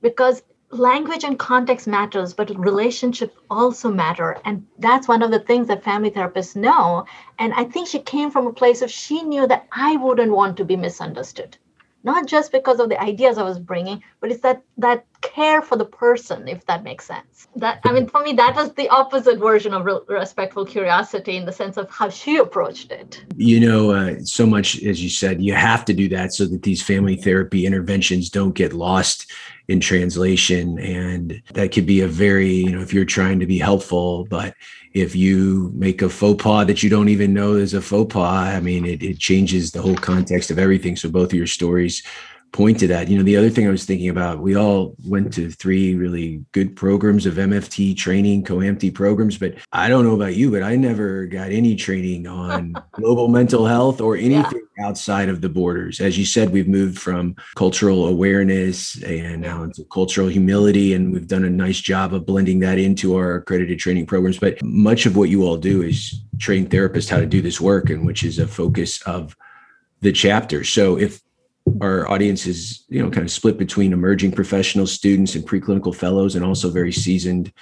because 0.00 0.42
language 0.72 1.22
and 1.22 1.38
context 1.38 1.86
matters 1.86 2.32
but 2.32 2.50
relationships 2.58 3.36
also 3.50 3.90
matter. 3.90 4.38
And 4.44 4.66
that's 4.78 5.06
one 5.06 5.22
of 5.22 5.30
the 5.30 5.38
things 5.38 5.68
that 5.68 5.84
family 5.84 6.10
therapists 6.10 6.56
know. 6.56 7.06
And 7.38 7.52
i 7.54 7.64
think 7.64 7.88
she 7.88 7.98
came 7.98 8.30
from 8.30 8.46
a 8.46 8.52
place 8.52 8.82
of 8.82 8.90
she 8.90 9.22
knew 9.22 9.46
that 9.46 9.66
i 9.72 9.96
wouldn't 9.96 10.32
want 10.32 10.56
to 10.56 10.64
be 10.64 10.76
misunderstood. 10.76 11.56
Not 12.04 12.26
just 12.26 12.50
because 12.52 12.80
of 12.80 12.88
the 12.88 13.00
ideas 13.00 13.38
i 13.38 13.42
was 13.42 13.58
bringing 13.58 14.02
but 14.20 14.30
it's 14.30 14.40
that 14.40 14.62
that 14.78 15.04
care 15.22 15.62
for 15.62 15.76
the 15.76 15.84
person 15.84 16.48
if 16.48 16.64
that 16.66 16.82
makes 16.82 17.06
sense. 17.06 17.48
That 17.56 17.80
i 17.84 17.92
mean 17.92 18.06
for 18.08 18.22
me 18.22 18.32
that 18.34 18.54
was 18.54 18.72
the 18.74 18.88
opposite 18.88 19.38
version 19.38 19.72
of 19.72 19.84
re- 19.84 20.00
respectful 20.08 20.66
curiosity 20.66 21.36
in 21.36 21.44
the 21.46 21.52
sense 21.52 21.76
of 21.76 21.90
how 21.90 22.08
she 22.08 22.36
approached 22.36 22.90
it. 22.90 23.24
You 23.36 23.60
know 23.60 23.90
uh, 23.92 24.20
so 24.24 24.46
much 24.46 24.82
as 24.82 25.02
you 25.02 25.08
said 25.08 25.42
you 25.42 25.54
have 25.54 25.84
to 25.86 25.94
do 25.94 26.08
that 26.10 26.32
so 26.34 26.44
that 26.46 26.62
these 26.62 26.82
family 26.82 27.16
therapy 27.16 27.66
interventions 27.66 28.28
don't 28.28 28.54
get 28.54 28.72
lost 28.72 29.30
in 29.68 29.80
translation. 29.80 30.78
And 30.78 31.42
that 31.54 31.72
could 31.72 31.86
be 31.86 32.00
a 32.00 32.08
very 32.08 32.52
you 32.52 32.72
know 32.72 32.80
if 32.80 32.92
you're 32.92 33.04
trying 33.04 33.40
to 33.40 33.46
be 33.46 33.58
helpful 33.58 34.24
but 34.24 34.54
if 34.92 35.16
you 35.16 35.72
make 35.74 36.02
a 36.02 36.08
faux 36.08 36.42
pas 36.42 36.66
that 36.66 36.82
you 36.82 36.90
don't 36.90 37.08
even 37.08 37.32
know 37.32 37.54
is 37.54 37.72
a 37.72 37.80
faux 37.80 38.12
pas 38.12 38.54
i 38.54 38.60
mean 38.60 38.84
it, 38.84 39.02
it 39.02 39.18
changes 39.18 39.70
the 39.70 39.80
whole 39.80 39.96
context 39.96 40.50
of 40.50 40.58
everything. 40.58 40.96
So 40.96 41.08
both 41.08 41.32
of 41.32 41.34
your 41.34 41.46
stories 41.46 42.02
point 42.52 42.78
to 42.80 42.86
that. 42.86 43.08
You 43.08 43.16
know, 43.16 43.24
the 43.24 43.36
other 43.36 43.50
thing 43.50 43.66
I 43.66 43.70
was 43.70 43.84
thinking 43.84 44.10
about, 44.10 44.40
we 44.40 44.54
all 44.54 44.94
went 45.06 45.32
to 45.34 45.50
three 45.50 45.94
really 45.94 46.44
good 46.52 46.76
programs 46.76 47.24
of 47.24 47.34
MFT 47.34 47.96
training, 47.96 48.44
COAMFTE 48.44 48.94
programs, 48.94 49.38
but 49.38 49.54
I 49.72 49.88
don't 49.88 50.04
know 50.04 50.14
about 50.14 50.36
you, 50.36 50.50
but 50.50 50.62
I 50.62 50.76
never 50.76 51.26
got 51.26 51.50
any 51.50 51.74
training 51.74 52.26
on 52.26 52.74
global 52.92 53.28
mental 53.28 53.66
health 53.66 54.00
or 54.00 54.16
anything 54.16 54.66
yeah. 54.76 54.86
outside 54.86 55.30
of 55.30 55.40
the 55.40 55.48
borders. 55.48 56.00
As 56.00 56.18
you 56.18 56.26
said, 56.26 56.50
we've 56.50 56.68
moved 56.68 56.98
from 56.98 57.34
cultural 57.56 58.06
awareness 58.06 59.02
and 59.02 59.40
now 59.40 59.62
into 59.62 59.84
cultural 59.84 60.28
humility, 60.28 60.92
and 60.92 61.12
we've 61.12 61.28
done 61.28 61.44
a 61.44 61.50
nice 61.50 61.80
job 61.80 62.12
of 62.12 62.26
blending 62.26 62.60
that 62.60 62.78
into 62.78 63.16
our 63.16 63.36
accredited 63.36 63.78
training 63.78 64.06
programs. 64.06 64.38
But 64.38 64.62
much 64.62 65.06
of 65.06 65.16
what 65.16 65.30
you 65.30 65.44
all 65.44 65.56
do 65.56 65.82
is 65.82 66.22
train 66.38 66.66
therapists 66.68 67.08
how 67.08 67.18
to 67.18 67.26
do 67.26 67.40
this 67.40 67.60
work, 67.60 67.88
and 67.88 68.04
which 68.04 68.22
is 68.22 68.38
a 68.38 68.46
focus 68.46 69.00
of 69.02 69.34
the 70.02 70.12
chapter. 70.12 70.64
So 70.64 70.98
if 70.98 71.20
our 71.80 72.08
audience 72.10 72.46
is 72.46 72.84
you 72.88 73.02
know 73.02 73.10
kind 73.10 73.24
of 73.24 73.30
split 73.30 73.58
between 73.58 73.92
emerging 73.92 74.32
professional 74.32 74.86
students 74.86 75.34
and 75.34 75.46
preclinical 75.46 75.94
fellows 75.94 76.34
and 76.34 76.44
also 76.44 76.70
very 76.70 76.92
seasoned 76.92 77.52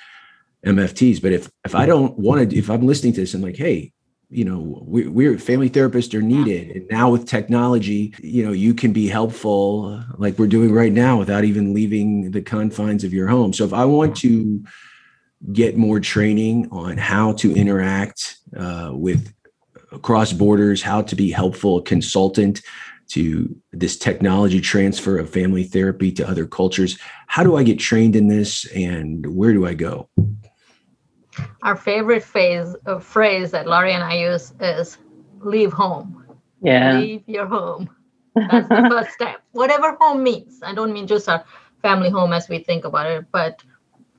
mfts 0.67 1.21
but 1.21 1.33
if 1.33 1.51
if 1.65 1.75
i 1.75 1.87
don't 1.87 2.19
want 2.19 2.51
to 2.51 2.57
if 2.57 2.71
i'm 2.71 2.87
listening 2.87 3.13
to 3.13 3.21
this 3.21 3.35
and 3.35 3.43
like 3.43 3.57
hey 3.57 3.93
you 4.31 4.45
know 4.45 4.83
we, 4.87 5.09
we're 5.09 5.39
family 5.39 5.69
therapists 5.69 6.15
are 6.15 6.23
needed. 6.23 6.77
And 6.77 6.89
now 6.89 7.11
with 7.11 7.27
technology 7.27 8.15
you 8.23 8.45
know 8.45 8.53
you 8.53 8.75
can 8.75 8.93
be 8.93 9.09
helpful 9.09 10.03
like 10.19 10.39
we're 10.39 10.47
doing 10.47 10.73
right 10.73 10.93
now 10.93 11.19
without 11.19 11.45
even 11.45 11.75
leaving 11.75 12.31
the 12.31 12.41
confines 12.41 13.05
of 13.05 13.13
your 13.13 13.27
home. 13.27 13.53
So 13.53 13.65
if 13.65 13.73
i 13.73 13.85
want 13.85 14.17
to 14.19 14.65
get 15.53 15.77
more 15.77 16.01
training 16.01 16.69
on 16.71 16.97
how 16.97 17.33
to 17.33 17.53
interact 17.55 18.37
uh, 18.57 18.91
with 18.93 19.33
across 19.91 20.33
borders 20.33 20.83
how 20.83 21.03
to 21.03 21.17
be 21.17 21.31
helpful 21.33 21.81
consultant 21.81 22.63
to 23.11 23.55
this 23.73 23.97
technology 23.97 24.61
transfer 24.61 25.19
of 25.19 25.29
family 25.29 25.65
therapy 25.65 26.13
to 26.13 26.29
other 26.29 26.47
cultures. 26.47 26.99
How 27.27 27.43
do 27.43 27.57
I 27.57 27.63
get 27.63 27.79
trained 27.79 28.15
in 28.15 28.29
this 28.29 28.67
and 28.75 29.27
where 29.37 29.53
do 29.53 29.67
I 29.67 29.75
go? 29.75 30.09
Our 31.63 31.77
favorite 31.77 32.23
phase 32.23 32.75
uh, 32.87 32.99
phrase 32.99 33.51
that 33.51 33.67
Laurie 33.67 33.93
and 33.93 34.03
I 34.03 34.15
use 34.15 34.53
is 34.61 34.99
leave 35.41 35.73
home. 35.73 36.25
Yeah. 36.63 36.99
Leave 36.99 37.23
your 37.27 37.47
home. 37.47 37.91
That's 38.35 38.69
the 38.69 38.87
first 38.91 39.13
step. 39.13 39.43
Whatever 39.53 39.97
home 40.01 40.23
means. 40.23 40.61
I 40.63 40.75
don't 40.75 40.93
mean 40.93 41.07
just 41.07 41.29
our 41.29 41.45
family 41.83 42.11
home 42.11 42.33
as 42.33 42.49
we 42.49 42.59
think 42.59 42.85
about 42.85 43.07
it, 43.07 43.27
but 43.33 43.63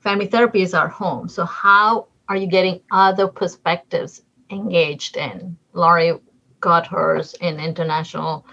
family 0.00 0.26
therapy 0.26 0.62
is 0.62 0.74
our 0.74 0.88
home. 0.88 1.28
So 1.28 1.44
how 1.44 2.08
are 2.28 2.36
you 2.36 2.46
getting 2.46 2.80
other 2.90 3.28
perspectives 3.28 4.22
engaged 4.50 5.16
in? 5.16 5.56
Laurie 5.72 6.18
got 6.60 6.86
hers 6.86 7.34
in 7.40 7.60
international 7.60 8.46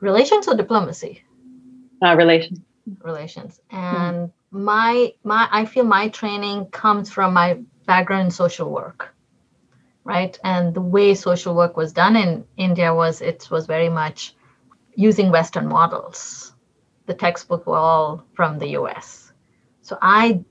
relations 0.00 0.48
or 0.48 0.54
diplomacy? 0.54 1.22
Uh, 2.02 2.14
relations. 2.16 2.60
Relations. 3.02 3.60
And 3.70 4.30
hmm. 4.50 4.62
my 4.64 5.12
my 5.24 5.48
i 5.50 5.64
feel 5.64 5.84
my 5.84 6.08
training 6.08 6.66
comes 6.66 7.10
from 7.10 7.34
my 7.34 7.58
background 7.86 8.26
in 8.26 8.30
social 8.30 8.70
work 8.70 9.14
right? 10.04 10.38
And 10.42 10.72
the 10.72 10.80
way 10.80 11.14
social 11.14 11.54
work 11.54 11.76
was 11.76 11.92
done 11.92 12.16
in 12.16 12.44
india 12.56 12.94
was 12.94 13.20
it 13.20 13.46
was 13.50 13.66
very 13.66 13.90
much 13.90 14.34
using 14.94 15.30
western 15.30 15.68
models. 15.68 16.54
The 17.04 17.14
textbook 17.14 17.66
were 17.66 17.76
all 17.76 18.24
from 18.32 18.58
the 18.58 18.68
us 18.68 19.28
so 19.88 19.96
i 20.02 20.44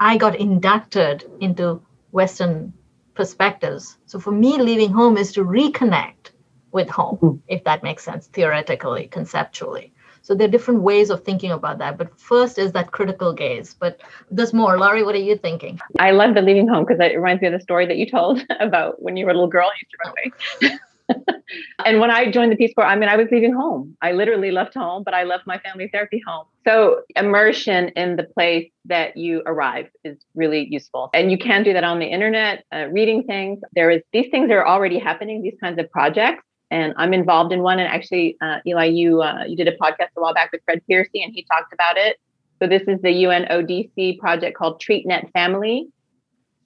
i 0.00 0.16
got 0.16 0.34
inducted 0.34 1.24
into 1.40 1.80
western 2.10 2.72
perspectives. 3.14 3.98
So 4.06 4.18
for 4.18 4.32
me 4.32 4.58
leaving 4.58 4.90
home 4.90 5.16
is 5.16 5.32
to 5.34 5.44
reconnect 5.44 6.31
with 6.72 6.88
home, 6.88 7.16
mm-hmm. 7.16 7.38
if 7.48 7.64
that 7.64 7.82
makes 7.82 8.04
sense 8.04 8.26
theoretically, 8.28 9.08
conceptually. 9.08 9.92
So 10.22 10.34
there 10.34 10.46
are 10.46 10.50
different 10.50 10.82
ways 10.82 11.10
of 11.10 11.24
thinking 11.24 11.50
about 11.50 11.78
that. 11.78 11.98
But 11.98 12.18
first 12.18 12.58
is 12.58 12.72
that 12.72 12.92
critical 12.92 13.32
gaze. 13.32 13.74
But 13.74 14.00
there's 14.30 14.52
more. 14.52 14.78
Laurie, 14.78 15.02
what 15.02 15.14
are 15.14 15.18
you 15.18 15.36
thinking? 15.36 15.80
I 15.98 16.12
love 16.12 16.34
the 16.34 16.42
leaving 16.42 16.68
home 16.68 16.84
because 16.84 17.00
it 17.00 17.16
reminds 17.16 17.42
me 17.42 17.48
of 17.48 17.54
the 17.54 17.60
story 17.60 17.86
that 17.86 17.96
you 17.96 18.08
told 18.08 18.44
about 18.60 19.02
when 19.02 19.16
you 19.16 19.24
were 19.26 19.32
a 19.32 19.34
little 19.34 19.48
girl 19.48 19.68
and 19.68 19.78
used 19.80 19.90
to 19.90 20.70
run 20.70 20.70
away. 20.70 20.78
and 21.84 21.98
when 22.00 22.12
I 22.12 22.30
joined 22.30 22.52
the 22.52 22.56
Peace 22.56 22.72
Corps, 22.72 22.86
I 22.86 22.94
mean, 22.94 23.08
I 23.08 23.16
was 23.16 23.26
leaving 23.32 23.52
home. 23.52 23.96
I 24.00 24.12
literally 24.12 24.52
left 24.52 24.74
home, 24.74 25.02
but 25.02 25.12
I 25.12 25.24
left 25.24 25.44
my 25.44 25.58
family 25.58 25.88
therapy 25.92 26.22
home. 26.24 26.46
So 26.66 27.00
immersion 27.16 27.88
in 27.90 28.14
the 28.14 28.22
place 28.22 28.70
that 28.84 29.16
you 29.16 29.42
arrive 29.44 29.88
is 30.04 30.18
really 30.36 30.68
useful. 30.70 31.10
And 31.12 31.32
you 31.32 31.38
can 31.38 31.64
do 31.64 31.72
that 31.72 31.82
on 31.82 31.98
the 31.98 32.06
internet, 32.06 32.64
uh, 32.72 32.86
reading 32.92 33.24
things. 33.24 33.58
There 33.74 33.90
is 33.90 34.02
these 34.12 34.30
things 34.30 34.52
are 34.52 34.64
already 34.64 35.00
happening, 35.00 35.42
these 35.42 35.58
kinds 35.60 35.80
of 35.80 35.90
projects 35.90 36.44
and 36.72 36.94
I'm 36.96 37.12
involved 37.12 37.52
in 37.52 37.62
one. 37.62 37.78
And 37.78 37.88
actually, 37.88 38.36
uh, 38.40 38.58
Eli, 38.66 38.86
you 38.86 39.22
uh, 39.22 39.44
you 39.46 39.56
did 39.56 39.68
a 39.68 39.76
podcast 39.76 40.08
a 40.16 40.20
while 40.20 40.34
back 40.34 40.50
with 40.52 40.62
Fred 40.64 40.82
Piercy, 40.88 41.22
and 41.22 41.32
he 41.32 41.44
talked 41.44 41.72
about 41.72 41.96
it. 41.96 42.16
So 42.60 42.68
this 42.68 42.82
is 42.82 43.00
the 43.02 43.08
UNODC 43.08 44.18
project 44.18 44.56
called 44.56 44.80
TreatNet 44.80 45.30
Family. 45.32 45.88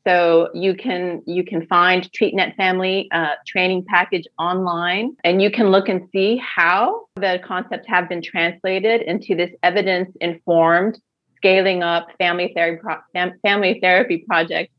So 0.07 0.51
you 0.55 0.75
can 0.75 1.23
you 1.27 1.45
can 1.45 1.67
find 1.67 2.09
TreatNet 2.13 2.55
Family 2.57 3.09
uh, 3.11 3.35
training 3.47 3.85
package 3.89 4.25
online, 4.39 5.17
and 5.25 5.43
you 5.43 5.51
can 5.51 5.71
look 5.71 5.89
and 5.89 6.09
see 6.13 6.37
how 6.37 7.07
the 7.17 7.41
concepts 7.45 7.89
have 7.89 8.09
been 8.09 8.23
translated 8.23 9.03
into 9.03 9.35
this 9.35 9.51
evidence 9.63 10.11
informed 10.21 11.01
scaling 11.37 11.83
up 11.83 12.09
family 12.19 12.53
therapy 12.55 12.81
pro- 12.83 13.33
family 13.43 13.79
therapy 13.83 14.25
project 14.27 14.73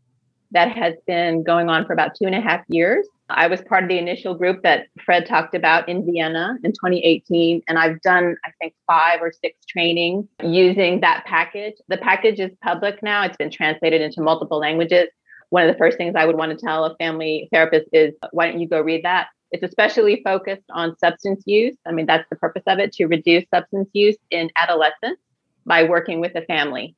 that 0.52 0.72
has 0.72 0.94
been 1.06 1.44
going 1.44 1.70
on 1.70 1.86
for 1.86 1.94
about 1.94 2.16
two 2.16 2.26
and 2.26 2.36
a 2.36 2.42
half 2.42 2.62
years. 2.68 3.08
I 3.30 3.48
was 3.48 3.62
part 3.62 3.84
of 3.84 3.90
the 3.90 3.98
initial 3.98 4.34
group 4.34 4.64
that 4.64 4.88
Fred 5.04 5.26
talked 5.26 5.54
about 5.54 5.90
in 5.90 6.06
Vienna 6.06 6.58
in 6.64 6.72
2018. 6.72 7.62
And 7.68 7.78
I've 7.78 8.02
done, 8.02 8.38
I 8.46 8.52
think, 8.62 8.74
five 8.86 9.22
or 9.22 9.34
six 9.34 9.66
trainings 9.66 10.26
using 10.42 11.02
that 11.02 11.26
package. 11.26 11.74
The 11.90 11.98
package 11.98 12.40
is 12.40 12.52
public 12.64 13.04
now, 13.04 13.24
it's 13.24 13.38
been 13.38 13.52
translated 13.52 14.02
into 14.02 14.22
multiple 14.22 14.60
languages. 14.60 15.08
One 15.50 15.68
of 15.68 15.74
the 15.74 15.78
first 15.78 15.98
things 15.98 16.16
I 16.16 16.26
would 16.26 16.38
want 16.38 16.58
to 16.58 16.66
tell 16.66 16.86
a 16.86 16.96
family 16.96 17.50
therapist 17.52 17.88
is 17.92 18.14
why 18.32 18.50
don't 18.50 18.60
you 18.60 18.68
go 18.68 18.82
read 18.82 19.04
that? 19.04 19.28
It's 19.52 19.64
especially 19.64 20.22
focused 20.24 20.66
on 20.72 20.98
substance 20.98 21.44
use. 21.46 21.76
I 21.86 21.92
mean, 21.92 22.06
that's 22.06 22.28
the 22.30 22.36
purpose 22.36 22.64
of 22.68 22.80
it 22.80 22.92
to 22.94 23.06
reduce 23.06 23.46
substance 23.54 23.90
use 23.94 24.18
in 24.30 24.50
adolescents 24.58 25.22
by 25.66 25.84
working 25.84 26.20
with 26.20 26.34
the 26.34 26.42
family. 26.42 26.96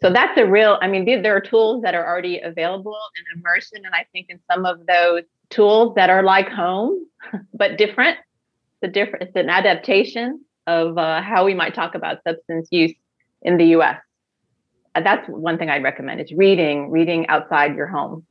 So 0.00 0.10
that's 0.10 0.36
a 0.38 0.46
real, 0.46 0.78
I 0.82 0.88
mean, 0.88 1.04
there 1.04 1.36
are 1.36 1.40
tools 1.40 1.82
that 1.82 1.94
are 1.94 2.06
already 2.06 2.40
available 2.40 2.96
in 3.16 3.38
immersion. 3.38 3.84
And 3.84 3.94
I 3.94 4.06
think 4.12 4.26
in 4.28 4.40
some 4.50 4.66
of 4.66 4.86
those 4.86 5.22
tools 5.50 5.94
that 5.94 6.10
are 6.10 6.22
like 6.22 6.48
home, 6.48 7.06
but 7.54 7.78
different, 7.78 8.18
the 8.82 8.88
different, 8.88 9.24
it's 9.28 9.36
an 9.36 9.48
adaptation 9.48 10.44
of 10.66 10.98
uh, 10.98 11.22
how 11.22 11.44
we 11.44 11.54
might 11.54 11.74
talk 11.74 11.94
about 11.94 12.22
substance 12.26 12.68
use 12.70 12.92
in 13.42 13.56
the 13.56 13.66
US. 13.76 13.98
Uh, 14.94 15.00
that's 15.00 15.28
one 15.28 15.58
thing 15.58 15.70
I'd 15.70 15.82
recommend 15.82 16.20
is 16.20 16.32
reading, 16.32 16.90
reading 16.90 17.26
outside 17.28 17.76
your 17.76 17.86
home. 17.86 18.26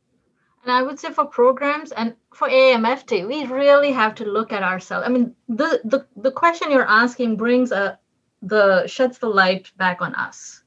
And 0.63 0.71
I 0.71 0.81
would 0.81 0.99
say 0.99 1.11
for 1.11 1.25
programs 1.25 1.91
and 1.91 2.15
for 2.33 2.47
AAMFT, 2.47 3.27
we 3.27 3.45
really 3.45 3.91
have 3.91 4.15
to 4.15 4.25
look 4.25 4.53
at 4.53 4.63
ourselves. 4.63 5.05
I 5.05 5.09
mean, 5.09 5.35
the 5.49 5.81
the, 5.83 6.07
the 6.15 6.31
question 6.31 6.71
you're 6.71 6.87
asking 6.87 7.35
brings 7.35 7.73
a 7.73 7.99
the 8.41 8.87
sheds 8.87 9.17
the 9.17 9.27
light 9.27 9.71
back 9.77 10.01
on 10.01 10.15
us 10.15 10.62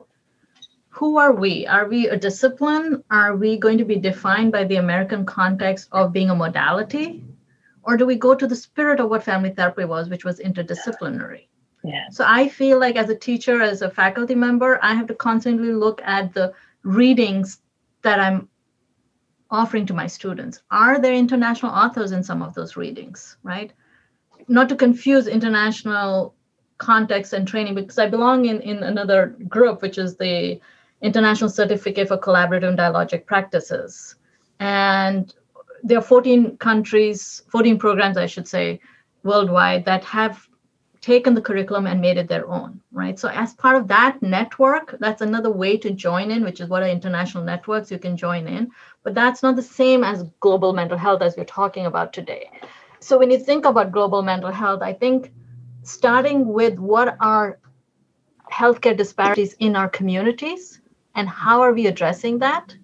who 0.97 1.19
are 1.19 1.33
we? 1.33 1.67
Are 1.67 1.87
we 1.87 2.09
a 2.09 2.17
discipline? 2.17 3.05
Are 3.11 3.37
we 3.37 3.59
going 3.59 3.77
to 3.77 3.85
be 3.85 3.97
defined 3.97 4.51
by 4.51 4.65
the 4.65 4.77
American 4.77 5.27
context 5.27 5.89
of 5.93 6.11
being 6.11 6.31
a 6.31 6.35
modality? 6.35 7.23
Or 7.83 7.99
do 7.99 8.07
we 8.07 8.17
go 8.17 8.35
to 8.35 8.47
the 8.47 8.57
spirit 8.57 8.99
of 8.99 9.11
what 9.11 9.23
family 9.23 9.51
therapy 9.51 9.85
was, 9.85 10.09
which 10.09 10.25
was 10.25 10.41
interdisciplinary? 10.41 11.49
Yeah. 11.85 12.09
So 12.11 12.25
I 12.27 12.49
feel 12.49 12.81
like 12.81 12.97
as 12.97 13.11
a 13.11 13.15
teacher, 13.15 13.61
as 13.61 13.83
a 13.83 13.91
faculty 13.91 14.35
member, 14.35 14.79
I 14.83 14.95
have 14.95 15.07
to 15.09 15.15
constantly 15.15 15.75
look 15.75 16.01
at 16.03 16.33
the 16.33 16.55
readings 16.83 17.61
that 18.01 18.19
I'm 18.19 18.49
offering 19.51 19.85
to 19.87 19.95
my 19.95 20.07
students. 20.07 20.63
Are 20.71 20.99
there 20.99 21.13
international 21.13 21.73
authors 21.73 22.13
in 22.13 22.23
some 22.23 22.41
of 22.41 22.55
those 22.55 22.75
readings, 22.75 23.37
right? 23.43 23.71
Not 24.49 24.71
to 24.71 24.77
confuse 24.77 25.27
international 25.27 26.35
context 26.79 27.35
and 27.35 27.47
training 27.47 27.75
because 27.75 27.99
I 27.99 28.09
belong 28.09 28.47
in, 28.47 28.63
in 28.63 28.83
another 28.83 29.37
group, 29.47 29.83
which 29.83 29.99
is 29.99 30.17
the 30.17 30.59
International 31.03 31.51
Certificate 31.51 32.09
for 32.09 32.19
Collaborative 32.19 32.69
and 32.69 32.79
Dialogic 32.79 33.27
Practices. 33.27 34.17
And 34.61 35.33
there 35.83 35.99
are 35.99 36.03
14 36.03 36.57
countries, 36.57 37.43
14 37.49 37.79
programs, 37.79 38.17
I 38.17 38.27
should 38.27 38.49
say, 38.49 38.81
worldwide 39.23 39.85
that 39.85 40.05
have 40.05 40.49
taken 41.01 41.35
the 41.35 41.41
curriculum 41.41 41.87
and 41.87 42.01
made 42.01 42.17
it 42.17 42.27
their 42.27 42.49
own, 42.49 42.81
right? 42.91 43.19
So, 43.19 43.29
as 43.29 43.55
part 43.55 43.77
of 43.77 43.87
that 43.89 44.21
network, 44.23 44.97
that's 44.99 45.23
another 45.23 45.51
way 45.51 45.77
to 45.77 45.91
join 45.91 46.31
in, 46.31 46.43
which 46.43 46.61
is 46.61 46.69
what 46.69 46.83
are 46.83 46.89
international 46.89 47.45
networks 47.45 47.91
you 47.91 47.99
can 47.99 48.17
join 48.17 48.49
in. 48.49 48.71
But 49.05 49.15
that's 49.15 49.43
not 49.43 49.55
the 49.55 49.63
same 49.63 50.03
as 50.03 50.25
global 50.41 50.73
mental 50.73 50.99
health 50.99 51.23
as 51.23 51.37
we're 51.37 51.45
talking 51.45 51.87
about 51.87 52.13
today. 52.13 52.51
So, 53.01 53.19
when 53.19 53.31
you 53.31 53.39
think 53.39 53.67
about 53.67 53.93
global 53.93 54.23
mental 54.23 54.51
health, 54.51 54.83
I 54.83 54.95
think 54.95 55.33
starting 55.83 56.49
with 56.49 56.79
what 56.79 57.17
are 57.21 57.59
healthcare 58.51 58.97
disparities 58.97 59.55
in 59.61 59.77
our 59.77 59.89
communities 59.89 60.81
and 61.17 61.29
how 61.29 61.63
are 61.63 61.73
we 61.73 61.87
addressing 61.87 62.39
that 62.39 62.77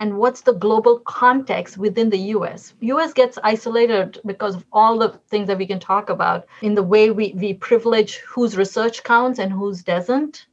and 0.00 0.18
what's 0.18 0.40
the 0.40 0.54
global 0.54 0.98
context 1.00 1.76
within 1.76 2.10
the 2.10 2.18
US. 2.36 2.74
US 2.80 3.12
gets 3.12 3.38
isolated 3.44 4.20
because 4.24 4.56
of 4.56 4.64
all 4.72 4.98
the 4.98 5.10
things 5.28 5.48
that 5.48 5.58
we 5.58 5.66
can 5.66 5.78
talk 5.78 6.08
about 6.08 6.46
in 6.62 6.74
the 6.74 6.82
way 6.82 7.10
we, 7.10 7.34
we 7.36 7.54
privilege 7.54 8.16
whose 8.18 8.56
research 8.56 9.02
counts 9.04 9.38
and 9.38 9.52
whose 9.52 9.82
doesn't. 9.82 10.46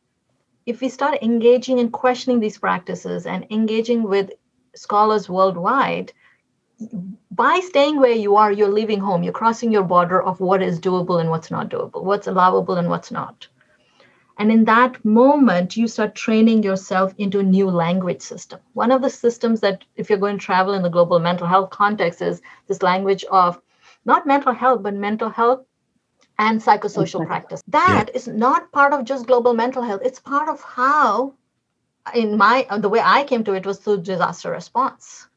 If 0.66 0.82
we 0.82 0.90
start 0.90 1.24
engaging 1.24 1.80
and 1.80 1.92
questioning 1.92 2.40
these 2.40 2.58
practices 2.58 3.26
and 3.26 3.48
engaging 3.50 4.04
with 4.04 4.32
scholars 4.76 5.30
worldwide, 5.30 6.14
by 7.32 7.60
staying 7.64 8.00
where 8.00 8.12
you 8.12 8.36
are, 8.36 8.52
you're 8.52 8.70
leaving 8.70 9.00
home, 9.00 9.24
you're 9.24 9.34
crossing 9.34 9.72
your 9.72 9.84
border 9.84 10.22
of 10.22 10.40
what 10.40 10.62
is 10.62 10.80
doable 10.80 11.20
and 11.20 11.30
what's 11.30 11.52
not 11.52 11.70
doable, 11.70 12.04
what's 12.04 12.28
allowable 12.28 12.76
and 12.76 12.90
what's 12.90 13.12
not. 13.12 13.48
And 14.40 14.54
in 14.54 14.64
that 14.66 15.04
moment, 15.04 15.76
you 15.76 15.88
start 15.90 16.16
training 16.16 16.64
yourself 16.64 17.14
into 17.18 17.40
a 17.40 17.44
new 17.44 17.70
language 17.70 18.22
system. 18.22 18.62
One 18.74 18.90
of 18.90 19.02
the 19.02 19.10
systems 19.10 19.60
that, 19.60 19.84
if 19.98 20.10
you're 20.10 20.18
going 20.18 20.40
to 20.40 20.46
travel 20.46 20.74
in 20.74 20.82
the 20.82 20.90
global 20.90 21.20
mental 21.20 21.46
health 21.46 21.72
context, 21.72 22.22
is 22.22 22.42
this 22.68 22.82
language 22.82 23.26
of 23.26 23.62
not 24.06 24.26
mental 24.26 24.54
health, 24.54 24.82
but 24.82 24.94
mental 24.94 25.30
health 25.30 25.66
and 26.40 26.62
psychosocial 26.62 27.28
practice. 27.28 27.62
That 27.68 28.06
yeah. 28.08 28.16
is 28.16 28.28
not 28.28 28.72
part 28.72 28.94
of 28.94 29.04
just 29.04 29.28
global 29.28 29.54
mental 29.54 29.84
health. 29.84 30.02
It's 30.06 30.22
part 30.22 30.48
of 30.48 30.62
how, 30.62 31.34
in 32.16 32.38
my, 32.38 32.66
the 32.78 32.90
way 32.90 33.02
I 33.04 33.26
came 33.26 33.44
to 33.44 33.54
it 33.54 33.66
was 33.66 33.80
through 33.80 34.04
disaster 34.04 34.52
response. 34.52 35.28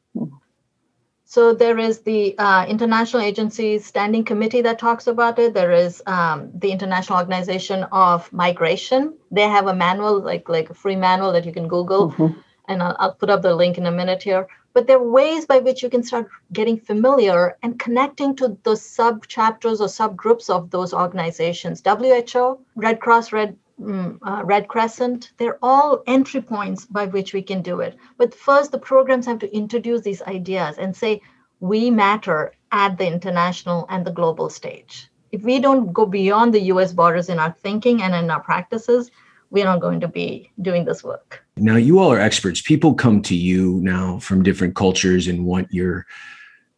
So 1.33 1.51
there 1.51 1.79
is 1.79 2.01
the 2.01 2.37
uh, 2.37 2.63
International 2.67 3.23
Agency 3.23 3.79
Standing 3.79 4.23
Committee 4.23 4.61
that 4.61 4.77
talks 4.77 5.07
about 5.07 5.39
it. 5.39 5.55
There 5.55 5.71
is 5.71 5.99
um, 6.05 6.51
the 6.53 6.71
International 6.71 7.17
Organization 7.17 7.85
of 7.91 8.31
Migration. 8.31 9.15
They 9.31 9.47
have 9.49 9.65
a 9.65 9.73
manual, 9.73 10.19
like 10.19 10.47
like 10.47 10.69
a 10.69 10.75
free 10.75 10.95
manual 10.95 11.31
that 11.31 11.43
you 11.43 11.51
can 11.51 11.67
Google, 11.67 12.11
mm-hmm. 12.11 12.39
and 12.67 12.83
I'll, 12.83 12.95
I'll 12.99 13.15
put 13.15 13.31
up 13.31 13.41
the 13.41 13.55
link 13.55 13.79
in 13.79 13.87
a 13.87 13.91
minute 13.91 14.21
here. 14.21 14.45
But 14.73 14.85
there 14.85 14.99
are 14.99 15.09
ways 15.09 15.47
by 15.47 15.57
which 15.57 15.81
you 15.81 15.89
can 15.89 16.03
start 16.03 16.29
getting 16.51 16.77
familiar 16.77 17.57
and 17.63 17.79
connecting 17.79 18.35
to 18.35 18.55
the 18.61 18.75
sub 18.75 19.25
chapters 19.25 19.81
or 19.81 19.87
subgroups 19.87 20.51
of 20.51 20.69
those 20.69 20.93
organizations. 20.93 21.81
WHO, 21.83 22.59
Red 22.75 22.99
Cross, 22.99 23.33
Red 23.33 23.57
Mm, 23.81 24.19
uh, 24.21 24.41
Red 24.45 24.67
Crescent, 24.67 25.31
they're 25.37 25.57
all 25.61 26.03
entry 26.07 26.41
points 26.41 26.85
by 26.85 27.07
which 27.07 27.33
we 27.33 27.41
can 27.41 27.61
do 27.61 27.79
it. 27.79 27.97
But 28.17 28.33
first, 28.33 28.71
the 28.71 28.79
programs 28.79 29.25
have 29.25 29.39
to 29.39 29.55
introduce 29.55 30.01
these 30.01 30.21
ideas 30.23 30.77
and 30.77 30.95
say, 30.95 31.21
we 31.59 31.89
matter 31.89 32.53
at 32.71 32.97
the 32.97 33.07
international 33.07 33.85
and 33.89 34.05
the 34.05 34.11
global 34.11 34.49
stage. 34.49 35.09
If 35.31 35.43
we 35.43 35.59
don't 35.59 35.91
go 35.91 36.05
beyond 36.05 36.53
the 36.53 36.61
US 36.73 36.93
borders 36.93 37.29
in 37.29 37.39
our 37.39 37.51
thinking 37.51 38.01
and 38.03 38.13
in 38.13 38.29
our 38.29 38.41
practices, 38.41 39.09
we're 39.49 39.65
not 39.65 39.81
going 39.81 39.99
to 39.99 40.07
be 40.07 40.51
doing 40.61 40.85
this 40.85 41.03
work. 41.03 41.43
Now, 41.57 41.75
you 41.75 41.99
all 41.99 42.11
are 42.11 42.19
experts. 42.19 42.61
People 42.61 42.93
come 42.93 43.21
to 43.23 43.35
you 43.35 43.79
now 43.81 44.19
from 44.19 44.43
different 44.43 44.75
cultures 44.75 45.27
and 45.27 45.45
want 45.45 45.71
your 45.71 46.05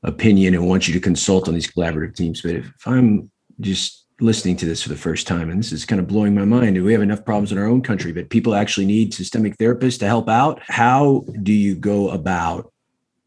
opinion 0.04 0.54
and 0.54 0.68
want 0.68 0.88
you 0.88 0.94
to 0.94 1.00
consult 1.00 1.48
on 1.48 1.54
these 1.54 1.68
collaborative 1.68 2.16
teams. 2.16 2.42
But 2.42 2.52
if 2.52 2.88
I'm 2.88 3.32
just 3.60 4.05
listening 4.22 4.56
to 4.58 4.66
this 4.66 4.82
for 4.82 4.90
the 4.90 4.96
first 4.96 5.28
time, 5.28 5.50
and 5.50 5.60
this 5.60 5.72
is 5.72 5.86
kind 5.86 6.00
of 6.00 6.08
blowing 6.08 6.34
my 6.34 6.46
mind. 6.46 6.82
We 6.84 6.94
have 6.94 7.02
enough 7.02 7.26
problems 7.26 7.52
in 7.52 7.58
our 7.58 7.68
own 7.68 7.82
country, 7.82 8.14
but 8.14 8.30
people 8.30 8.56
actually 8.56 8.86
need 8.86 9.14
systemic 9.14 9.58
therapists 9.58 10.00
to 10.00 10.08
help 10.08 10.30
out. 10.30 10.62
How 10.68 11.26
do 11.44 11.52
you 11.52 11.76
go 11.76 12.10
about 12.10 12.72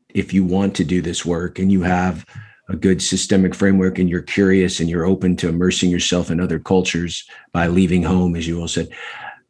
if 0.08 0.32
you 0.32 0.44
want 0.44 0.74
to 0.76 0.84
do 0.84 1.02
this 1.02 1.26
work 1.26 1.58
and 1.58 1.70
you 1.70 1.82
have 1.82 2.24
a 2.70 2.76
good 2.76 3.02
systemic 3.02 3.54
framework 3.54 3.98
and 3.98 4.08
you're 4.08 4.22
curious 4.22 4.80
and 4.80 4.88
you're 4.88 5.04
open 5.04 5.36
to 5.36 5.48
immersing 5.48 5.90
yourself 5.90 6.30
in 6.30 6.40
other 6.40 6.58
cultures 6.58 7.24
by 7.52 7.66
leaving 7.66 8.02
home, 8.02 8.34
as 8.34 8.46
you 8.48 8.60
all 8.60 8.68
said? 8.68 8.88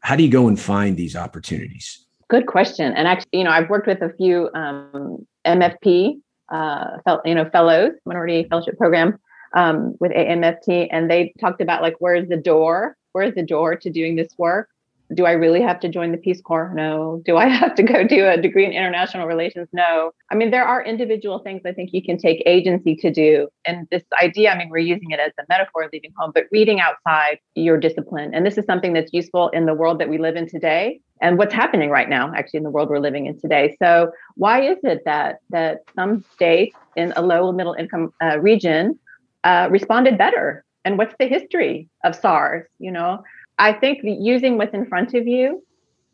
How 0.00 0.16
do 0.16 0.22
you 0.22 0.30
go 0.30 0.48
and 0.48 0.58
find 0.58 0.96
these 0.96 1.16
opportunities? 1.16 2.04
Good 2.28 2.46
question. 2.46 2.92
And 2.92 3.08
actually, 3.08 3.38
you 3.38 3.44
know, 3.44 3.50
I've 3.50 3.70
worked 3.70 3.86
with 3.86 4.02
a 4.02 4.12
few 4.16 4.50
um, 4.54 5.26
MFP, 5.46 6.20
uh, 6.52 6.84
you 7.24 7.34
know, 7.34 7.48
fellows, 7.50 7.92
minority 8.04 8.46
fellowship 8.48 8.76
program 8.76 9.18
um, 9.54 9.94
with 10.00 10.12
AAMFT, 10.12 10.88
and 10.90 11.10
they 11.10 11.32
talked 11.40 11.60
about 11.60 11.82
like, 11.82 11.96
where's 11.98 12.28
the 12.28 12.36
door? 12.36 12.96
Where's 13.12 13.34
the 13.34 13.42
door 13.42 13.76
to 13.76 13.90
doing 13.90 14.16
this 14.16 14.32
work? 14.38 14.68
Do 15.14 15.24
I 15.24 15.32
really 15.32 15.62
have 15.62 15.80
to 15.80 15.88
join 15.88 16.12
the 16.12 16.18
Peace 16.18 16.40
Corps? 16.42 16.70
No. 16.74 17.22
Do 17.24 17.38
I 17.38 17.46
have 17.60 17.74
to 17.76 17.82
go 17.82 18.06
do 18.06 18.28
a 18.28 18.36
degree 18.36 18.66
in 18.66 18.72
international 18.72 19.26
relations? 19.26 19.68
No. 19.72 20.12
I 20.30 20.34
mean, 20.34 20.50
there 20.50 20.64
are 20.64 20.84
individual 20.84 21.38
things 21.38 21.62
I 21.64 21.72
think 21.72 21.94
you 21.94 22.02
can 22.02 22.18
take 22.18 22.42
agency 22.44 22.94
to 22.96 23.10
do. 23.10 23.48
And 23.64 23.88
this 23.90 24.02
idea, 24.22 24.52
I 24.52 24.58
mean, 24.58 24.68
we're 24.68 24.78
using 24.78 25.10
it 25.10 25.18
as 25.18 25.32
a 25.40 25.44
metaphor 25.48 25.88
leaving 25.90 26.12
home, 26.18 26.32
but 26.34 26.44
reading 26.52 26.80
outside 26.80 27.38
your 27.54 27.78
discipline. 27.78 28.34
And 28.34 28.44
this 28.44 28.58
is 28.58 28.66
something 28.66 28.92
that's 28.92 29.12
useful 29.14 29.48
in 29.48 29.64
the 29.64 29.74
world 29.74 29.98
that 30.00 30.10
we 30.10 30.18
live 30.18 30.36
in 30.36 30.46
today 30.46 31.00
and 31.20 31.38
what's 31.38 31.54
happening 31.54 31.90
right 31.90 32.08
now 32.08 32.32
actually 32.34 32.58
in 32.58 32.64
the 32.64 32.70
world 32.70 32.88
we're 32.88 32.98
living 32.98 33.26
in 33.26 33.38
today 33.40 33.76
so 33.80 34.10
why 34.36 34.60
is 34.60 34.78
it 34.82 35.02
that 35.04 35.40
that 35.50 35.80
some 35.94 36.24
states 36.32 36.76
in 36.96 37.12
a 37.16 37.22
low 37.22 37.48
and 37.48 37.56
middle 37.56 37.74
income 37.74 38.12
uh, 38.22 38.38
region 38.40 38.98
uh, 39.44 39.68
responded 39.70 40.18
better. 40.18 40.64
And 40.84 40.96
what's 40.98 41.14
the 41.18 41.26
history 41.26 41.88
of 42.04 42.14
SARS? 42.14 42.66
You 42.78 42.92
know, 42.92 43.22
I 43.58 43.72
think 43.72 44.00
using 44.02 44.56
what's 44.56 44.74
in 44.74 44.86
front 44.86 45.14
of 45.14 45.26
you 45.26 45.62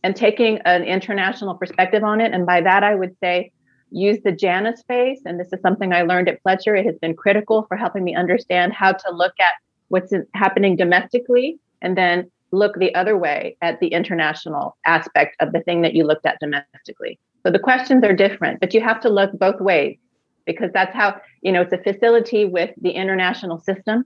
and 0.02 0.16
taking 0.16 0.58
an 0.64 0.82
international 0.84 1.54
perspective 1.54 2.04
on 2.04 2.20
it. 2.20 2.32
And 2.32 2.46
by 2.46 2.60
that, 2.60 2.82
I 2.82 2.94
would 2.94 3.16
say 3.22 3.52
use 3.90 4.18
the 4.24 4.32
Janus 4.32 4.82
face. 4.88 5.20
And 5.24 5.38
this 5.38 5.52
is 5.52 5.60
something 5.60 5.92
I 5.92 6.02
learned 6.02 6.28
at 6.28 6.42
Fletcher. 6.42 6.74
It 6.74 6.86
has 6.86 6.98
been 6.98 7.14
critical 7.14 7.64
for 7.68 7.76
helping 7.76 8.04
me 8.04 8.14
understand 8.14 8.72
how 8.72 8.92
to 8.92 9.10
look 9.12 9.34
at 9.40 9.52
what's 9.88 10.12
happening 10.34 10.76
domestically 10.76 11.58
and 11.80 11.96
then 11.96 12.30
look 12.50 12.78
the 12.78 12.94
other 12.94 13.16
way 13.16 13.56
at 13.62 13.80
the 13.80 13.88
international 13.88 14.76
aspect 14.86 15.36
of 15.40 15.52
the 15.52 15.60
thing 15.60 15.82
that 15.82 15.94
you 15.94 16.04
looked 16.04 16.26
at 16.26 16.38
domestically. 16.40 17.18
So 17.44 17.52
the 17.52 17.58
questions 17.58 18.04
are 18.04 18.14
different, 18.14 18.60
but 18.60 18.74
you 18.74 18.80
have 18.80 19.00
to 19.00 19.08
look 19.08 19.32
both 19.38 19.60
ways 19.60 19.98
because 20.46 20.70
that's 20.72 20.94
how 20.94 21.20
you 21.42 21.52
know 21.52 21.62
it's 21.62 21.72
a 21.72 21.78
facility 21.78 22.44
with 22.44 22.70
the 22.80 22.90
international 22.90 23.58
system 23.60 24.04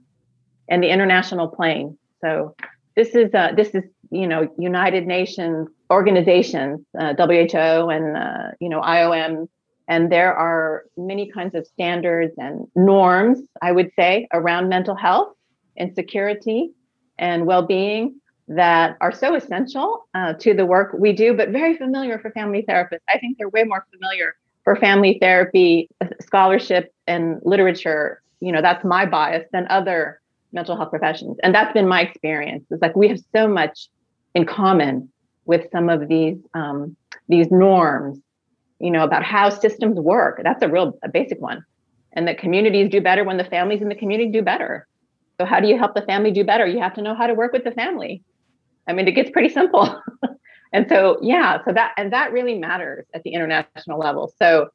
and 0.69 0.83
the 0.83 0.89
international 0.89 1.47
plane. 1.47 1.97
So 2.21 2.55
this 2.95 3.15
is 3.15 3.33
uh, 3.33 3.53
this 3.55 3.69
is 3.69 3.83
you 4.11 4.27
know 4.27 4.49
united 4.57 5.07
nations 5.07 5.67
organizations 5.91 6.81
uh, 6.99 7.13
who 7.15 7.89
and 7.89 8.17
uh, 8.17 8.51
you 8.59 8.69
know 8.69 8.81
IOM 8.81 9.47
and 9.87 10.11
there 10.11 10.33
are 10.33 10.83
many 10.97 11.29
kinds 11.31 11.55
of 11.55 11.65
standards 11.65 12.33
and 12.37 12.67
norms 12.75 13.39
i 13.61 13.71
would 13.71 13.91
say 13.95 14.27
around 14.33 14.69
mental 14.69 14.95
health 14.95 15.33
and 15.77 15.93
security 15.95 16.71
and 17.17 17.45
well-being 17.45 18.19
that 18.47 18.97
are 18.99 19.11
so 19.11 19.35
essential 19.35 20.07
uh, 20.15 20.33
to 20.33 20.53
the 20.53 20.65
work 20.65 20.95
we 20.97 21.13
do 21.13 21.33
but 21.33 21.49
very 21.49 21.77
familiar 21.77 22.17
for 22.19 22.31
family 22.31 22.65
therapists. 22.67 23.05
I 23.07 23.19
think 23.19 23.37
they're 23.37 23.49
way 23.49 23.63
more 23.63 23.85
familiar 23.91 24.35
for 24.69 24.75
family 24.75 25.17
therapy 25.19 25.89
scholarship 26.21 26.93
and 27.07 27.39
literature, 27.41 28.21
you 28.39 28.51
know, 28.51 28.61
that's 28.61 28.85
my 28.85 29.03
bias 29.03 29.43
than 29.51 29.65
other 29.67 30.21
mental 30.53 30.77
health 30.77 30.91
professions. 30.91 31.37
And 31.41 31.55
that's 31.55 31.73
been 31.73 31.87
my 31.87 32.01
experience. 32.03 32.65
It's 32.69 32.79
like 32.79 32.95
we 32.95 33.07
have 33.07 33.19
so 33.35 33.47
much 33.47 33.89
in 34.35 34.45
common 34.45 35.11
with 35.45 35.65
some 35.71 35.89
of 35.89 36.07
these 36.07 36.37
um, 36.53 36.95
these 37.27 37.49
norms, 37.49 38.19
you 38.77 38.91
know, 38.91 39.03
about 39.03 39.23
how 39.23 39.49
systems 39.49 39.97
work. 39.99 40.39
That's 40.43 40.61
a 40.61 40.67
real 40.69 40.99
a 41.03 41.09
basic 41.09 41.41
one. 41.41 41.65
And 42.13 42.27
that 42.27 42.37
communities 42.37 42.91
do 42.91 43.01
better 43.01 43.23
when 43.23 43.37
the 43.37 43.45
families 43.45 43.81
in 43.81 43.89
the 43.89 43.95
community 43.95 44.29
do 44.29 44.43
better. 44.43 44.87
So 45.39 45.45
how 45.45 45.59
do 45.59 45.67
you 45.67 45.79
help 45.79 45.95
the 45.95 46.03
family 46.03 46.29
do 46.29 46.43
better? 46.43 46.67
You 46.67 46.77
have 46.77 46.93
to 46.93 47.01
know 47.01 47.15
how 47.15 47.25
to 47.25 47.33
work 47.33 47.53
with 47.53 47.63
the 47.63 47.71
family. 47.71 48.21
I 48.87 48.93
mean, 48.93 49.07
it 49.07 49.13
gets 49.13 49.31
pretty 49.31 49.49
simple. 49.49 49.99
And 50.71 50.87
so, 50.87 51.17
yeah, 51.21 51.63
so 51.65 51.73
that, 51.73 51.93
and 51.97 52.13
that 52.13 52.31
really 52.31 52.57
matters 52.57 53.05
at 53.13 53.23
the 53.23 53.31
international 53.33 53.99
level. 53.99 54.31
So 54.37 54.69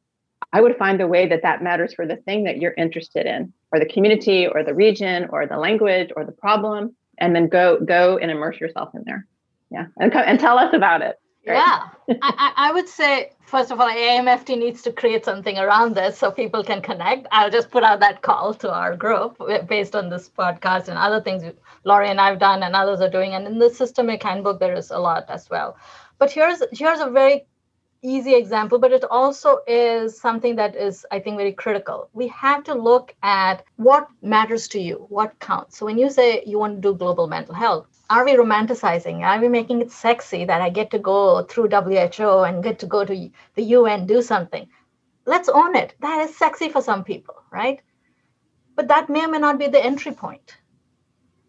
I 0.53 0.61
would 0.61 0.77
find 0.77 1.01
a 1.01 1.07
way 1.07 1.27
that 1.29 1.43
that 1.43 1.63
matters 1.63 1.95
for 1.95 2.07
the 2.07 2.17
thing 2.17 2.45
that 2.45 2.59
you're 2.59 2.75
interested 2.75 3.27
in, 3.27 3.53
or 3.73 3.79
the 3.79 3.87
community, 3.87 4.47
or 4.47 4.63
the 4.63 4.75
region, 4.75 5.29
or 5.31 5.47
the 5.47 5.57
language, 5.57 6.11
or 6.17 6.25
the 6.25 6.33
problem, 6.33 6.95
and 7.19 7.35
then 7.35 7.49
go 7.49 7.81
go 7.81 8.19
and 8.19 8.31
immerse 8.31 8.61
yourself 8.61 8.91
in 8.95 9.03
there. 9.05 9.27
Yeah, 9.71 9.87
and 9.99 10.15
and 10.15 10.39
tell 10.39 10.59
us 10.59 10.73
about 10.75 11.03
it. 11.03 11.19
Right? 11.47 11.57
Yeah, 11.57 12.17
I, 12.23 12.53
I 12.57 12.73
would 12.73 12.89
say 12.89 13.33
first 13.47 13.71
of 13.71 13.81
all, 13.81 13.89
AAMFT 13.89 14.59
needs 14.59 14.83
to 14.83 14.93
create 14.93 15.25
something 15.25 15.59
around 15.59 15.95
this 15.95 16.19
so 16.19 16.31
people 16.31 16.65
can 16.65 16.81
connect. 16.83 17.27
I'll 17.33 17.51
just 17.51 17.71
put 17.71 17.85
out 17.85 18.01
that 18.01 18.23
call 18.23 18.55
to 18.55 18.73
our 18.73 18.97
group 18.97 19.37
eh, 19.49 19.63
based 19.63 19.95
on 19.95 20.09
this 20.09 20.29
podcast 20.29 20.89
and 20.89 20.99
other 20.99 21.21
things 21.21 21.45
Laurie 21.85 22.09
and 22.11 22.21
I've 22.21 22.39
done 22.39 22.63
and 22.63 22.75
others 22.75 23.01
are 23.01 23.11
doing. 23.11 23.35
And 23.35 23.47
in 23.47 23.59
the 23.59 23.71
systemic 23.71 24.23
handbook, 24.23 24.59
there 24.59 24.75
is 24.75 24.91
a 24.91 24.99
lot 24.99 25.25
as 25.29 25.49
well. 25.51 25.77
But 26.19 26.31
here's 26.33 26.63
here's 26.73 27.01
a 27.01 27.11
very 27.11 27.47
easy 28.03 28.35
example, 28.35 28.79
but 28.79 28.93
it 28.93 29.05
also 29.05 29.59
is 29.67 30.21
something 30.21 30.57
that 30.57 30.77
is, 30.77 31.07
I 31.11 31.21
think, 31.21 31.37
very 31.39 31.53
critical. 31.53 32.09
We 32.13 32.29
have 32.29 32.65
to 32.65 32.75
look 32.75 33.15
at 33.23 33.65
what 33.77 34.09
matters 34.23 34.69
to 34.69 34.81
you, 34.81 35.07
what 35.09 35.39
counts. 35.41 35.79
So 35.79 35.87
when 35.87 35.99
you 35.99 36.11
say 36.11 36.43
you 36.47 36.59
want 36.59 36.77
to 36.77 36.81
do 36.93 36.95
global 36.99 37.27
mental 37.27 37.55
health, 37.55 37.87
are 38.11 38.25
we 38.25 38.33
romanticizing? 38.33 39.21
Are 39.21 39.41
we 39.41 39.49
making 39.49 39.81
it 39.81 39.91
sexy 39.91 40.45
that 40.45 40.61
I 40.61 40.69
get 40.69 40.91
to 40.91 40.99
go 40.99 41.43
through 41.45 41.71
WHO 41.71 42.43
and 42.43 42.63
get 42.63 42.79
to 42.81 42.87
go 42.87 43.05
to 43.05 43.31
the 43.55 43.63
UN, 43.63 44.07
do 44.07 44.21
something? 44.21 44.69
Let's 45.27 45.49
own 45.49 45.75
it. 45.75 45.95
That 46.01 46.29
is 46.29 46.37
sexy 46.37 46.69
for 46.69 46.83
some 46.83 47.03
people, 47.03 47.37
right? 47.51 47.81
But 48.77 48.89
that 48.89 49.09
may 49.09 49.25
or 49.25 49.29
may 49.29 49.39
not 49.39 49.59
be 49.59 49.69
the 49.69 49.83
entry 49.83 50.13
point. 50.13 50.59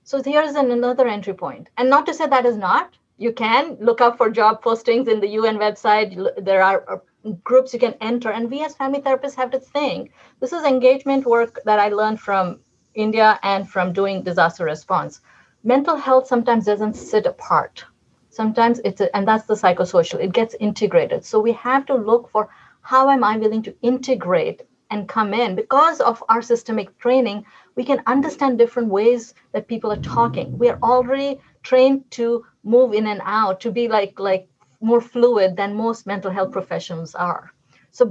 So 0.04 0.22
here's 0.24 0.56
an, 0.56 0.72
another 0.72 1.08
entry 1.08 1.34
point. 1.34 1.70
And 1.78 1.90
not 1.90 2.06
to 2.06 2.14
say 2.14 2.28
that 2.28 2.46
is 2.46 2.58
not. 2.58 2.98
You 3.18 3.34
can 3.34 3.78
look 3.82 4.00
up 4.00 4.18
for 4.18 4.30
job 4.30 4.64
postings 4.64 5.08
in 5.08 5.20
the 5.20 5.30
UN 5.30 5.58
website. 5.58 6.16
There 6.44 6.64
are 6.64 6.86
uh, 6.90 7.32
groups 7.44 7.74
you 7.74 7.80
can 7.80 7.96
enter. 8.00 8.32
And 8.32 8.50
we 8.50 8.64
as 8.64 8.76
family 8.76 9.02
therapists 9.02 9.36
have 9.36 9.52
to 9.52 9.60
think 9.60 10.12
this 10.40 10.54
is 10.54 10.64
engagement 10.64 11.26
work 11.26 11.60
that 11.66 11.80
I 11.80 11.90
learned 11.90 12.22
from 12.22 12.60
India 12.94 13.40
and 13.44 13.70
from 13.70 13.92
doing 13.92 14.24
disaster 14.24 14.64
response 14.64 15.20
mental 15.66 15.96
health 15.96 16.28
sometimes 16.28 16.66
doesn't 16.66 16.94
sit 16.94 17.26
apart. 17.26 17.84
Sometimes 18.30 18.80
it's 18.86 19.02
a, 19.02 19.14
and 19.16 19.28
that's 19.28 19.48
the 19.48 19.56
psychosocial. 19.56 20.20
It 20.20 20.32
gets 20.32 20.56
integrated. 20.60 21.26
So 21.26 21.40
we 21.40 21.54
have 21.54 21.88
to 21.88 21.96
look 21.96 22.30
for 22.30 22.50
how 22.82 23.10
am 23.10 23.24
i 23.24 23.36
willing 23.38 23.64
to 23.64 23.76
integrate 23.82 24.62
and 24.92 25.10
come 25.10 25.34
in? 25.34 25.56
Because 25.56 26.00
of 26.02 26.24
our 26.30 26.44
systemic 26.44 26.96
training 27.00 27.46
we 27.76 27.84
can 27.84 28.04
understand 28.06 28.60
different 28.60 28.90
ways 28.90 29.34
that 29.54 29.68
people 29.68 29.92
are 29.92 30.06
talking. 30.18 30.56
We 30.60 30.70
are 30.70 30.78
already 30.84 31.42
trained 31.64 32.10
to 32.12 32.46
move 32.64 32.94
in 32.94 33.08
and 33.08 33.22
out 33.26 33.60
to 33.62 33.72
be 33.72 33.88
like 33.88 34.20
like 34.20 34.48
more 34.82 35.02
fluid 35.02 35.58
than 35.58 35.76
most 35.76 36.06
mental 36.06 36.30
health 36.30 36.52
professionals 36.52 37.16
are. 37.16 37.52
So 37.90 38.06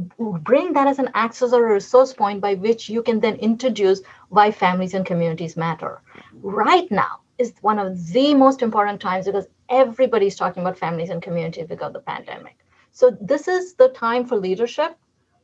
bring 0.51 0.73
that 0.73 0.89
as 0.89 0.99
an 0.99 1.11
access 1.15 1.53
or 1.53 1.65
a 1.69 1.75
resource 1.75 2.13
point 2.13 2.41
by 2.41 2.55
which 2.55 2.89
you 2.89 3.03
can 3.03 3.21
then 3.21 3.37
introduce 3.37 4.03
why 4.29 4.51
families 4.51 4.95
and 4.95 5.07
communities 5.07 5.57
matter. 5.57 6.01
Right 6.43 6.91
now 6.91 7.21
is 7.39 7.55
one 7.61 7.79
of 7.79 8.13
the 8.13 8.35
most 8.35 8.63
important 8.63 9.01
times 9.01 9.27
because 9.27 9.47
everybody's 9.69 10.37
talking 10.37 10.63
about 10.63 10.79
families 10.79 11.11
and 11.11 11.23
communities 11.23 11.67
because 11.69 11.89
of 11.89 11.93
the 11.95 12.01
pandemic. 12.01 12.59
So 12.93 13.17
this 13.21 13.49
is 13.49 13.75
the 13.75 13.89
time 13.89 14.25
for 14.27 14.37
leadership 14.37 14.97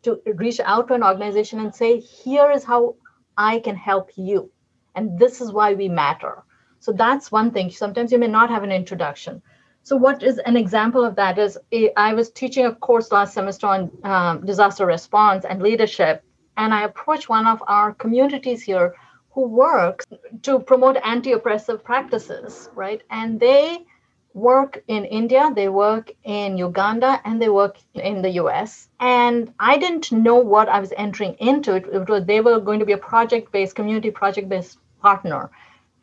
to 0.03 0.21
reach 0.35 0.61
out 0.61 0.89
to 0.89 0.95
an 0.95 1.03
organization 1.03 1.61
and 1.61 1.75
say, 1.75 1.99
here 1.99 2.51
is 2.51 2.65
how 2.65 2.97
I 3.37 3.59
can 3.61 3.77
help 3.77 4.11
you. 4.17 4.51
And 4.95 5.19
this 5.19 5.41
is 5.41 5.53
why 5.53 5.75
we 5.75 5.89
matter. 5.89 6.45
So 6.79 6.93
that's 6.93 7.31
one 7.31 7.51
thing. 7.51 7.71
Sometimes 7.71 8.13
you 8.13 8.19
may 8.19 8.27
not 8.29 8.51
have 8.51 8.63
an 8.63 8.73
introduction. 8.73 9.43
So, 9.83 9.97
what 9.97 10.23
is 10.23 10.39
an 10.39 10.57
example 10.57 11.05
of 11.05 11.17
that? 11.17 11.39
Is 11.39 11.59
I 11.97 12.13
was 12.15 12.31
teaching 12.31 12.67
a 12.67 12.75
course 12.75 13.11
last 13.13 13.35
semester 13.35 13.67
on 13.67 13.91
um, 14.05 14.45
disaster 14.45 14.85
response 14.85 15.45
and 15.45 15.63
leadership, 15.63 16.23
and 16.57 16.75
I 16.75 16.85
approached 16.85 17.29
one 17.29 17.47
of 17.47 17.63
our 17.67 17.95
communities 17.95 18.63
here 18.63 18.95
who 19.33 19.47
works 19.47 20.07
to 20.43 20.59
promote 20.59 20.97
anti-oppressive 21.05 21.85
practices, 21.85 22.69
right? 22.75 23.03
And 23.11 23.39
they 23.39 23.87
work 24.35 24.83
in 24.87 25.05
India, 25.05 25.51
they 25.55 25.69
work 25.69 26.13
in 26.25 26.57
Uganda, 26.57 27.21
and 27.25 27.41
they 27.41 27.49
work 27.49 27.77
in 27.95 28.23
the 28.23 28.31
US. 28.43 28.89
And 29.01 29.53
I 29.59 29.79
didn't 29.79 30.13
know 30.13 30.37
what 30.37 30.69
I 30.69 30.81
was 30.81 30.93
entering 30.97 31.35
into. 31.35 31.75
It, 31.75 31.87
it 31.93 32.09
was, 32.09 32.25
they 32.25 32.41
were 32.41 32.61
going 32.61 32.81
to 32.81 32.87
be 32.87 32.93
a 32.93 32.99
project-based, 32.99 33.75
community 33.75 34.11
project-based 34.11 34.79
partner. 35.01 35.51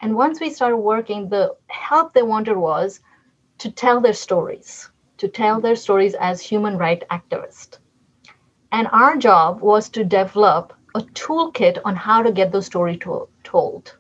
And 0.02 0.16
once 0.16 0.40
we 0.40 0.50
started 0.50 0.78
working, 0.78 1.30
the 1.30 1.56
help 1.68 2.14
they 2.14 2.24
wanted 2.24 2.58
was 2.58 3.00
to 3.60 3.72
tell 3.72 4.02
their 4.02 4.14
stories, 4.14 4.90
to 5.18 5.28
tell 5.28 5.60
their 5.60 5.76
stories 5.76 6.14
as 6.16 6.42
human 6.42 6.78
rights 6.78 7.06
activists. 7.10 7.80
And 8.72 8.88
our 8.92 9.18
job 9.18 9.62
was 9.62 9.90
to 9.90 10.04
develop 10.04 10.74
a 10.96 11.02
toolkit 11.02 11.80
on 11.86 11.96
how 11.96 12.22
to 12.22 12.32
get 12.32 12.52
those 12.52 12.66
stories 12.66 13.00
to- 13.00 13.28
told. 13.44 13.96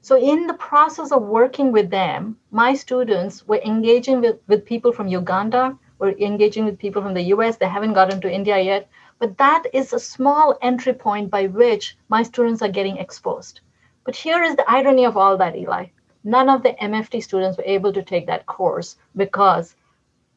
So, 0.00 0.16
in 0.16 0.46
the 0.46 0.54
process 0.54 1.12
of 1.12 1.22
working 1.22 1.72
with 1.72 1.90
them, 1.90 2.38
my 2.50 2.74
students 2.74 3.46
were 3.46 3.60
engaging 3.64 4.20
with, 4.20 4.38
with 4.46 4.64
people 4.64 4.92
from 4.92 5.08
Uganda, 5.08 5.76
were 5.98 6.14
engaging 6.18 6.64
with 6.64 6.78
people 6.78 7.02
from 7.02 7.14
the 7.14 7.28
US. 7.34 7.56
They 7.56 7.68
haven't 7.68 7.94
gotten 7.94 8.20
to 8.20 8.32
India 8.32 8.58
yet, 8.58 8.88
but 9.18 9.36
that 9.38 9.64
is 9.72 9.92
a 9.92 9.98
small 9.98 10.56
entry 10.62 10.92
point 10.92 11.30
by 11.30 11.46
which 11.48 11.96
my 12.08 12.22
students 12.22 12.62
are 12.62 12.68
getting 12.68 12.96
exposed. 12.98 13.60
But 14.04 14.16
here 14.16 14.42
is 14.42 14.56
the 14.56 14.70
irony 14.70 15.04
of 15.04 15.16
all 15.16 15.36
that, 15.36 15.56
Eli. 15.56 15.86
None 16.24 16.48
of 16.48 16.62
the 16.62 16.72
MFT 16.82 17.22
students 17.22 17.58
were 17.58 17.64
able 17.64 17.92
to 17.92 18.02
take 18.02 18.26
that 18.26 18.46
course 18.46 18.96
because 19.16 19.74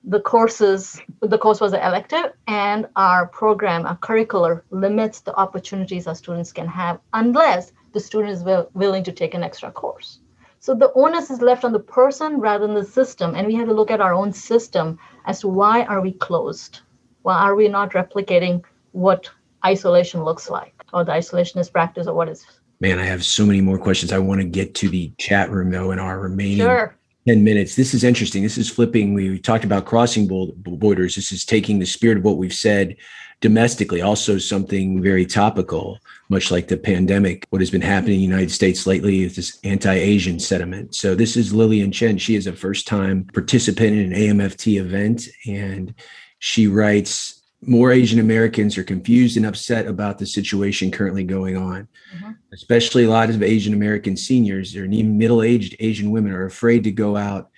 the 0.04 0.20
courses 0.20 1.00
the 1.22 1.38
course 1.38 1.62
was 1.62 1.74
an 1.74 1.82
elective 1.82 2.34
and 2.48 2.88
our 2.96 3.28
program 3.28 3.86
our 3.86 3.98
curricular 3.98 4.64
limits 4.72 5.22
the 5.22 5.36
opportunities 5.36 6.08
our 6.08 6.16
students 6.16 6.52
can 6.52 6.68
have 6.68 7.00
unless 7.14 7.72
the 7.94 8.00
student 8.00 8.32
is 8.32 8.44
will, 8.44 8.70
willing 8.74 9.04
to 9.04 9.12
take 9.12 9.34
an 9.34 9.44
extra 9.44 9.72
course. 9.72 10.20
So 10.60 10.76
the 10.76 10.92
onus 10.94 11.32
is 11.32 11.42
left 11.42 11.64
on 11.64 11.72
the 11.72 11.80
person 11.80 12.40
rather 12.40 12.68
than 12.68 12.76
the 12.76 12.86
system 12.86 13.36
and 13.36 13.48
we 13.48 13.56
have 13.56 13.68
to 13.68 13.74
look 13.74 13.92
at 13.92 14.02
our 14.02 14.14
own 14.14 14.32
system 14.32 15.00
as 15.26 15.40
to 15.42 15.48
why 15.48 15.84
are 15.84 16.02
we 16.02 16.14
closed? 16.14 16.82
Why 17.24 17.38
are 17.40 17.56
we 17.56 17.68
not 17.68 17.92
replicating 17.92 18.64
what 18.92 19.30
isolation 19.66 20.24
looks 20.24 20.50
like 20.50 20.74
or 20.94 21.04
the 21.04 21.12
isolationist 21.12 21.72
practice 21.72 22.08
or 22.08 22.14
what 22.16 22.28
is 22.28 22.46
man 22.80 22.98
i 22.98 23.06
have 23.06 23.24
so 23.24 23.46
many 23.46 23.62
more 23.62 23.78
questions. 23.78 24.12
I 24.12 24.18
want 24.18 24.42
to 24.42 24.48
get 24.48 24.74
to 24.76 24.90
the 24.90 25.14
chat 25.20 25.52
room 25.52 25.70
though 25.70 25.92
in 25.92 26.00
our 26.00 26.20
remaining 26.20 26.58
sure 26.58 26.98
10 27.28 27.44
minutes. 27.44 27.76
This 27.76 27.94
is 27.94 28.04
interesting. 28.04 28.44
This 28.44 28.58
is 28.58 28.70
flipping. 28.70 29.14
We 29.14 29.38
talked 29.40 29.64
about 29.64 29.86
crossing 29.86 30.28
borders. 30.28 31.16
This 31.16 31.32
is 31.32 31.46
taking 31.46 31.80
the 31.80 31.86
spirit 31.86 32.18
of 32.18 32.24
what 32.24 32.38
we've 32.38 32.54
said 32.54 32.96
domestically, 33.42 34.02
also 34.02 34.38
something 34.38 35.02
very 35.02 35.26
topical, 35.26 35.98
much 36.30 36.52
like 36.52 36.68
the 36.68 36.78
pandemic, 36.78 37.46
what 37.50 37.60
has 37.60 37.72
been 37.72 37.82
happening 37.82 38.14
in 38.14 38.20
the 38.20 38.26
United 38.36 38.52
States 38.52 38.86
lately 38.86 39.24
is 39.24 39.36
this 39.36 39.58
anti-Asian 39.64 40.40
sentiment. 40.40 40.94
So 40.94 41.16
this 41.16 41.36
is 41.36 41.52
Lillian 41.52 41.92
Chen. 41.92 42.20
She 42.20 42.36
is 42.36 42.46
a 42.46 42.54
first-time 42.54 43.26
participant 43.34 43.98
in 43.98 44.14
an 44.14 44.20
AAMFT 44.20 44.80
event, 44.80 45.28
and 45.48 45.96
she 46.38 46.68
writes, 46.68 47.41
more 47.64 47.92
Asian 47.92 48.20
Americans 48.20 48.78
are 48.78 48.84
confused 48.84 49.38
and 49.38 49.46
upset 49.46 49.86
about 49.86 50.18
the 50.18 50.26
situation 50.26 50.92
currently 50.92 51.24
going 51.24 51.56
on. 51.56 51.88
Mm-hmm. 52.16 52.32
Especially 52.54 53.04
a 53.06 53.10
lot 53.10 53.30
of 53.30 53.44
Asian 53.44 53.74
American 53.74 54.18
seniors 54.18 54.76
or 54.76 54.86
even 54.86 55.18
middle 55.18 55.44
aged 55.44 55.76
Asian 55.80 56.12
women 56.12 56.32
are 56.32 56.46
afraid 56.46 56.84
to 56.84 56.92
go 56.92 57.16
out 57.16 57.50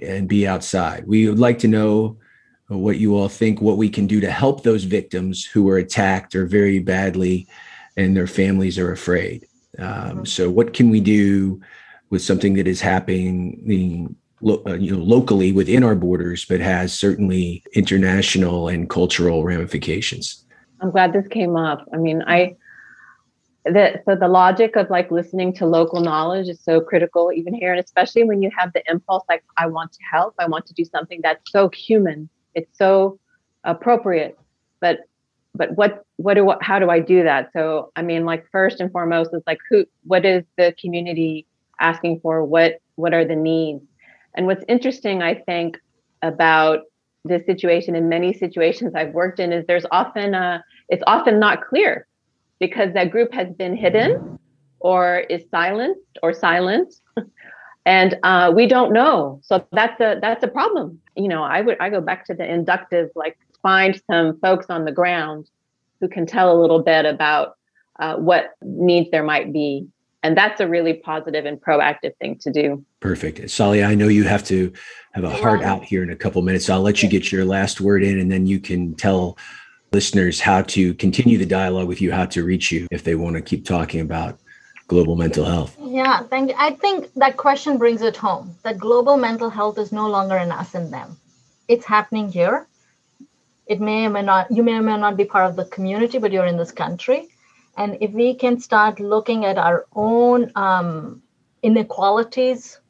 and 0.00 0.28
be 0.28 0.46
outside. 0.46 1.06
We 1.06 1.28
would 1.28 1.38
like 1.38 1.58
to 1.60 1.68
know 1.68 2.18
what 2.68 2.98
you 2.98 3.16
all 3.16 3.28
think, 3.28 3.60
what 3.60 3.78
we 3.78 3.88
can 3.88 4.06
do 4.06 4.20
to 4.20 4.30
help 4.30 4.62
those 4.62 4.84
victims 4.84 5.44
who 5.44 5.62
were 5.62 5.78
attacked 5.78 6.34
or 6.34 6.46
very 6.46 6.78
badly 6.78 7.48
and 7.96 8.16
their 8.16 8.26
families 8.26 8.78
are 8.78 8.92
afraid. 8.92 9.46
Um, 9.78 9.86
mm-hmm. 9.86 10.24
So, 10.24 10.50
what 10.50 10.74
can 10.74 10.90
we 10.90 11.00
do 11.00 11.60
with 12.10 12.22
something 12.22 12.54
that 12.54 12.66
is 12.66 12.80
happening 12.80 14.16
lo- 14.40 14.62
uh, 14.66 14.74
you 14.74 14.96
know, 14.96 15.02
locally 15.02 15.52
within 15.52 15.82
our 15.84 15.94
borders, 15.94 16.44
but 16.44 16.60
has 16.60 16.92
certainly 16.92 17.62
international 17.74 18.68
and 18.68 18.88
cultural 18.88 19.44
ramifications. 19.44 20.44
I'm 20.80 20.90
glad 20.90 21.12
this 21.12 21.26
came 21.28 21.56
up. 21.56 21.86
I 21.92 21.96
mean, 21.96 22.22
I 22.26 22.56
the 23.64 24.00
so 24.04 24.14
the 24.14 24.28
logic 24.28 24.76
of 24.76 24.88
like 24.90 25.10
listening 25.10 25.52
to 25.54 25.66
local 25.66 26.00
knowledge 26.00 26.48
is 26.48 26.62
so 26.62 26.80
critical 26.80 27.32
even 27.32 27.52
here, 27.54 27.72
and 27.72 27.84
especially 27.84 28.24
when 28.24 28.42
you 28.42 28.50
have 28.56 28.72
the 28.72 28.82
impulse 28.88 29.24
like 29.28 29.44
I 29.56 29.66
want 29.66 29.92
to 29.92 29.98
help, 30.10 30.34
I 30.38 30.46
want 30.46 30.66
to 30.66 30.74
do 30.74 30.84
something 30.84 31.20
that's 31.22 31.50
so 31.50 31.68
human, 31.70 32.28
it's 32.54 32.78
so 32.78 33.18
appropriate, 33.64 34.38
but 34.80 35.00
but 35.54 35.72
what 35.76 36.04
what 36.16 36.34
do 36.34 36.44
what, 36.44 36.62
how 36.62 36.78
do 36.78 36.88
I 36.88 37.00
do 37.00 37.24
that? 37.24 37.50
So 37.52 37.92
I 37.96 38.02
mean, 38.02 38.24
like 38.24 38.46
first 38.50 38.80
and 38.80 38.90
foremost 38.90 39.34
is 39.34 39.42
like 39.46 39.58
who 39.68 39.84
what 40.04 40.24
is 40.24 40.44
the 40.56 40.74
community 40.80 41.46
asking 41.80 42.20
for? 42.20 42.44
What 42.44 42.78
what 42.94 43.12
are 43.12 43.24
the 43.24 43.36
needs? 43.36 43.82
And 44.38 44.46
what's 44.46 44.64
interesting, 44.68 45.20
I 45.20 45.34
think, 45.34 45.78
about 46.22 46.82
this 47.24 47.44
situation 47.44 47.96
in 47.96 48.08
many 48.08 48.32
situations 48.32 48.94
I've 48.94 49.12
worked 49.12 49.40
in 49.40 49.52
is 49.52 49.66
there's 49.66 49.84
often 49.90 50.32
a, 50.32 50.64
it's 50.88 51.02
often 51.08 51.40
not 51.40 51.66
clear 51.66 52.06
because 52.60 52.94
that 52.94 53.10
group 53.10 53.34
has 53.34 53.52
been 53.54 53.76
hidden 53.76 54.38
or 54.78 55.24
is 55.28 55.42
silenced 55.50 56.18
or 56.22 56.32
silent. 56.32 56.94
and 57.84 58.16
uh, 58.22 58.52
we 58.54 58.68
don't 58.68 58.92
know. 58.92 59.40
So 59.42 59.66
that's 59.72 60.00
a 60.00 60.20
that's 60.22 60.44
a 60.44 60.48
problem. 60.48 61.00
You 61.16 61.26
know, 61.26 61.42
I 61.42 61.60
would 61.60 61.76
I 61.80 61.90
go 61.90 62.00
back 62.00 62.24
to 62.26 62.34
the 62.34 62.48
inductive, 62.48 63.10
like 63.16 63.36
find 63.60 64.00
some 64.08 64.38
folks 64.38 64.66
on 64.68 64.84
the 64.84 64.92
ground 64.92 65.50
who 66.00 66.08
can 66.08 66.26
tell 66.26 66.56
a 66.56 66.58
little 66.60 66.80
bit 66.80 67.06
about 67.06 67.56
uh, 67.98 68.14
what 68.14 68.54
needs 68.62 69.10
there 69.10 69.24
might 69.24 69.52
be 69.52 69.88
and 70.28 70.36
that's 70.36 70.60
a 70.60 70.68
really 70.68 70.92
positive 70.92 71.46
and 71.46 71.58
proactive 71.58 72.14
thing 72.18 72.36
to 72.36 72.50
do. 72.50 72.84
Perfect. 73.00 73.50
Sally 73.50 73.82
i 73.82 73.94
know 73.94 74.08
you 74.08 74.24
have 74.24 74.44
to 74.44 74.70
have 75.12 75.24
a 75.24 75.30
heart 75.30 75.62
out 75.62 75.82
here 75.82 76.02
in 76.02 76.10
a 76.10 76.16
couple 76.16 76.42
minutes 76.42 76.66
so 76.66 76.74
i'll 76.74 76.82
let 76.82 77.02
you 77.02 77.08
get 77.08 77.32
your 77.32 77.44
last 77.44 77.80
word 77.80 78.02
in 78.04 78.18
and 78.20 78.30
then 78.30 78.46
you 78.46 78.60
can 78.60 78.94
tell 78.94 79.38
listeners 79.92 80.38
how 80.38 80.60
to 80.62 80.92
continue 80.94 81.38
the 81.38 81.46
dialogue 81.46 81.88
with 81.88 82.02
you 82.02 82.12
how 82.12 82.26
to 82.26 82.44
reach 82.44 82.70
you 82.70 82.86
if 82.90 83.04
they 83.04 83.14
want 83.14 83.36
to 83.36 83.40
keep 83.40 83.64
talking 83.64 84.00
about 84.00 84.38
global 84.86 85.16
mental 85.16 85.44
health. 85.44 85.76
Yeah 85.80 86.22
thank 86.24 86.50
you. 86.50 86.56
I 86.58 86.70
think 86.72 87.10
that 87.14 87.36
question 87.36 87.78
brings 87.78 88.02
it 88.02 88.16
home 88.16 88.54
that 88.64 88.76
global 88.76 89.16
mental 89.16 89.48
health 89.48 89.78
is 89.78 89.92
no 89.92 90.08
longer 90.08 90.36
an 90.36 90.52
us 90.52 90.74
and 90.74 90.92
them. 90.92 91.16
It's 91.68 91.86
happening 91.86 92.30
here. 92.30 92.66
It 93.66 93.80
may 93.80 94.06
or 94.06 94.10
may 94.10 94.22
not, 94.22 94.50
you 94.50 94.62
may 94.62 94.74
or 94.74 94.82
may 94.82 94.98
not 94.98 95.16
be 95.16 95.24
part 95.24 95.48
of 95.48 95.56
the 95.56 95.64
community, 95.66 96.18
but 96.18 96.32
you're 96.32 96.46
in 96.52 96.58
this 96.58 96.72
country. 96.72 97.28
And 97.78 97.96
if 98.00 98.10
we 98.10 98.34
can 98.34 98.58
start 98.58 98.98
looking 98.98 99.44
at 99.44 99.56
our 99.56 99.86
own 99.94 100.50
um, 100.56 101.22
inequalities, 101.62 102.80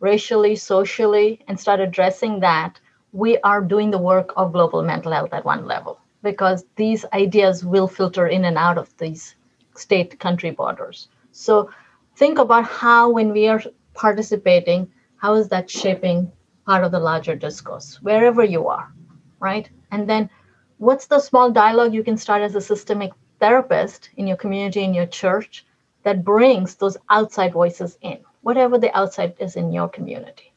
racially, 0.00 0.56
socially, 0.56 1.40
and 1.46 1.60
start 1.60 1.78
addressing 1.78 2.40
that, 2.40 2.80
we 3.12 3.36
are 3.40 3.60
doing 3.60 3.90
the 3.90 3.98
work 3.98 4.32
of 4.36 4.54
global 4.54 4.82
mental 4.82 5.12
health 5.12 5.34
at 5.34 5.44
one 5.44 5.66
level 5.66 6.00
because 6.22 6.64
these 6.76 7.04
ideas 7.12 7.64
will 7.66 7.86
filter 7.86 8.26
in 8.28 8.46
and 8.46 8.56
out 8.56 8.78
of 8.78 8.96
these 8.96 9.36
state 9.76 10.18
country 10.18 10.50
borders. 10.50 11.08
So 11.32 11.70
think 12.16 12.38
about 12.38 12.64
how, 12.64 13.10
when 13.10 13.32
we 13.32 13.46
are 13.46 13.62
participating, 13.92 14.90
how 15.16 15.34
is 15.34 15.48
that 15.48 15.68
shaping 15.68 16.32
part 16.64 16.82
of 16.82 16.92
the 16.92 16.98
larger 17.00 17.36
discourse, 17.36 18.00
wherever 18.00 18.42
you 18.42 18.68
are, 18.68 18.90
right? 19.38 19.68
And 19.90 20.08
then 20.08 20.30
what's 20.78 21.08
the 21.08 21.20
small 21.20 21.50
dialogue 21.50 21.92
you 21.92 22.04
can 22.04 22.16
start 22.16 22.40
as 22.40 22.54
a 22.54 22.60
systemic 22.60 23.12
therapist 23.40 24.10
in 24.16 24.26
your 24.26 24.36
community, 24.36 24.84
in 24.84 24.94
your 24.94 25.06
church, 25.06 25.66
that 26.02 26.24
brings 26.24 26.76
those 26.76 26.96
outside 27.08 27.52
voices 27.52 27.98
in, 28.02 28.18
whatever 28.42 28.78
the 28.78 28.96
outside 28.96 29.34
is 29.38 29.56
in 29.56 29.72
your 29.72 29.88
community. 29.88 30.52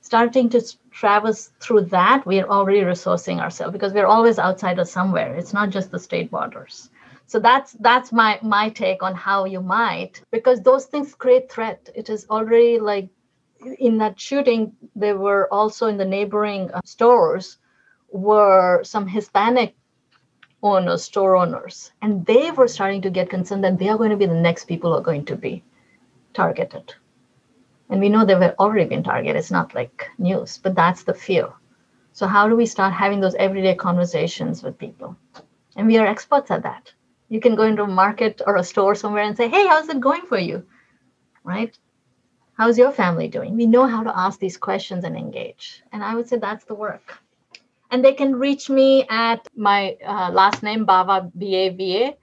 Starting 0.00 0.48
to 0.48 0.62
traverse 0.90 1.50
through 1.60 1.82
that, 1.82 2.26
we 2.26 2.40
are 2.40 2.48
already 2.48 2.80
resourcing 2.80 3.40
ourselves 3.40 3.72
because 3.72 3.92
we're 3.92 4.06
always 4.06 4.38
outside 4.38 4.78
of 4.78 4.88
somewhere. 4.88 5.34
It's 5.34 5.52
not 5.52 5.70
just 5.70 5.90
the 5.90 5.98
state 5.98 6.30
borders. 6.30 6.90
So 7.26 7.38
that's 7.38 7.72
that's 7.72 8.10
my 8.10 8.38
my 8.42 8.70
take 8.70 9.02
on 9.02 9.14
how 9.14 9.44
you 9.44 9.60
might, 9.60 10.22
because 10.30 10.62
those 10.62 10.86
things 10.86 11.14
create 11.14 11.52
threat. 11.52 11.90
It 11.94 12.08
is 12.08 12.26
already 12.30 12.78
like 12.78 13.10
in 13.78 13.98
that 13.98 14.18
shooting, 14.18 14.72
there 14.94 15.16
were 15.16 15.52
also 15.52 15.86
in 15.86 15.96
the 15.98 16.04
neighboring 16.04 16.70
uh, 16.70 16.80
stores 16.84 17.58
were 18.10 18.82
some 18.84 19.06
Hispanic 19.06 19.74
owners, 20.62 21.04
store 21.04 21.36
owners, 21.36 21.92
and 22.02 22.24
they 22.26 22.50
were 22.50 22.68
starting 22.68 23.02
to 23.02 23.10
get 23.10 23.30
concerned 23.30 23.64
that 23.64 23.78
they 23.78 23.88
are 23.88 23.98
going 23.98 24.10
to 24.10 24.16
be 24.16 24.26
the 24.26 24.34
next 24.34 24.64
people 24.64 24.90
who 24.90 24.98
are 24.98 25.02
going 25.02 25.24
to 25.26 25.36
be 25.36 25.62
targeted. 26.34 26.94
And 27.90 28.00
we 28.00 28.08
know 28.08 28.24
they 28.24 28.34
were 28.34 28.54
already 28.58 28.88
been 28.88 29.02
targeted. 29.02 29.36
It's 29.36 29.50
not 29.50 29.74
like 29.74 30.10
news, 30.18 30.58
but 30.58 30.74
that's 30.74 31.04
the 31.04 31.14
fear. 31.14 31.48
So 32.12 32.26
how 32.26 32.48
do 32.48 32.56
we 32.56 32.66
start 32.66 32.92
having 32.92 33.20
those 33.20 33.34
everyday 33.36 33.74
conversations 33.74 34.62
with 34.62 34.78
people? 34.78 35.16
And 35.76 35.86
we 35.86 35.98
are 35.98 36.06
experts 36.06 36.50
at 36.50 36.64
that. 36.64 36.92
You 37.28 37.40
can 37.40 37.54
go 37.54 37.62
into 37.62 37.84
a 37.84 37.86
market 37.86 38.42
or 38.46 38.56
a 38.56 38.64
store 38.64 38.94
somewhere 38.94 39.22
and 39.22 39.36
say, 39.36 39.48
"Hey, 39.48 39.66
how's 39.66 39.88
it 39.88 40.00
going 40.00 40.22
for 40.22 40.38
you?" 40.38 40.66
Right? 41.44 41.78
How's 42.54 42.76
your 42.76 42.90
family 42.90 43.28
doing? 43.28 43.56
We 43.56 43.66
know 43.66 43.86
how 43.86 44.02
to 44.02 44.18
ask 44.18 44.40
these 44.40 44.56
questions 44.56 45.04
and 45.04 45.16
engage. 45.16 45.82
And 45.92 46.02
I 46.02 46.16
would 46.16 46.28
say 46.28 46.38
that's 46.38 46.64
the 46.64 46.74
work. 46.74 47.18
And 47.90 48.04
they 48.04 48.12
can 48.12 48.36
reach 48.36 48.68
me 48.68 49.06
at 49.08 49.48
my 49.56 49.96
uh, 50.04 50.30
last 50.30 50.62
name, 50.62 50.86
Bava, 50.86 51.30
B 51.36 51.54
A 51.54 51.68
V 51.70 52.04
A. 52.04 52.16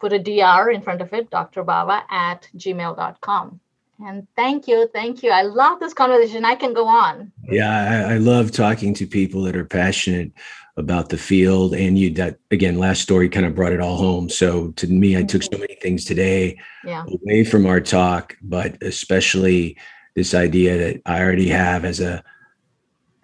Put 0.00 0.12
a 0.12 0.18
DR 0.18 0.70
in 0.70 0.82
front 0.82 1.00
of 1.00 1.12
it, 1.12 1.28
Dr. 1.30 1.64
Bava 1.64 2.02
at 2.10 2.46
gmail.com. 2.56 3.60
And 4.00 4.28
thank 4.36 4.68
you. 4.68 4.88
Thank 4.92 5.24
you. 5.24 5.30
I 5.30 5.42
love 5.42 5.80
this 5.80 5.92
conversation. 5.92 6.44
I 6.44 6.54
can 6.54 6.72
go 6.72 6.86
on. 6.86 7.32
Yeah, 7.50 8.06
I, 8.08 8.14
I 8.14 8.16
love 8.18 8.52
talking 8.52 8.94
to 8.94 9.06
people 9.06 9.42
that 9.42 9.56
are 9.56 9.64
passionate 9.64 10.30
about 10.76 11.08
the 11.08 11.18
field. 11.18 11.74
And 11.74 11.98
you, 11.98 12.10
that 12.14 12.38
again, 12.52 12.78
last 12.78 13.02
story 13.02 13.28
kind 13.28 13.44
of 13.44 13.56
brought 13.56 13.72
it 13.72 13.80
all 13.80 13.96
home. 13.96 14.28
So 14.28 14.70
to 14.72 14.86
me, 14.86 15.16
I 15.16 15.24
took 15.24 15.42
so 15.42 15.58
many 15.58 15.74
things 15.82 16.04
today 16.04 16.56
yeah. 16.84 17.04
away 17.04 17.42
from 17.42 17.66
our 17.66 17.80
talk, 17.80 18.36
but 18.40 18.80
especially 18.82 19.76
this 20.14 20.32
idea 20.32 20.78
that 20.78 21.02
I 21.04 21.20
already 21.20 21.48
have 21.48 21.84
as 21.84 21.98
a 21.98 22.22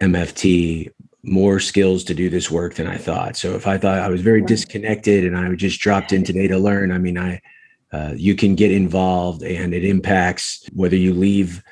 MFT 0.01 0.91
more 1.25 1.59
skills 1.59 2.03
to 2.05 2.13
do 2.13 2.29
this 2.29 2.51
work 2.51 2.75
than 2.75 2.87
I 2.87 2.97
thought. 2.97 3.35
So 3.35 3.55
if 3.55 3.67
I 3.67 3.77
thought 3.77 3.99
I 3.99 4.09
was 4.09 4.21
very 4.21 4.41
disconnected 4.41 5.25
and 5.25 5.37
I 5.37 5.53
just 5.55 5.79
dropped 5.79 6.13
in 6.13 6.23
today 6.23 6.47
to 6.47 6.57
learn, 6.57 6.91
I 6.91 6.97
mean, 6.97 7.17
I 7.17 7.41
uh, 7.91 8.13
you 8.15 8.35
can 8.35 8.55
get 8.55 8.71
involved 8.71 9.41
and 9.41 9.73
it 9.73 9.85
impacts 9.85 10.67
whether 10.73 10.95
you 10.95 11.13
leave 11.13 11.63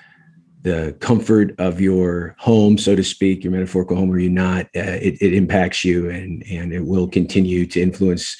the 0.61 0.95
comfort 1.01 1.53
of 1.59 1.81
your 1.81 2.35
home, 2.39 2.77
so 2.77 2.95
to 2.95 3.03
speak, 3.03 3.43
your 3.43 3.51
metaphorical 3.51 3.97
home, 3.97 4.09
or 4.09 4.17
you 4.17 4.29
not, 4.29 4.65
uh, 4.67 4.97
it, 5.01 5.21
it 5.21 5.33
impacts 5.33 5.83
you 5.83 6.09
and 6.09 6.43
and 6.49 6.71
it 6.71 6.85
will 6.85 7.07
continue 7.07 7.65
to 7.65 7.81
influence 7.81 8.37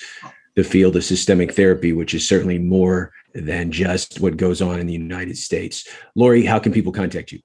the 0.55 0.63
field 0.63 0.95
of 0.95 1.03
systemic 1.03 1.53
therapy, 1.53 1.93
which 1.93 2.13
is 2.13 2.27
certainly 2.27 2.59
more 2.59 3.11
than 3.33 3.71
just 3.71 4.19
what 4.19 4.37
goes 4.37 4.61
on 4.61 4.79
in 4.79 4.87
the 4.87 4.93
United 4.93 5.37
States. 5.37 5.87
Laurie, 6.15 6.45
how 6.45 6.59
can 6.59 6.71
people 6.71 6.91
contact 6.91 7.31
you? 7.31 7.39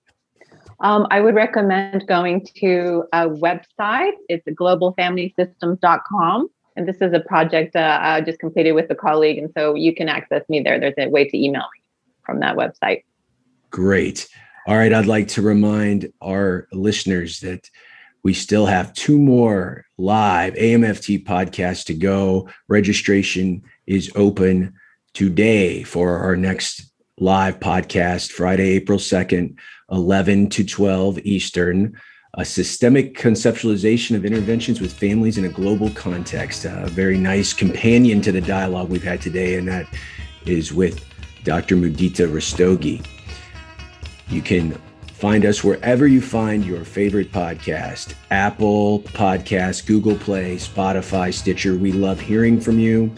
Um, 0.81 1.07
I 1.11 1.21
would 1.21 1.35
recommend 1.35 2.07
going 2.07 2.47
to 2.57 3.05
a 3.13 3.29
website. 3.29 4.13
It's 4.29 4.47
globalfamilysystems.com. 4.47 6.49
And 6.77 6.89
this 6.89 6.99
is 7.01 7.13
a 7.13 7.21
project 7.21 7.75
uh, 7.75 7.99
I 8.01 8.21
just 8.21 8.39
completed 8.39 8.73
with 8.73 8.89
a 8.91 8.95
colleague. 8.95 9.39
And 9.39 9.51
so 9.57 9.75
you 9.75 9.93
can 9.95 10.09
access 10.09 10.49
me 10.49 10.61
there. 10.61 10.79
There's 10.79 10.95
a 10.97 11.09
way 11.09 11.29
to 11.29 11.37
email 11.37 11.63
me 11.63 11.83
from 12.25 12.39
that 12.41 12.57
website. 12.57 13.03
Great. 13.71 14.29
All 14.69 14.77
right. 14.77 14.93
I'd 14.93 15.07
like 15.07 15.29
to 15.29 15.43
remind 15.43 16.13
our 16.21 16.69
listeners 16.73 17.41
that 17.41 17.69
we 18.23 18.35
still 18.35 18.67
have 18.67 18.93
two 18.93 19.19
more 19.19 19.87
live 19.97 20.55
AAMFT 20.55 21.25
podcasts 21.25 21.85
to 21.87 21.95
go. 21.95 22.49
Registration 22.69 23.63
is 23.87 24.13
open 24.15 24.75
today 25.15 25.83
for 25.83 26.19
our 26.19 26.37
next 26.37 26.93
live 27.19 27.59
podcast, 27.59 28.31
Friday, 28.31 28.71
April 28.71 28.99
2nd. 28.99 29.57
11 29.91 30.49
to 30.51 30.65
12 30.65 31.19
Eastern, 31.21 31.99
a 32.35 32.45
systemic 32.45 33.17
conceptualization 33.17 34.15
of 34.15 34.25
interventions 34.25 34.81
with 34.81 34.93
families 34.93 35.39
in 35.39 35.45
a 35.45 35.49
global 35.49 35.91
context. 35.91 36.65
A 36.65 36.87
very 36.87 37.19
nice 37.19 37.53
companion 37.53 38.21
to 38.23 38.33
the 38.33 38.41
dialogue 38.41 38.91
we've 38.91 39.03
had 39.03 39.21
today, 39.21 39.57
and 39.57 39.67
that 39.69 39.87
is 40.45 40.73
with 40.73 41.05
Dr. 41.45 41.77
Mudita 41.77 42.31
Rastogi. 42.31 43.05
You 44.29 44.43
can 44.43 44.79
find 45.15 45.45
us 45.45 45.65
wherever 45.65 46.07
you 46.07 46.21
find 46.21 46.65
your 46.65 46.85
favorite 46.85 47.33
podcast 47.33 48.15
Apple 48.31 49.01
Podcast, 49.01 49.87
Google 49.87 50.17
Play, 50.17 50.57
Spotify, 50.57 51.33
Stitcher. 51.33 51.77
We 51.77 51.93
love 51.93 52.21
hearing 52.21 52.61
from 52.61 52.79
you. 52.79 53.13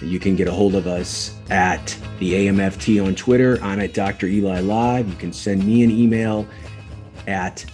You 0.00 0.18
can 0.18 0.34
get 0.36 0.48
a 0.48 0.52
hold 0.52 0.74
of 0.74 0.86
us 0.86 1.36
at 1.50 1.98
the 2.18 2.32
AAMFT 2.32 3.04
on 3.04 3.14
Twitter. 3.14 3.58
I'm 3.62 3.80
at 3.80 3.92
Dr. 3.94 4.26
Eli 4.26 4.60
Live. 4.60 5.08
You 5.08 5.16
can 5.16 5.32
send 5.32 5.64
me 5.64 5.82
an 5.84 5.90
email 5.90 6.46
at 7.26 7.64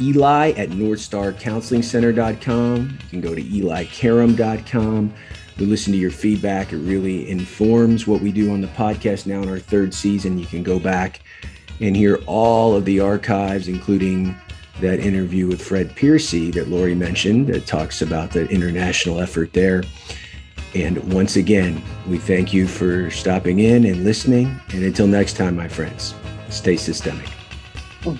eli 0.00 0.50
at 0.52 0.70
northstarcounselingcenter.com. 0.70 2.98
You 3.02 3.08
can 3.08 3.20
go 3.20 3.34
to 3.34 3.42
elikaram.com. 3.42 5.14
We 5.58 5.66
listen 5.66 5.92
to 5.92 5.98
your 5.98 6.10
feedback. 6.10 6.72
It 6.72 6.78
really 6.78 7.30
informs 7.30 8.06
what 8.06 8.20
we 8.20 8.32
do 8.32 8.52
on 8.52 8.60
the 8.60 8.66
podcast 8.68 9.26
now 9.26 9.42
in 9.42 9.48
our 9.48 9.60
third 9.60 9.94
season. 9.94 10.38
You 10.38 10.46
can 10.46 10.64
go 10.64 10.80
back 10.80 11.20
and 11.80 11.96
hear 11.96 12.16
all 12.26 12.74
of 12.74 12.84
the 12.84 13.00
archives, 13.00 13.68
including 13.68 14.36
that 14.80 14.98
interview 14.98 15.46
with 15.46 15.62
Fred 15.62 15.94
Piercy 15.94 16.50
that 16.50 16.68
Laurie 16.68 16.96
mentioned 16.96 17.46
that 17.48 17.66
talks 17.66 18.00
about 18.02 18.32
the 18.32 18.48
international 18.48 19.20
effort 19.20 19.52
there. 19.52 19.84
And 20.74 20.98
once 21.12 21.36
again, 21.36 21.82
we 22.08 22.18
thank 22.18 22.52
you 22.52 22.66
for 22.66 23.10
stopping 23.10 23.60
in 23.60 23.84
and 23.84 24.04
listening. 24.04 24.60
And 24.72 24.82
until 24.82 25.06
next 25.06 25.34
time, 25.36 25.56
my 25.56 25.68
friends, 25.68 26.14
stay 26.50 26.76
systemic. 26.76 27.28
Mm. 28.02 28.18